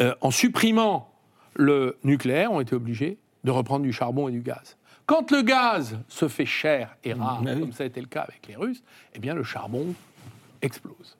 euh, 0.00 0.14
en 0.20 0.30
supprimant 0.30 1.09
le 1.54 1.96
nucléaire, 2.04 2.52
ont 2.52 2.60
été 2.60 2.74
obligés 2.74 3.18
de 3.44 3.50
reprendre 3.50 3.82
du 3.82 3.92
charbon 3.92 4.28
et 4.28 4.32
du 4.32 4.40
gaz. 4.40 4.76
Quand 5.06 5.30
le 5.32 5.42
gaz 5.42 5.98
se 6.08 6.28
fait 6.28 6.46
cher 6.46 6.96
et 7.02 7.12
rare, 7.12 7.42
Mmh, 7.42 7.48
oui. 7.48 7.60
comme 7.60 7.72
ça 7.72 7.82
a 7.84 7.86
été 7.86 8.00
le 8.00 8.06
cas 8.06 8.20
avec 8.22 8.46
les 8.48 8.56
Russes, 8.56 8.82
eh 9.14 9.18
bien 9.18 9.34
le 9.34 9.42
charbon 9.42 9.86
explose. 10.62 11.16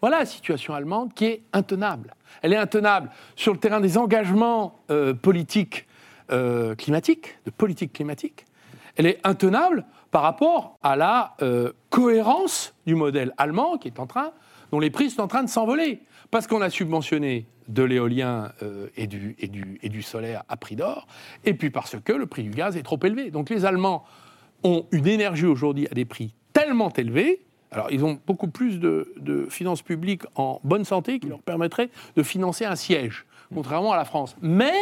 Voilà 0.00 0.20
la 0.20 0.26
situation 0.26 0.74
allemande 0.74 1.12
qui 1.14 1.26
est 1.26 1.42
intenable. 1.52 2.14
Elle 2.42 2.52
est 2.52 2.56
intenable 2.58 3.10
sur 3.36 3.52
le 3.52 3.58
terrain 3.58 3.80
des 3.80 3.96
engagements 3.98 4.80
euh, 4.90 5.14
politiques 5.14 5.86
euh, 6.30 6.74
climatiques, 6.74 7.38
de 7.44 7.50
politique 7.50 7.92
climatique. 7.92 8.46
Elle 8.96 9.06
est 9.06 9.20
intenable 9.24 9.84
par 10.10 10.22
rapport 10.22 10.78
à 10.82 10.96
la 10.96 11.34
euh, 11.42 11.72
cohérence 11.90 12.74
du 12.86 12.94
modèle 12.94 13.34
allemand 13.36 13.78
qui 13.78 13.88
est 13.88 13.98
en 13.98 14.06
train, 14.06 14.32
dont 14.70 14.78
les 14.80 14.90
prix 14.90 15.10
sont 15.10 15.22
en 15.22 15.28
train 15.28 15.42
de 15.42 15.48
s'envoler. 15.48 16.00
Parce 16.30 16.46
qu'on 16.46 16.62
a 16.62 16.70
subventionné 16.70 17.46
de 17.68 17.82
l'éolien 17.82 18.52
euh, 18.62 18.88
et, 18.96 19.06
du, 19.06 20.02
solaire 20.02 20.42
à 20.48 20.56
prix 20.56 20.76
d'or, 20.76 21.06
et 21.44 21.54
puis 21.54 21.70
parce 21.70 21.96
que 22.00 22.12
le 22.12 22.26
prix 22.26 22.42
du 22.42 22.50
gaz 22.50 22.76
est 22.76 22.82
trop 22.82 22.98
élevé. 23.02 23.30
Donc 23.30 23.50
les 23.50 23.64
Allemands 23.64 24.04
ont 24.62 24.86
une 24.92 25.06
énergie 25.06 25.46
aujourd'hui 25.46 25.86
à 25.90 25.94
des 25.94 26.04
prix 26.04 26.34
tellement 26.52 26.92
élevés, 26.92 27.42
alors 27.70 27.90
ils 27.90 28.04
ont 28.04 28.20
beaucoup 28.26 28.48
plus 28.48 28.78
de, 28.78 29.12
de 29.18 29.46
finances 29.50 29.82
publiques 29.82 30.22
en 30.36 30.60
bonne 30.62 30.84
santé 30.84 31.18
qui 31.18 31.28
leur 31.28 31.42
permettraient 31.42 31.90
de 32.16 32.22
financer 32.22 32.64
un 32.64 32.76
siège, 32.76 33.26
contrairement 33.52 33.92
à 33.92 33.96
la 33.96 34.04
France. 34.04 34.36
Mais 34.40 34.74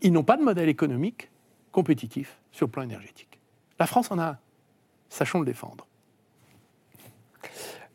ils 0.00 0.12
n'ont 0.12 0.22
pas 0.22 0.36
de 0.36 0.42
modèle 0.42 0.68
économique 0.68 1.30
compétitif 1.72 2.38
sur 2.52 2.66
le 2.66 2.70
plan 2.70 2.82
énergétique. 2.82 3.38
La 3.78 3.86
France 3.86 4.10
en 4.10 4.18
a 4.18 4.24
un. 4.24 4.38
Sachons 5.08 5.40
le 5.40 5.46
défendre. 5.46 5.87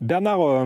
Bernard 0.04 0.40
euh, 0.42 0.64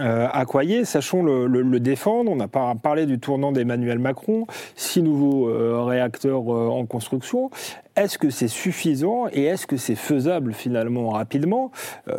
euh, 0.00 0.28
Accoyer, 0.32 0.84
sachons 0.84 1.22
le, 1.24 1.46
le- 1.48 1.62
le 1.62 1.80
défendre. 1.80 2.30
On 2.30 2.36
n'a 2.36 2.46
pas 2.46 2.74
parlé 2.80 3.06
du 3.06 3.18
tournant 3.18 3.50
d'Emmanuel 3.50 3.98
Macron, 3.98 4.46
six 4.76 5.02
nouveaux 5.02 5.48
euh, 5.48 5.82
réacteurs 5.82 6.46
en 6.48 6.86
construction. 6.86 7.50
Est-ce 7.96 8.16
que 8.18 8.30
c'est 8.30 8.46
suffisant 8.48 9.26
et 9.32 9.42
est-ce 9.44 9.66
que 9.66 9.76
c'est 9.76 9.96
faisable 9.96 10.52
finalement 10.52 11.08
rapidement? 11.10 11.72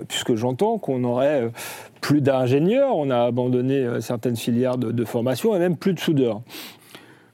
Puisque 0.10 0.36
j'entends 0.36 0.78
qu'on 0.78 1.06
aurait 1.06 1.50
plus 2.02 2.20
d'ingénieurs, 2.20 2.98
on 2.98 3.10
a 3.10 3.20
abandonné 3.24 3.88
certaines 4.02 4.36
filières 4.36 4.78
de, 4.78 4.92
de 4.92 5.06
formation 5.06 5.56
et 5.56 5.60
même 5.60 5.78
plus 5.78 5.94
de 5.94 6.00
soudeurs. 6.02 6.42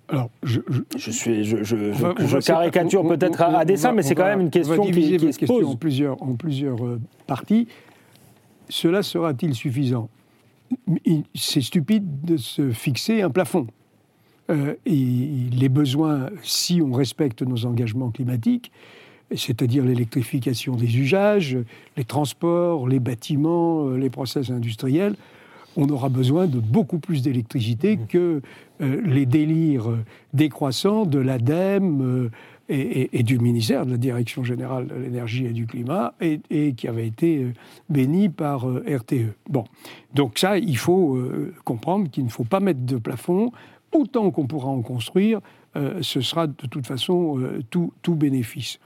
Alors, 0.07 0.29
je, 0.43 0.59
je- 0.69 0.81
Je, 0.95 1.09
suis, 1.09 1.43
je, 1.43 1.55
caricature 2.45 3.07
peut-être 3.07 3.41
à, 3.41 3.45
à 3.57 3.61
on 3.63 3.65
dessein, 3.65 3.87
va- 3.89 3.95
mais 3.95 4.03
c'est 4.03 4.13
quand 4.13 4.21
va- 4.21 4.29
même 4.29 4.41
une 4.41 4.51
question 4.51 4.83
qui, 4.85 5.17
se 5.33 5.45
pose. 5.47 5.65
en 5.65 5.75
plusieurs, 5.75 6.21
en 6.21 6.35
plusieurs 6.35 6.77
parties. 7.25 7.67
Cela 8.69 9.03
sera-t-il 9.03 9.53
suffisant? 9.55 10.09
C'est 11.35 11.61
stupide 11.61 12.23
de 12.23 12.37
se 12.37 12.71
fixer 12.71 13.21
un 13.21 13.29
plafond. 13.29 13.67
Euh, 14.49 14.75
et 14.85 15.49
les 15.51 15.69
besoins, 15.69 16.29
si 16.43 16.81
on 16.81 16.91
respecte 16.91 17.41
nos 17.41 17.65
engagements 17.65 18.11
climatiques, 18.11 18.71
c'est-à-dire 19.35 19.83
l'électrification 19.83 20.75
des 20.75 20.97
usages, 20.97 21.57
les 21.97 22.03
transports, 22.03 22.87
les 22.87 22.99
bâtiments, 22.99 23.87
euh, 23.87 23.97
les 23.97 24.11
process 24.11 24.51
industriels, 24.51 25.15
on 25.77 25.89
aura 25.89 26.09
besoin 26.09 26.47
de 26.47 26.59
beaucoup 26.59 26.99
plus 26.99 27.21
d'électricité 27.21 27.97
que 27.97 28.41
euh, 28.81 29.01
les 29.03 29.25
délires 29.25 29.89
décroissants 30.33 31.05
de 31.05 31.19
l'ADEME 31.19 32.29
et, 32.69 33.23
du 33.23 33.39
ministère 33.39 33.85
de 33.85 33.91
la 33.91 33.97
Direction 33.97 34.43
générale 34.43 34.87
de 34.87 34.95
l'énergie 34.95 35.45
et 35.45 35.51
du 35.51 35.67
climat, 35.67 36.13
et, 36.21 36.73
qui 36.73 36.87
avait 36.87 37.07
été 37.07 37.43
euh, 37.43 37.53
béni 37.89 38.29
par 38.29 38.67
euh, 38.67 38.83
RTE. 38.87 39.33
Bon, 39.49 39.65
donc 40.13 40.39
ça, 40.39 40.57
il 40.57 40.77
faut 40.77 41.15
euh, 41.15 41.53
comprendre 41.63 42.09
qu'il 42.09 42.23
ne 42.25 42.29
faut 42.29 42.43
pas 42.43 42.59
mettre 42.59 42.81
de 42.81 42.97
plafond. 42.97 43.51
Autant 43.91 44.31
qu'on 44.31 44.47
pourra 44.47 44.69
en 44.69 44.81
construire, 44.81 45.39
ce 46.01 46.19
sera 46.19 46.47
de 46.47 46.67
toute 46.69 46.85
façon 46.85 47.39
tout 47.69 48.15
bénéfice. 48.15 48.79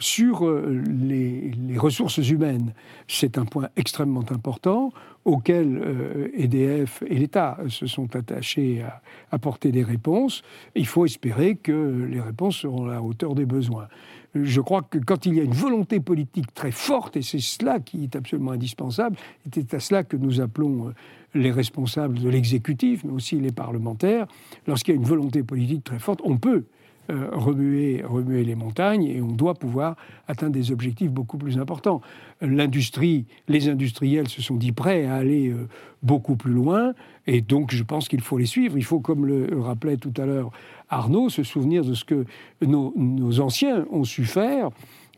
Sur 0.00 0.46
euh, 0.46 0.80
les, 0.86 1.52
ressources 1.76 2.18
humaines, 2.18 2.72
c'est 3.08 3.36
un 3.36 3.44
point 3.44 3.68
extrêmement 3.76 4.24
important 4.30 4.92
auquel 5.24 5.80
euh, 5.84 6.28
EDF 6.34 7.02
et 7.06 7.16
l'État 7.16 7.58
se 7.68 7.86
sont 7.86 8.14
attachés 8.14 8.82
à 8.82 9.02
apporter 9.32 9.72
des 9.72 9.82
réponses. 9.82 10.42
Il 10.76 10.86
faut 10.86 11.04
espérer 11.04 11.56
que 11.56 12.06
les 12.08 12.20
réponses 12.20 12.58
seront 12.58 12.88
à 12.88 12.94
la 12.94 13.02
hauteur 13.02 13.34
des 13.34 13.44
besoins. 13.44 13.88
Je 14.34 14.60
crois 14.60 14.82
que 14.82 14.98
quand 14.98 15.26
il 15.26 15.34
y 15.34 15.40
a 15.40 15.42
une 15.42 15.52
volonté 15.52 15.98
politique 15.98 16.54
très 16.54 16.70
forte, 16.70 17.16
et 17.16 17.22
c'est 17.22 17.40
cela 17.40 17.80
qui 17.80 18.04
est 18.04 18.14
absolument 18.14 18.52
indispensable, 18.52 19.16
c'est 19.52 19.74
à 19.74 19.80
cela 19.80 20.04
que 20.04 20.16
nous 20.16 20.40
appelons 20.40 20.88
euh, 20.88 20.92
les 21.34 21.50
responsables 21.50 22.20
de 22.20 22.28
l'exécutif, 22.28 23.02
mais 23.02 23.12
aussi 23.12 23.40
les 23.40 23.52
parlementaires, 23.52 24.28
lorsqu'il 24.68 24.94
y 24.94 24.96
a 24.96 25.00
une 25.00 25.06
volonté 25.06 25.42
politique 25.42 25.82
très 25.82 25.98
forte, 25.98 26.20
on 26.22 26.36
peut 26.36 26.64
euh, 27.10 27.28
remuer, 27.32 28.02
remuer 28.04 28.44
les 28.44 28.54
montagnes 28.54 29.04
et 29.04 29.22
on 29.22 29.32
doit 29.32 29.54
pouvoir 29.54 29.96
atteindre 30.26 30.52
des 30.52 30.72
objectifs 30.72 31.10
beaucoup 31.10 31.38
plus 31.38 31.58
importants. 31.58 32.02
L'industrie, 32.42 33.24
les 33.48 33.70
industriels 33.70 34.28
se 34.28 34.42
sont 34.42 34.56
dit 34.56 34.72
prêts 34.72 35.06
à 35.06 35.14
aller 35.14 35.48
euh, 35.48 35.68
beaucoup 36.02 36.36
plus 36.36 36.52
loin 36.52 36.92
et 37.26 37.40
donc 37.40 37.72
je 37.72 37.82
pense 37.82 38.08
qu'il 38.08 38.20
faut 38.20 38.36
les 38.36 38.44
suivre. 38.44 38.76
Il 38.76 38.84
faut, 38.84 39.00
comme 39.00 39.24
le 39.24 39.58
rappelait 39.58 39.96
tout 39.96 40.12
à 40.18 40.26
l'heure 40.26 40.50
Arnaud, 40.90 41.30
se 41.30 41.42
souvenir 41.42 41.82
de 41.82 41.94
ce 41.94 42.04
que 42.04 42.26
nos, 42.60 43.40
anciens 43.40 43.86
ont 43.90 44.04
su 44.04 44.26
faire 44.26 44.68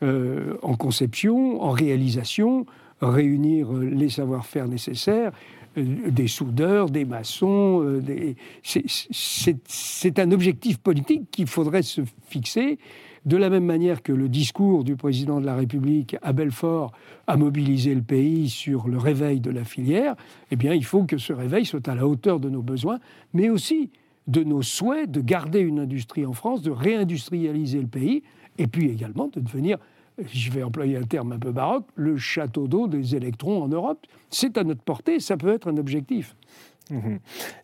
euh, 0.05 0.55
en 0.63 0.77
conception, 0.77 1.61
en 1.61 1.71
réalisation, 1.71 2.67
réunir 3.01 3.73
les 3.73 4.11
savoir-faire 4.11 4.69
nécessaires 4.69 5.33
des 5.77 6.29
soudeurs, 6.29 6.91
des 6.91 7.05
maçons. 7.05 7.83
euh, 7.85 8.35
c'est 8.63 10.19
un 10.19 10.33
objectif 10.33 10.79
politique 10.79 11.31
qu'il 11.31 11.47
faudrait 11.47 11.83
se 11.83 12.03
fixer. 12.29 12.79
De 13.27 13.37
la 13.37 13.51
même 13.51 13.67
manière 13.67 14.03
que 14.03 14.13
le 14.13 14.31
discours 14.31 14.83
du 14.83 14.97
président 14.97 15.41
de 15.41 15.47
la 15.47 15.55
République 15.55 16.17
à 16.23 16.33
Belfort 16.33 16.93
a 17.27 17.37
mobilisé 17.37 17.95
le 17.95 18.01
pays 18.01 18.49
sur 18.49 18.89
le 18.89 18.97
réveil 18.97 19.41
de 19.41 19.51
la 19.51 19.65
filière, 19.65 20.15
eh 20.51 20.57
bien, 20.57 20.73
il 20.73 20.85
faut 20.85 21.05
que 21.05 21.19
ce 21.19 21.35
réveil 21.35 21.67
soit 21.67 21.87
à 21.89 21.95
la 21.95 22.07
hauteur 22.07 22.41
de 22.41 22.49
nos 22.49 22.63
besoins, 22.63 22.99
mais 23.35 23.51
aussi 23.51 23.91
de 24.27 24.43
nos 24.43 24.63
souhaits 24.63 25.11
de 25.11 25.21
garder 25.21 25.61
une 25.61 25.81
industrie 25.81 26.25
en 26.25 26.33
France, 26.33 26.63
de 26.63 26.71
réindustrialiser 26.71 27.81
le 27.81 27.89
pays, 27.89 28.23
et 28.57 28.67
puis 28.67 28.89
également 28.89 29.29
de 29.29 29.41
devenir, 29.41 29.77
je 30.33 30.51
vais 30.51 30.63
employer 30.63 30.97
un 30.97 31.03
terme 31.03 31.33
un 31.33 31.39
peu 31.39 31.53
baroque, 31.53 31.87
le 31.95 32.17
château 32.17 32.67
d'eau 32.67 32.87
des 32.87 33.15
électrons 33.15 33.63
en 33.63 33.69
Europe. 33.69 34.07
C'est 34.31 34.59
à 34.59 34.65
notre 34.65 34.83
portée, 34.83 35.21
ça 35.21 35.37
peut 35.37 35.53
être 35.53 35.69
un 35.69 35.77
objectif. 35.77 36.37
Mhm. 36.91 37.19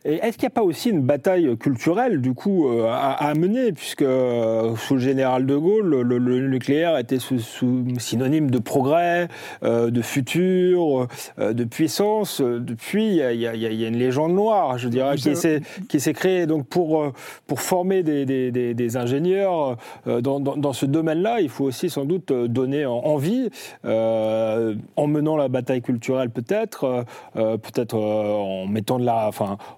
Et 0.05 0.15
est-ce 0.15 0.39
qu'il 0.39 0.47
n'y 0.47 0.53
a 0.53 0.57
pas 0.61 0.63
aussi 0.63 0.91
une 0.91 1.01
bataille 1.03 1.57
culturelle, 1.59 2.21
du 2.21 2.33
coup, 2.33 2.69
euh, 2.69 2.87
à, 2.89 3.11
à 3.29 3.35
mener, 3.35 3.73
puisque 3.73 4.03
euh, 4.03 4.77
sous 4.77 4.95
le 4.95 5.01
général 5.01 5.47
de 5.47 5.57
Gaulle, 5.57 5.87
le, 5.87 6.03
le- 6.03 6.19
le 6.19 6.49
nucléaire 6.49 6.97
était 6.99 7.19
sous, 7.19 7.39
sous- 7.41 7.85
synonyme 7.99 8.51
de 8.51 8.59
progrès, 8.59 9.29
euh, 9.65 9.91
de 9.91 10.03
futur, 10.03 11.09
de 11.39 11.65
puissance. 11.65 12.41
Depuis, 12.41 13.07
il 13.09 13.15
y, 13.17 13.23
a- 13.23 13.33
y 13.55 13.75
y 13.75 13.87
une 13.87 13.97
légende 13.97 14.33
noire, 14.33 14.79
je 14.79 14.89
dirais, 14.89 15.17
qui 15.17 15.35
s'est 15.37 15.61
qui 15.89 15.99
s'est 16.01 16.13
créée 16.13 16.47
donc 16.47 16.67
pour, 16.67 17.13
pour 17.47 17.61
former 17.61 18.03
des, 18.03 18.25
des- 18.27 18.51
des- 18.53 18.75
des 18.75 18.97
ingénieurs 18.97 19.77
dans, 20.07 20.41
dans- 20.41 20.57
dans 20.57 20.73
ce 20.73 20.87
domaine-là. 20.87 21.41
Il 21.41 21.49
faut 21.49 21.65
aussi 21.65 21.91
sans 21.91 22.05
doute 22.05 22.33
donner 22.33 22.87
en- 22.87 22.95
envie, 22.99 23.51
en 23.85 25.07
menant 25.07 25.37
la 25.37 25.49
bataille 25.49 25.83
culturelle 25.83 26.31
peut-être, 26.31 27.05
peut-être 27.35 27.95
en 27.97 28.67
mettant 28.67 28.99
de 28.99 29.05
la, 29.05 29.16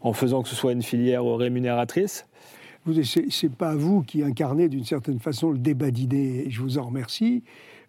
en 0.02 0.12
faisant 0.12 0.42
que 0.42 0.48
ce 0.48 0.54
soit 0.54 0.72
une 0.72 0.82
filière 0.82 1.24
rémunératrice. 1.24 2.26
C'est 3.30 3.54
pas 3.54 3.74
vous 3.74 4.02
qui 4.02 4.22
incarnez 4.22 4.68
d'une 4.68 4.84
certaine 4.84 5.18
façon 5.18 5.50
le 5.50 5.58
débat 5.58 5.90
d'idées, 5.90 6.44
et 6.46 6.50
je 6.50 6.62
vous 6.62 6.78
en 6.78 6.84
remercie, 6.84 7.42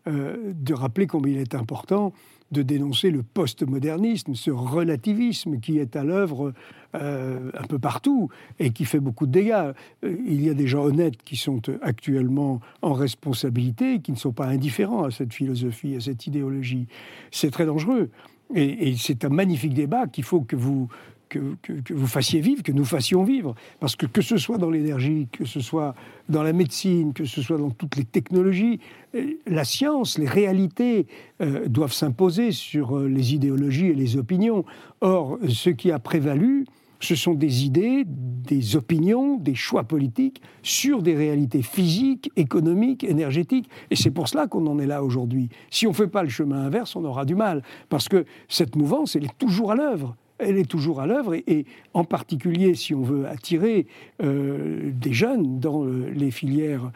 euh, 0.07 0.53
de 0.53 0.73
rappeler 0.73 1.07
combien 1.07 1.33
il 1.33 1.39
est 1.39 1.55
important 1.55 2.13
de 2.51 2.63
dénoncer 2.63 3.11
le 3.11 3.21
postmodernisme, 3.21 4.33
ce 4.33 4.49
relativisme 4.49 5.59
qui 5.59 5.77
est 5.77 5.95
à 5.95 6.03
l'œuvre 6.03 6.53
euh, 6.95 7.51
un 7.53 7.63
peu 7.67 7.77
partout 7.77 8.29
et 8.57 8.71
qui 8.71 8.85
fait 8.85 8.99
beaucoup 8.99 9.27
de 9.27 9.31
dégâts. 9.31 9.71
Euh, 10.03 10.17
Il 10.25 10.43
y 10.43 10.49
a 10.49 10.55
des 10.55 10.67
gens 10.67 10.83
honnêtes 10.83 11.21
qui 11.23 11.35
sont 11.35 11.61
actuellement 11.81 12.59
en 12.81 12.93
responsabilité, 12.93 13.99
qui 13.99 14.11
ne 14.11 14.17
sont 14.17 14.31
pas 14.31 14.47
indifférents 14.47 15.03
à 15.03 15.11
cette 15.11 15.33
philosophie, 15.33 15.95
à 15.95 15.99
cette 15.99 16.25
idéologie. 16.25 16.87
C'est 17.31 17.51
très 17.51 17.65
dangereux. 17.65 18.09
Et 18.55 18.95
c'est 18.97 19.25
un 19.25 19.29
magnifique 19.29 19.75
débat 19.75 20.07
qu'il 20.07 20.23
faut 20.23 20.41
que 20.41 20.55
vous 20.55 20.87
que, 21.29 21.93
vous 21.93 22.07
fassiez 22.07 22.41
vivre, 22.41 22.63
que 22.63 22.71
nous 22.71 22.85
fassions 22.85 23.23
vivre. 23.23 23.55
Parce 23.79 23.95
que 23.95 24.05
que 24.05 24.21
ce 24.21 24.37
soit 24.37 24.57
dans 24.57 24.69
l'énergie, 24.69 25.27
que 25.31 25.45
ce 25.45 25.59
soit 25.59 25.95
dans 26.27 26.43
la 26.43 26.53
médecine, 26.53 27.13
que 27.13 27.25
ce 27.25 27.41
soit 27.41 27.57
dans 27.57 27.69
toutes 27.69 27.95
les 27.95 28.03
technologies, 28.03 28.79
euh, 29.15 29.33
la 29.47 29.63
science, 29.63 30.17
les 30.17 30.27
réalités 30.27 31.07
euh, 31.41 31.67
doivent 31.67 31.93
s'imposer 31.93 32.51
sur 32.51 32.97
euh, 32.97 33.07
les 33.07 33.33
idéologies 33.33 33.87
et 33.87 33.95
les 33.95 34.17
opinions. 34.17 34.65
Or, 35.01 35.37
ce 35.47 35.69
qui 35.69 35.91
a 35.91 35.99
prévalu, 35.99 36.65
ce 36.99 37.15
sont 37.15 37.33
des 37.33 37.63
idées, 37.65 38.03
des 38.05 38.75
opinions, 38.75 39.37
des 39.37 39.55
choix 39.55 39.83
politiques 39.83 40.41
sur 40.63 41.01
des 41.01 41.15
réalités 41.15 41.61
physiques, 41.61 42.29
économiques, 42.35 43.03
énergétiques. 43.03 43.69
Et 43.89 43.95
c'est 43.95 44.11
pour 44.11 44.27
cela 44.27 44.47
qu'on 44.47 44.67
en 44.67 44.79
est 44.79 44.85
là 44.87 45.03
aujourd'hui. 45.03 45.49
Si 45.69 45.87
on 45.87 45.91
ne 45.91 45.95
fait 45.95 46.07
pas 46.07 46.23
le 46.23 46.29
chemin 46.29 46.65
inverse, 46.65 46.95
on 46.95 47.05
aura 47.05 47.23
du 47.23 47.35
mal. 47.35 47.63
Parce 47.87 48.09
que 48.09 48.25
cette 48.49 48.75
mouvance, 48.75 49.15
elle 49.15 49.25
est 49.25 49.37
toujours 49.37 49.71
à 49.71 49.75
l'œuvre 49.75 50.17
elle 50.39 50.57
est 50.57 50.69
toujours 50.69 51.01
à 51.01 51.07
l'œuvre, 51.07 51.35
et, 51.35 51.65
en 51.93 52.03
particulier 52.03 52.75
si 52.75 52.95
on 52.95 53.01
veut 53.01 53.27
attirer 53.27 53.87
euh, 54.23 54.91
des 54.93 55.13
jeunes 55.13 55.59
dans 55.59 55.85
euh, 55.85 56.09
les 56.15 56.31
filières 56.31 56.91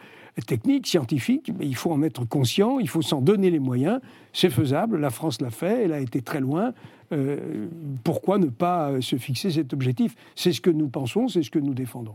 techniques, 0.46 0.86
scientifiques, 0.86 1.52
il 1.60 1.76
faut 1.76 1.92
en 1.92 2.02
être 2.02 2.24
conscient, 2.24 2.78
il 2.80 2.88
faut 2.88 3.02
s'en 3.02 3.20
donner 3.20 3.50
les 3.50 3.60
moyens. 3.60 4.00
C'est 4.32 4.50
faisable, 4.50 4.98
la 4.98 5.10
France 5.10 5.40
l'a 5.40 5.50
fait, 5.50 5.84
elle 5.84 5.92
a 5.92 6.00
été 6.00 6.22
très 6.22 6.40
loin. 6.40 6.72
Euh, 7.12 7.68
pourquoi 8.02 8.38
ne 8.38 8.46
pas 8.46 9.00
se 9.00 9.16
fixer 9.16 9.50
cet 9.50 9.72
objectif? 9.72 10.16
C'est 10.34 10.52
ce 10.52 10.60
que 10.60 10.70
nous 10.70 10.88
pensons, 10.88 11.28
c'est 11.28 11.42
ce 11.42 11.50
que 11.50 11.60
nous 11.60 11.74
défendons. 11.74 12.14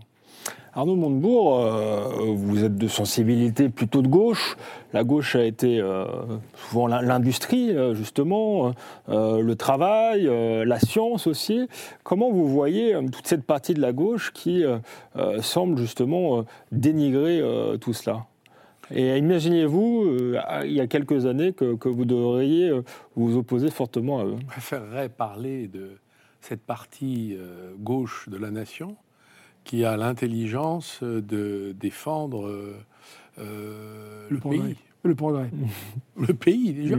Arnaud 0.74 0.96
Montebourg, 0.96 1.60
euh, 1.60 2.34
vous 2.36 2.64
êtes 2.64 2.78
de 2.78 2.88
sensibilité 2.88 3.70
plutôt 3.70 4.02
de 4.02 4.08
gauche. 4.08 4.56
La 4.94 5.04
gauche 5.04 5.36
a 5.36 5.44
été 5.44 5.80
euh, 5.80 6.06
souvent 6.56 6.88
l'industrie, 6.88 7.76
euh, 7.76 7.96
justement, 7.96 8.74
le 9.08 9.54
travail, 9.56 10.30
la 10.66 10.80
science 10.80 11.28
aussi. 11.28 11.68
Comment 12.04 12.32
vous 12.32 12.48
voyez 12.48 12.96
toute 13.12 13.28
cette 13.28 13.44
partie 13.44 13.74
de 13.74 13.82
la 13.82 13.92
gauche 13.92 14.32
qui 14.32 14.64
semble 15.42 15.78
justement 15.78 16.46
dénigrer 16.72 17.44
tout 17.82 17.94
cela? 17.94 18.26
Et 18.92 19.18
imaginez-vous, 19.18 20.36
il 20.64 20.72
y 20.72 20.82
a 20.82 20.88
quelques 20.88 21.26
années, 21.26 21.54
que, 21.54 21.76
que, 21.76 21.90
vous 21.90 22.06
devriez 22.06 22.72
vous 23.16 23.38
opposer 23.38 23.70
fortement 23.70 24.20
à 24.20 24.26
eux? 24.26 24.38
Je 24.40 24.46
préférerais 24.46 25.10
parler 25.10 25.68
de 25.68 25.98
cette 26.42 26.62
partie 26.62 27.38
gauche 27.80 28.30
de 28.30 28.38
la 28.38 28.52
nation 28.52 28.96
qui 29.70 29.86
a 29.86 29.98
l'intelligence 29.98 31.04
de 31.04 31.76
défendre 31.80 32.50
euh, 33.38 34.28
le, 34.32 34.40
pays. 34.40 34.76
Le 35.04 35.14
progrès. 35.14 35.52
le 36.18 36.34
pays, 36.34 36.74
déjà. 36.74 36.96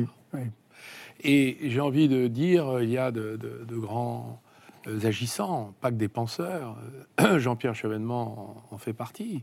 Et 1.24 1.56
j'ai 1.64 1.80
envie 1.80 2.06
de 2.06 2.28
dire, 2.28 2.80
il 2.80 2.90
y 2.90 2.96
a 2.96 3.10
de, 3.10 3.66
grands 3.70 4.40
euh, 4.86 5.04
agissants, 5.04 5.74
pas 5.80 5.90
que 5.90 5.96
des 5.96 6.06
penseurs. 6.06 6.76
Jean-Pierre 7.38 7.74
Chevènement 7.74 8.62
en, 8.70 8.78
fait 8.78 8.92
partie. 8.92 9.42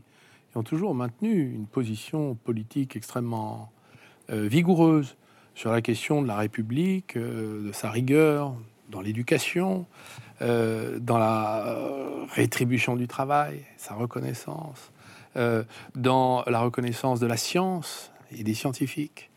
Ils 0.54 0.58
ont 0.58 0.62
toujours 0.62 0.94
maintenu 0.94 1.52
une 1.52 1.66
position 1.66 2.34
politique 2.34 2.96
extrêmement 2.96 3.70
euh, 4.30 4.48
vigoureuse 4.48 5.18
sur 5.54 5.70
la 5.70 5.82
question 5.82 6.22
de 6.22 6.28
la 6.28 6.36
République, 6.36 7.18
de 7.18 7.72
sa 7.74 7.90
rigueur 7.90 8.54
dans 8.88 9.00
l'éducation, 9.00 9.86
euh, 10.40 10.98
dans 10.98 11.18
la 11.18 11.66
euh, 11.66 12.24
rétribution 12.32 12.96
du 12.96 13.06
travail, 13.08 13.64
sa 13.76 13.94
reconnaissance, 13.94 14.92
euh, 15.36 15.64
dans 15.94 16.44
la 16.46 16.60
reconnaissance 16.60 17.20
de 17.20 17.26
la 17.26 17.36
science 17.36 18.12
et 18.32 18.42
des 18.44 18.54
scientifiques, 18.54 19.30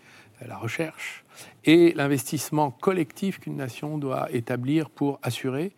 la 0.45 0.57
recherche, 0.57 1.23
et 1.65 1.93
l'investissement 1.95 2.71
collectif 2.71 3.39
qu'une 3.39 3.55
nation 3.55 3.97
doit 3.97 4.31
établir 4.31 4.89
pour 4.89 5.19
assurer 5.21 5.71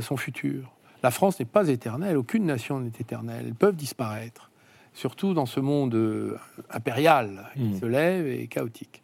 son 0.00 0.16
futur. 0.16 0.72
La 1.02 1.10
France 1.10 1.38
n'est 1.38 1.46
pas 1.46 1.68
éternelle, 1.68 2.16
aucune 2.16 2.44
nation 2.44 2.80
n'est 2.80 2.92
éternelle, 3.00 3.44
elles 3.46 3.54
peuvent 3.54 3.76
disparaître, 3.76 4.50
surtout 4.92 5.34
dans 5.34 5.46
ce 5.46 5.58
monde 5.58 6.38
impérial 6.70 7.50
qui 7.54 7.62
mmh. 7.62 7.80
se 7.80 7.86
lève 7.86 8.26
et 8.28 8.46
chaotique. 8.46 9.02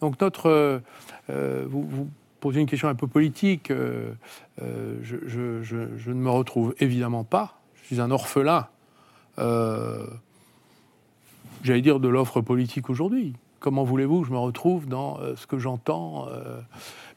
Donc 0.00 0.20
notre, 0.20 0.82
vous, 1.28 1.86
vous 1.86 2.08
poser 2.44 2.60
une 2.60 2.66
question 2.66 2.88
un 2.88 2.94
peu 2.94 3.06
politique, 3.06 3.70
euh, 3.70 4.12
euh, 4.60 4.98
je, 5.02 6.10
ne 6.10 6.14
me 6.14 6.28
retrouve 6.28 6.74
évidemment 6.78 7.24
pas. 7.24 7.58
Je 7.76 7.86
suis 7.86 8.02
un 8.02 8.10
orphelin, 8.10 8.68
euh, 9.38 10.06
j'allais 11.62 11.80
dire, 11.80 12.00
de 12.00 12.08
l'offre 12.08 12.42
politique 12.42 12.90
aujourd'hui. 12.90 13.32
Comment 13.60 13.82
voulez-vous 13.82 14.20
que 14.20 14.26
je 14.26 14.32
me 14.32 14.38
retrouve 14.38 14.86
dans 14.86 15.20
ce 15.36 15.46
que 15.46 15.56
j'entends 15.56 16.28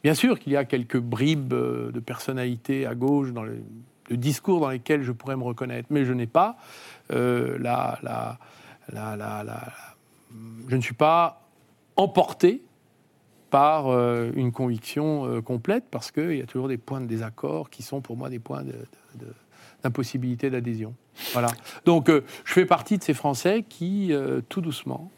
Bien 0.02 0.14
sûr 0.14 0.40
qu'il 0.40 0.54
y 0.54 0.56
a 0.56 0.64
quelques 0.64 0.98
bribes 0.98 1.50
de 1.50 2.00
personnalité 2.00 2.86
à 2.86 2.96
gauche 2.96 3.34
dans 3.34 3.44
le, 3.44 3.62
discours 4.10 4.62
dans 4.62 4.70
lesquels 4.70 5.04
je 5.04 5.12
pourrais 5.12 5.36
me 5.36 5.44
reconnaître, 5.44 5.90
mais 5.90 6.06
je 6.06 6.14
n'ai 6.14 6.26
pas 6.26 6.56
la, 7.10 8.00
la, 8.02 8.38
la, 8.94 9.74
je 10.70 10.76
ne 10.78 10.82
suis 10.82 10.94
pas 10.94 11.42
emporté 11.98 12.62
par 13.50 13.88
euh, 13.88 14.32
une 14.36 14.52
conviction 14.52 15.26
euh, 15.26 15.42
complète, 15.42 15.86
parce 15.90 16.12
qu'il 16.12 16.38
y 16.38 16.42
a 16.42 16.46
toujours 16.46 16.68
des 16.68 16.78
points 16.78 17.02
de 17.02 17.06
désaccord 17.06 17.70
qui 17.70 17.84
sont 17.84 18.02
pour 18.02 18.18
moi 18.18 18.30
des 18.30 18.40
points 18.40 18.64
d'impossibilité 19.84 20.50
d'adhésion. 20.50 20.94
Voilà. 21.34 21.50
Donc 21.86 22.10
euh, 22.10 22.24
je 22.46 22.54
fais 22.54 22.66
partie 22.66 22.98
de 22.98 23.04
ces 23.04 23.14
Français 23.14 23.64
qui, 23.68 24.14
tout 24.50 24.62
doucement, 24.62 25.12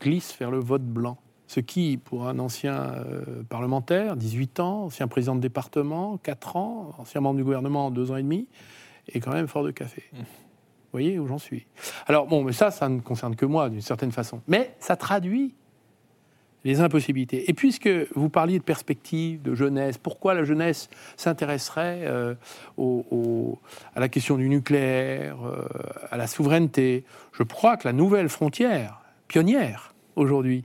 glissent 0.00 0.36
vers 0.38 0.50
le 0.50 0.58
vote 0.58 0.84
blanc. 0.84 1.18
Ce 1.46 1.60
qui, 1.60 1.98
pour 1.98 2.26
un 2.26 2.38
ancien 2.38 2.94
parlementaire, 3.50 4.16
18 4.16 4.60
ans, 4.60 4.84
ancien 4.84 5.06
président 5.08 5.36
de 5.36 5.40
département, 5.40 6.16
4 6.16 6.56
ans, 6.56 6.90
ancien 6.96 7.20
membre 7.20 7.36
du 7.36 7.44
gouvernement, 7.44 7.90
2 7.90 8.10
ans 8.12 8.16
et 8.16 8.22
demi, 8.22 8.48
est 9.12 9.20
quand 9.20 9.32
même 9.32 9.46
fort 9.46 9.62
de 9.62 9.70
café. 9.70 10.04
Mmh. 10.12 10.16
Vous 10.16 11.00
voyez 11.00 11.18
où 11.18 11.26
j'en 11.26 11.38
suis 11.38 11.66
Alors 12.06 12.26
bon, 12.26 12.42
mais 12.44 12.52
ça, 12.52 12.70
ça 12.70 12.88
ne 12.88 13.00
concerne 13.00 13.36
que 13.36 13.44
moi 13.44 13.68
d'une 13.68 13.82
certaine 13.82 14.12
façon. 14.12 14.40
Mais 14.46 14.74
ça 14.78 14.96
traduit 14.96 15.54
les 16.64 16.80
impossibilités. 16.80 17.48
Et 17.48 17.54
puisque 17.54 17.88
vous 18.14 18.30
parliez 18.30 18.58
de 18.58 18.64
perspective, 18.64 19.42
de 19.42 19.54
jeunesse, 19.54 19.98
pourquoi 19.98 20.34
la 20.34 20.44
jeunesse 20.44 20.88
s'intéresserait 21.16 22.00
euh, 22.04 22.34
à 23.94 24.00
la 24.00 24.08
question 24.08 24.36
du 24.36 24.48
nucléaire, 24.48 25.36
euh, 25.46 25.66
à 26.10 26.16
la 26.16 26.26
souveraineté? 26.26 27.04
Je 27.32 27.42
crois 27.42 27.76
que 27.76 27.86
la 27.86 27.92
nouvelle 27.92 28.28
frontière, 28.30 29.00
pionnière 29.28 29.94
aujourd'hui, 30.16 30.64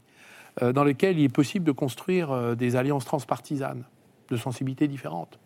euh, 0.62 0.72
dans 0.72 0.86
laquelle 0.86 1.20
il 1.20 1.26
est 1.26 1.34
possible 1.34 1.66
de 1.66 1.74
construire 1.74 2.56
des 2.56 2.76
alliances 2.76 3.06
transpartisanes 3.06 3.84
de 4.30 4.38
sensibilités 4.38 4.88
différentes, 4.88 5.40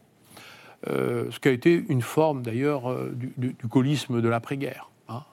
ce 0.85 1.39
qui 1.39 1.47
a 1.47 1.51
été 1.51 1.85
une 1.87 2.01
forme 2.01 2.43
d'ailleurs 2.43 2.93
du, 3.13 3.33
du, 3.37 3.55
de 3.63 4.27
l'après-guerre. 4.27 4.89
Hein, 5.09 5.23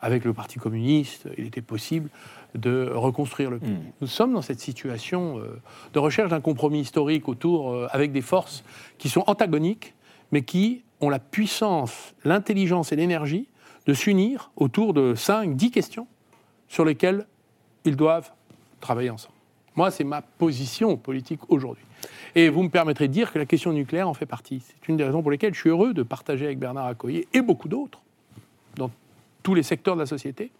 avec 0.00 0.24
le 0.24 0.32
Parti 0.32 0.58
communiste, 0.58 1.28
il 1.36 1.46
était 1.46 1.62
possible 1.62 2.10
de 2.54 2.90
reconstruire 2.94 3.50
le 3.50 3.58
pays. 3.58 3.70
Hmm. 3.70 3.92
Nous 4.00 4.06
sommes 4.06 4.32
dans 4.32 4.42
cette 4.42 4.60
situation 4.60 5.38
euh, 5.38 5.60
de 5.92 5.98
recherche 5.98 6.30
d'un 6.30 6.40
compromis 6.40 6.80
historique 6.80 7.28
autour, 7.28 7.72
euh, 7.72 7.88
avec 7.90 8.12
des 8.12 8.20
forces 8.20 8.64
qui 8.98 9.08
sont 9.08 9.24
antagoniques, 9.26 9.94
mais 10.30 10.42
qui 10.42 10.84
ont 11.00 11.10
la 11.10 11.18
puissance, 11.18 12.14
l'intelligence 12.24 12.92
et 12.92 12.96
l'énergie 12.96 13.48
de 13.86 13.94
s'unir 13.94 14.50
autour 14.56 14.94
de 14.94 15.14
5, 15.14 15.56
10 15.56 15.70
questions 15.70 16.06
sur 16.68 16.84
lesquelles 16.84 17.26
ils 17.84 17.96
doivent 17.96 18.30
travailler 18.80 19.10
ensemble. 19.10 19.34
Moi, 19.76 19.90
c'est 19.90 20.04
ma 20.04 20.22
position 20.22 20.96
politique 20.96 21.40
aujourd'hui. 21.48 21.84
Et 22.36 22.48
vous 22.48 22.62
me 22.62 22.68
permettrez 22.68 23.08
de 23.08 23.12
dire 23.12 23.32
que 23.32 23.38
la 23.38 23.46
question 23.46 23.72
nucléaire 23.72 24.08
en 24.08 24.14
fait 24.14 24.26
partie. 24.26 24.62
C'est 24.64 24.88
une 24.88 24.96
des 24.96 25.04
raisons 25.04 25.22
pour 25.22 25.32
lesquelles 25.32 25.54
je 25.54 25.60
suis 25.60 25.70
heureux 25.70 25.92
de 25.92 26.02
partager 26.02 26.46
avec 26.46 26.58
Bernard 26.58 26.86
Accoyer 26.86 27.26
et 27.32 27.42
beaucoup 27.42 27.68
d'autres, 27.68 28.00
dans 28.76 28.90
tous 29.42 29.54
les 29.54 29.62
secteurs 29.62 29.94
de 29.94 30.00
la 30.00 30.06
société, 30.06 30.50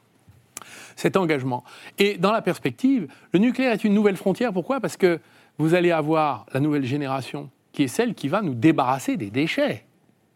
cet 0.96 1.16
engagement. 1.16 1.64
Et 1.98 2.16
dans 2.16 2.32
la 2.32 2.42
perspective, 2.42 3.08
le 3.32 3.38
nucléaire 3.38 3.72
est 3.72 3.84
une 3.84 3.94
nouvelle 3.94 4.16
frontière. 4.16 4.52
Pourquoi? 4.52 4.80
Parce 4.80 4.96
que 4.96 5.20
vous 5.58 5.74
allez 5.74 5.90
avoir 5.90 6.46
la 6.52 6.60
nouvelle 6.60 6.84
génération 6.84 7.50
qui 7.72 7.84
est 7.84 7.88
celle 7.88 8.14
qui 8.14 8.28
va 8.28 8.42
nous 8.42 8.54
débarrasser 8.54 9.16
des 9.16 9.30
déchets. 9.30 9.84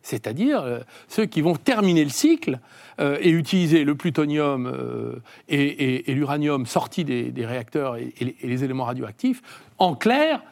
C'est-à-dire 0.02 0.62
euh, 0.62 0.78
ceux 1.08 1.26
qui 1.26 1.40
vont 1.40 1.54
terminer 1.54 2.04
le 2.04 2.10
cycle 2.10 2.60
euh, 3.00 3.18
et 3.20 3.30
utiliser 3.30 3.84
le 3.84 3.94
plutonium 3.94 4.66
euh, 4.66 5.20
et, 5.48 6.02
l'uranium 6.12 6.66
sortis 6.66 7.04
des, 7.04 7.46
réacteurs 7.46 7.96
et, 7.96 8.12
les 8.42 8.64
éléments 8.64 8.84
radioactifs. 8.84 9.42
En 9.76 9.94
clair, 9.94 10.42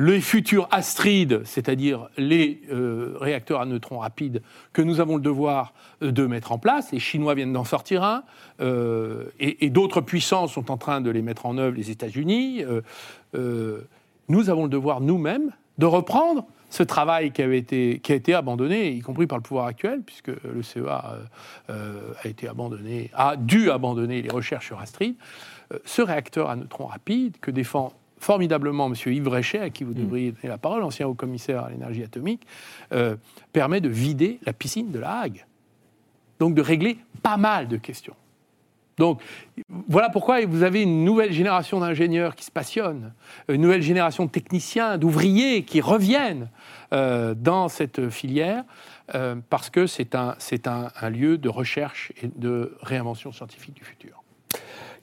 les 0.00 0.20
futurs 0.20 0.68
Astrid, 0.70 1.42
c'est-à-dire 1.44 2.08
les 2.16 2.62
euh, 2.70 3.16
réacteurs 3.20 3.60
à 3.60 3.66
neutrons 3.66 3.98
rapides 3.98 4.42
que 4.72 4.80
nous 4.80 5.00
avons 5.00 5.16
le 5.16 5.22
devoir 5.22 5.74
euh, 6.02 6.12
de 6.12 6.24
mettre 6.24 6.52
en 6.52 6.58
place, 6.58 6.92
les 6.92 7.00
Chinois 7.00 7.34
viennent 7.34 7.52
d'en 7.52 7.64
sortir 7.64 8.04
un, 8.04 8.22
euh, 8.60 9.24
et, 9.40 9.70
d'autres 9.70 10.00
puissances 10.00 10.52
sont 10.52 10.70
en 10.70 10.76
train 10.76 11.00
de 11.00 11.10
les 11.10 11.20
mettre 11.20 11.46
en 11.46 11.58
œuvre, 11.58 11.76
les 11.76 11.90
États-Unis, 11.90 12.62
nous 14.28 14.50
avons 14.50 14.64
le 14.64 14.68
devoir 14.68 15.00
nous-mêmes 15.00 15.50
de 15.78 15.86
reprendre 15.86 16.46
ce 16.70 16.84
travail 16.84 17.32
qui, 17.32 17.42
avait 17.42 17.58
été, 17.58 17.98
qui 17.98 18.12
a 18.12 18.14
été 18.14 18.34
abandonné, 18.34 18.92
y 18.92 19.00
compris 19.00 19.26
par 19.26 19.38
le 19.38 19.42
pouvoir 19.42 19.66
actuel, 19.66 20.02
puisque 20.02 20.28
le 20.28 20.62
CEA 20.62 21.18
a 21.68 22.28
été 22.28 22.46
abandonné, 22.46 23.10
a 23.14 23.36
dû 23.36 23.70
abandonner 23.70 24.22
les 24.22 24.30
recherches 24.30 24.66
sur 24.66 24.78
Astrid, 24.78 25.16
ce 25.84 26.02
réacteur 26.02 26.50
à 26.50 26.56
neutrons 26.56 26.86
rapides 26.86 27.36
que 27.40 27.50
défend 27.50 27.92
formidablement 28.20 28.86
M. 28.86 28.94
Yves 29.06 29.28
Réchet, 29.28 29.60
à 29.60 29.70
qui 29.70 29.84
vous 29.84 29.94
devriez 29.94 30.32
donner 30.32 30.48
la 30.48 30.58
parole, 30.58 30.82
ancien 30.82 31.06
haut-commissaire 31.06 31.64
à 31.64 31.70
l'énergie 31.70 32.02
atomique, 32.02 32.46
euh, 32.92 33.16
permet 33.52 33.80
de 33.80 33.88
vider 33.88 34.38
la 34.44 34.52
piscine 34.52 34.90
de 34.90 34.98
la 34.98 35.20
Hague. 35.20 35.46
Donc 36.38 36.54
de 36.54 36.62
régler 36.62 36.98
pas 37.22 37.36
mal 37.36 37.68
de 37.68 37.76
questions. 37.76 38.14
Donc 38.98 39.22
voilà 39.68 40.10
pourquoi 40.10 40.44
vous 40.44 40.64
avez 40.64 40.82
une 40.82 41.04
nouvelle 41.04 41.32
génération 41.32 41.78
d'ingénieurs 41.78 42.34
qui 42.34 42.44
se 42.44 42.50
passionnent, 42.50 43.12
une 43.48 43.60
nouvelle 43.60 43.82
génération 43.82 44.26
de 44.26 44.30
techniciens, 44.30 44.98
d'ouvriers 44.98 45.62
qui 45.62 45.80
reviennent 45.80 46.50
euh, 46.92 47.34
dans 47.34 47.68
cette 47.68 48.10
filière, 48.10 48.64
euh, 49.14 49.36
parce 49.50 49.70
que 49.70 49.86
c'est 49.86 50.14
un, 50.14 50.36
un, 50.66 50.88
un 51.00 51.10
lieu 51.10 51.38
de 51.38 51.48
recherche 51.48 52.12
et 52.22 52.28
de 52.34 52.76
réinvention 52.82 53.32
scientifique 53.32 53.74
du 53.74 53.84
futur. 53.84 54.22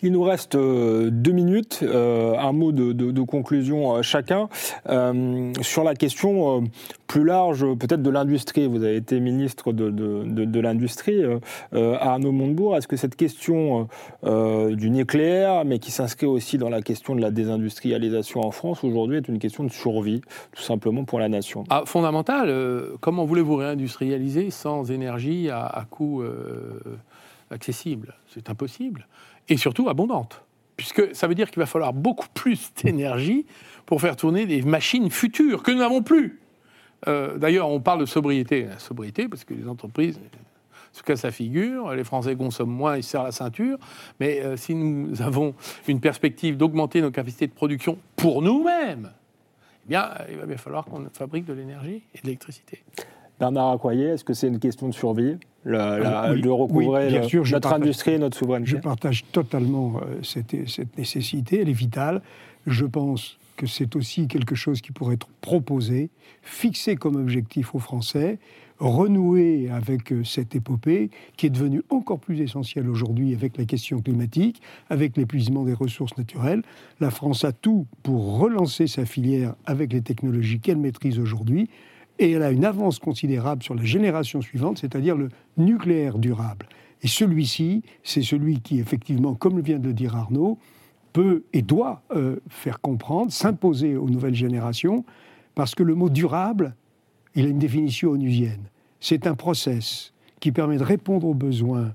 Il 0.01 0.11
nous 0.11 0.23
reste 0.23 0.55
euh, 0.55 1.09
deux 1.09 1.31
minutes. 1.31 1.79
Euh, 1.83 2.37
un 2.37 2.51
mot 2.51 2.71
de, 2.71 3.21
conclusion 3.21 4.01
chacun. 4.01 4.49
Euh, 4.89 5.51
sur 5.61 5.83
la 5.83 5.95
question 5.95 6.63
plus 7.07 7.23
large, 7.23 7.65
peut-être 7.75 8.01
de 8.01 8.09
l'industrie. 8.09 8.67
Vous 8.67 8.83
avez 8.83 8.97
été 8.97 9.19
ministre 9.19 9.71
de, 9.71 10.59
l'industrie. 10.59 11.23
Arnaud 11.73 12.31
Montebourg, 12.31 12.75
est-ce 12.77 12.87
que 12.87 12.97
cette 12.97 13.15
question 13.15 13.87
du 14.23 14.89
nucléaire, 14.89 15.65
mais 15.65 15.79
qui 15.79 15.91
s'inscrit 15.91 16.27
aussi 16.27 16.57
dans 16.57 16.69
la 16.69 16.81
question 16.81 17.15
de 17.15 17.21
la 17.21 17.31
désindustrialisation 17.31 18.41
en 18.41 18.51
France, 18.51 18.83
aujourd'hui 18.83 19.17
est 19.17 19.27
une 19.27 19.39
question 19.39 19.63
de 19.63 19.71
survie, 19.71 20.21
tout 20.51 20.61
simplement 20.61 21.03
pour 21.03 21.19
la 21.19 21.29
nation? 21.29 21.63
Ah, 21.69 21.83
Fondamental. 21.85 22.53
comment 22.99 23.25
voulez-vous 23.25 23.55
réindustrialiser 23.55 24.51
sans 24.51 24.91
énergie 24.91 25.49
à 25.49 25.85
coût 25.89 26.23
accessible? 27.49 28.15
C'est 28.27 28.49
impossible 28.49 29.07
et 29.49 29.57
surtout 29.57 29.89
abondante. 29.89 30.43
Puisque 30.77 31.15
ça 31.15 31.27
veut 31.27 31.35
dire 31.35 31.49
qu'il 31.49 31.59
va 31.59 31.65
falloir 31.65 31.93
beaucoup 31.93 32.27
plus 32.33 32.71
d'énergie 32.83 33.45
pour 33.85 34.01
faire 34.01 34.15
tourner 34.15 34.45
des 34.45 34.61
machines 34.61 35.09
futures 35.09 35.63
que 35.63 35.71
nous 35.71 35.79
n'avons 35.79 36.01
plus. 36.01 36.39
Euh, 37.07 37.37
d'ailleurs, 37.37 37.69
on 37.69 37.79
parle 37.79 38.01
de 38.01 38.05
sobriété. 38.05 38.63
La 38.65 38.79
sobriété, 38.79 39.27
parce 39.27 39.43
que 39.43 39.53
les 39.53 39.67
entreprises 39.67 40.19
se 40.91 41.03
cassent 41.03 41.23
la 41.23 41.31
figure, 41.31 41.93
les 41.93 42.03
Français 42.03 42.35
consomment 42.35 42.71
moins, 42.71 42.97
ils 42.97 43.03
se 43.03 43.11
serrent 43.11 43.23
la 43.23 43.31
ceinture. 43.31 43.77
Mais 44.19 44.41
euh, 44.41 44.57
si 44.57 44.73
nous 44.75 45.21
avons 45.21 45.53
une 45.87 45.99
perspective 45.99 46.57
d'augmenter 46.57 47.01
nos 47.01 47.11
capacités 47.11 47.47
de 47.47 47.53
production 47.53 47.97
pour 48.15 48.41
nous-mêmes, 48.41 49.11
eh 49.85 49.89
bien, 49.89 50.09
il 50.29 50.37
va 50.37 50.45
bien 50.45 50.57
falloir 50.57 50.85
qu'on 50.85 51.05
fabrique 51.13 51.45
de 51.45 51.53
l'énergie 51.53 52.01
et 52.13 52.19
de 52.19 52.23
l'électricité. 52.23 52.83
Bernard 53.39 53.71
Accoyer, 53.71 54.07
est-ce 54.09 54.23
que 54.23 54.33
c'est 54.33 54.47
une 54.47 54.59
question 54.59 54.87
de 54.87 54.93
survie 54.93 55.37
de 55.65 56.49
recouvrer 56.49 57.11
notre 57.51 57.73
industrie 57.73 58.13
et 58.13 58.17
notre 58.19 58.37
souveraineté 58.37 58.71
Je 58.71 58.77
partage 58.77 59.25
totalement 59.31 59.95
euh, 59.97 60.21
cette, 60.23 60.69
cette, 60.69 60.97
nécessité, 60.97 61.61
elle 61.61 61.69
est 61.69 61.73
vitale. 61.73 62.21
Je 62.67 62.85
pense 62.85 63.37
que 63.57 63.65
c'est 63.65 63.95
aussi 63.95 64.27
quelque 64.27 64.55
chose 64.55 64.81
qui 64.81 64.91
pourrait 64.91 65.15
être 65.15 65.29
proposé, 65.41 66.09
fixé 66.43 66.95
comme 66.95 67.15
objectif 67.15 67.73
aux 67.73 67.79
Français, 67.79 68.37
renouer 68.79 69.69
avec 69.69 70.11
euh, 70.11 70.23
cette 70.23 70.55
épopée 70.55 71.09
qui 71.37 71.47
est 71.47 71.49
devenue 71.49 71.81
encore 71.89 72.19
plus 72.19 72.41
essentielle 72.41 72.89
aujourd'hui 72.89 73.33
avec 73.33 73.57
la 73.57 73.65
question 73.65 74.01
climatique, 74.01 74.61
avec 74.89 75.17
l'épuisement 75.17 75.63
des 75.63 75.73
ressources 75.73 76.17
naturelles. 76.17 76.61
La 76.99 77.11
France 77.11 77.43
a 77.45 77.51
tout 77.51 77.87
pour 78.03 78.39
relancer 78.39 78.87
sa 78.87 79.05
filière 79.05 79.55
avec 79.65 79.93
les 79.93 80.01
technologies 80.01 80.59
qu'elle 80.59 80.77
maîtrise 80.77 81.19
aujourd'hui 81.19 81.69
et 82.19 82.31
elle 82.31 82.43
a 82.43 82.51
une 82.51 82.65
avance 82.65 82.99
considérable 82.99 83.63
sur 83.63 83.75
la 83.75 83.83
génération 83.83 84.41
suivante, 84.41 84.79
c'est-à-dire 84.79 85.15
le 85.17 85.29
nucléaire 85.57 86.17
durable. 86.17 86.67
Et 87.01 87.07
celui-ci, 87.07 87.83
c'est 88.03 88.21
celui 88.21 88.61
qui, 88.61 88.79
effectivement, 88.79 89.35
comme 89.35 89.59
vient 89.61 89.79
de 89.79 89.87
le 89.87 89.93
dire 89.93 90.15
Arnaud, 90.15 90.57
peut 91.13 91.43
et 91.53 91.61
doit 91.61 92.01
euh, 92.15 92.37
faire 92.49 92.81
comprendre, 92.81 93.31
s'imposer 93.31 93.95
aux 93.95 94.09
nouvelles 94.09 94.35
générations, 94.35 95.05
parce 95.55 95.75
que 95.75 95.83
le 95.83 95.95
mot 95.95 96.09
durable, 96.09 96.75
il 97.35 97.45
a 97.45 97.49
une 97.49 97.59
définition 97.59 98.11
onusienne. 98.11 98.69
C'est 98.99 99.27
un 99.27 99.35
process 99.35 100.13
qui 100.39 100.51
permet 100.51 100.77
de 100.77 100.83
répondre 100.83 101.27
aux 101.27 101.33
besoins 101.33 101.93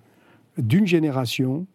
d'une 0.59 0.87
génération 0.87 1.67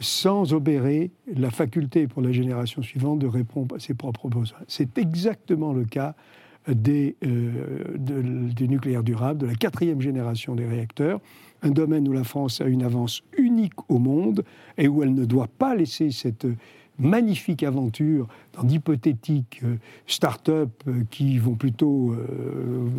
sans 0.00 0.52
obérer 0.52 1.10
la 1.34 1.50
faculté 1.50 2.06
pour 2.06 2.22
la 2.22 2.32
génération 2.32 2.82
suivante 2.82 3.18
de 3.20 3.26
répondre 3.26 3.76
à 3.76 3.78
ses 3.78 3.94
propres 3.94 4.28
besoins. 4.28 4.58
C'est 4.66 4.98
exactement 4.98 5.72
le 5.72 5.84
cas 5.84 6.14
euh, 6.68 7.12
du 7.98 8.68
nucléaire 8.68 9.02
durable, 9.02 9.40
de 9.40 9.46
la 9.46 9.54
quatrième 9.54 10.00
génération 10.00 10.54
des 10.54 10.64
réacteurs, 10.64 11.20
un 11.62 11.70
domaine 11.70 12.08
où 12.08 12.12
la 12.12 12.24
France 12.24 12.60
a 12.60 12.64
une 12.64 12.82
avance 12.82 13.22
unique 13.36 13.90
au 13.90 13.98
monde 13.98 14.44
et 14.78 14.88
où 14.88 15.02
elle 15.02 15.14
ne 15.14 15.24
doit 15.26 15.48
pas 15.58 15.74
laisser 15.74 16.10
cette 16.10 16.46
magnifique 16.98 17.62
aventure 17.64 18.28
dans 18.54 18.64
d'hypothétiques 18.64 19.60
euh, 19.64 19.76
start-up 20.06 20.70
euh, 20.86 21.02
qui 21.10 21.38
vont 21.38 21.54
plutôt 21.54 22.14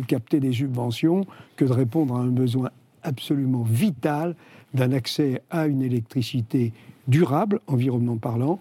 capter 0.06 0.38
des 0.38 0.52
subventions 0.52 1.26
que 1.56 1.64
de 1.64 1.72
répondre 1.72 2.16
à 2.16 2.20
un 2.20 2.28
besoin 2.28 2.70
absolument 3.02 3.62
vital 3.62 4.36
d'un 4.74 4.92
accès 4.92 5.42
à 5.50 5.66
une 5.66 5.82
électricité 5.82 6.72
durable, 7.08 7.60
environnement 7.66 8.16
parlant, 8.16 8.60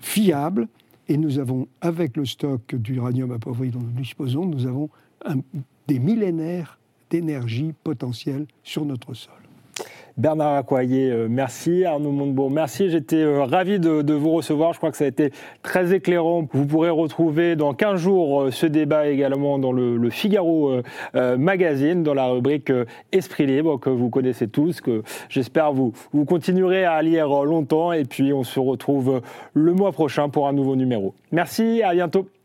fiable, 0.00 0.68
et 1.08 1.16
nous 1.16 1.38
avons, 1.38 1.68
avec 1.80 2.16
le 2.16 2.24
stock 2.24 2.74
d'uranium 2.74 3.30
appauvri 3.32 3.70
dont 3.70 3.80
nous 3.80 3.90
disposons, 3.90 4.46
nous 4.46 4.66
avons 4.66 4.88
des 5.86 5.98
millénaires 5.98 6.78
d'énergie 7.10 7.74
potentielle 7.84 8.46
sur 8.62 8.84
notre 8.84 9.14
sol. 9.14 9.43
Bernard 10.16 10.54
Accoyer, 10.54 11.10
euh, 11.10 11.26
merci. 11.28 11.84
Arnaud 11.84 12.12
Montebourg, 12.12 12.48
merci. 12.48 12.88
J'étais 12.88 13.16
euh, 13.16 13.42
ravi 13.42 13.80
de, 13.80 14.14
vous 14.14 14.30
recevoir. 14.30 14.72
Je 14.72 14.78
crois 14.78 14.92
que 14.92 14.96
ça 14.96 15.04
a 15.04 15.08
été 15.08 15.32
très 15.62 15.92
éclairant. 15.92 16.46
Vous 16.52 16.66
pourrez 16.66 16.90
retrouver 16.90 17.56
dans 17.56 17.74
15 17.74 18.00
jours 18.00 18.42
euh, 18.42 18.50
ce 18.52 18.66
débat 18.66 19.08
également 19.08 19.58
dans 19.58 19.72
le, 19.72 20.10
Figaro 20.10 20.80
Magazine, 21.14 22.02
dans 22.02 22.14
la 22.14 22.26
rubrique 22.26 22.70
Esprit 23.10 23.46
libre, 23.46 23.78
que 23.80 23.90
vous 23.90 24.10
connaissez 24.10 24.46
tous, 24.46 24.80
que 24.80 25.02
j'espère 25.28 25.72
vous, 25.72 25.92
vous 26.12 26.24
continuerez 26.24 26.84
à 26.84 27.00
lire 27.02 27.44
longtemps. 27.44 27.92
Et 27.92 28.04
puis, 28.04 28.32
on 28.32 28.44
se 28.44 28.60
retrouve 28.60 29.22
le 29.54 29.72
mois 29.72 29.92
prochain 29.92 30.28
pour 30.28 30.46
un 30.46 30.52
nouveau 30.52 30.76
numéro. 30.76 31.14
Merci, 31.32 31.82
à 31.82 31.94
bientôt. 31.94 32.28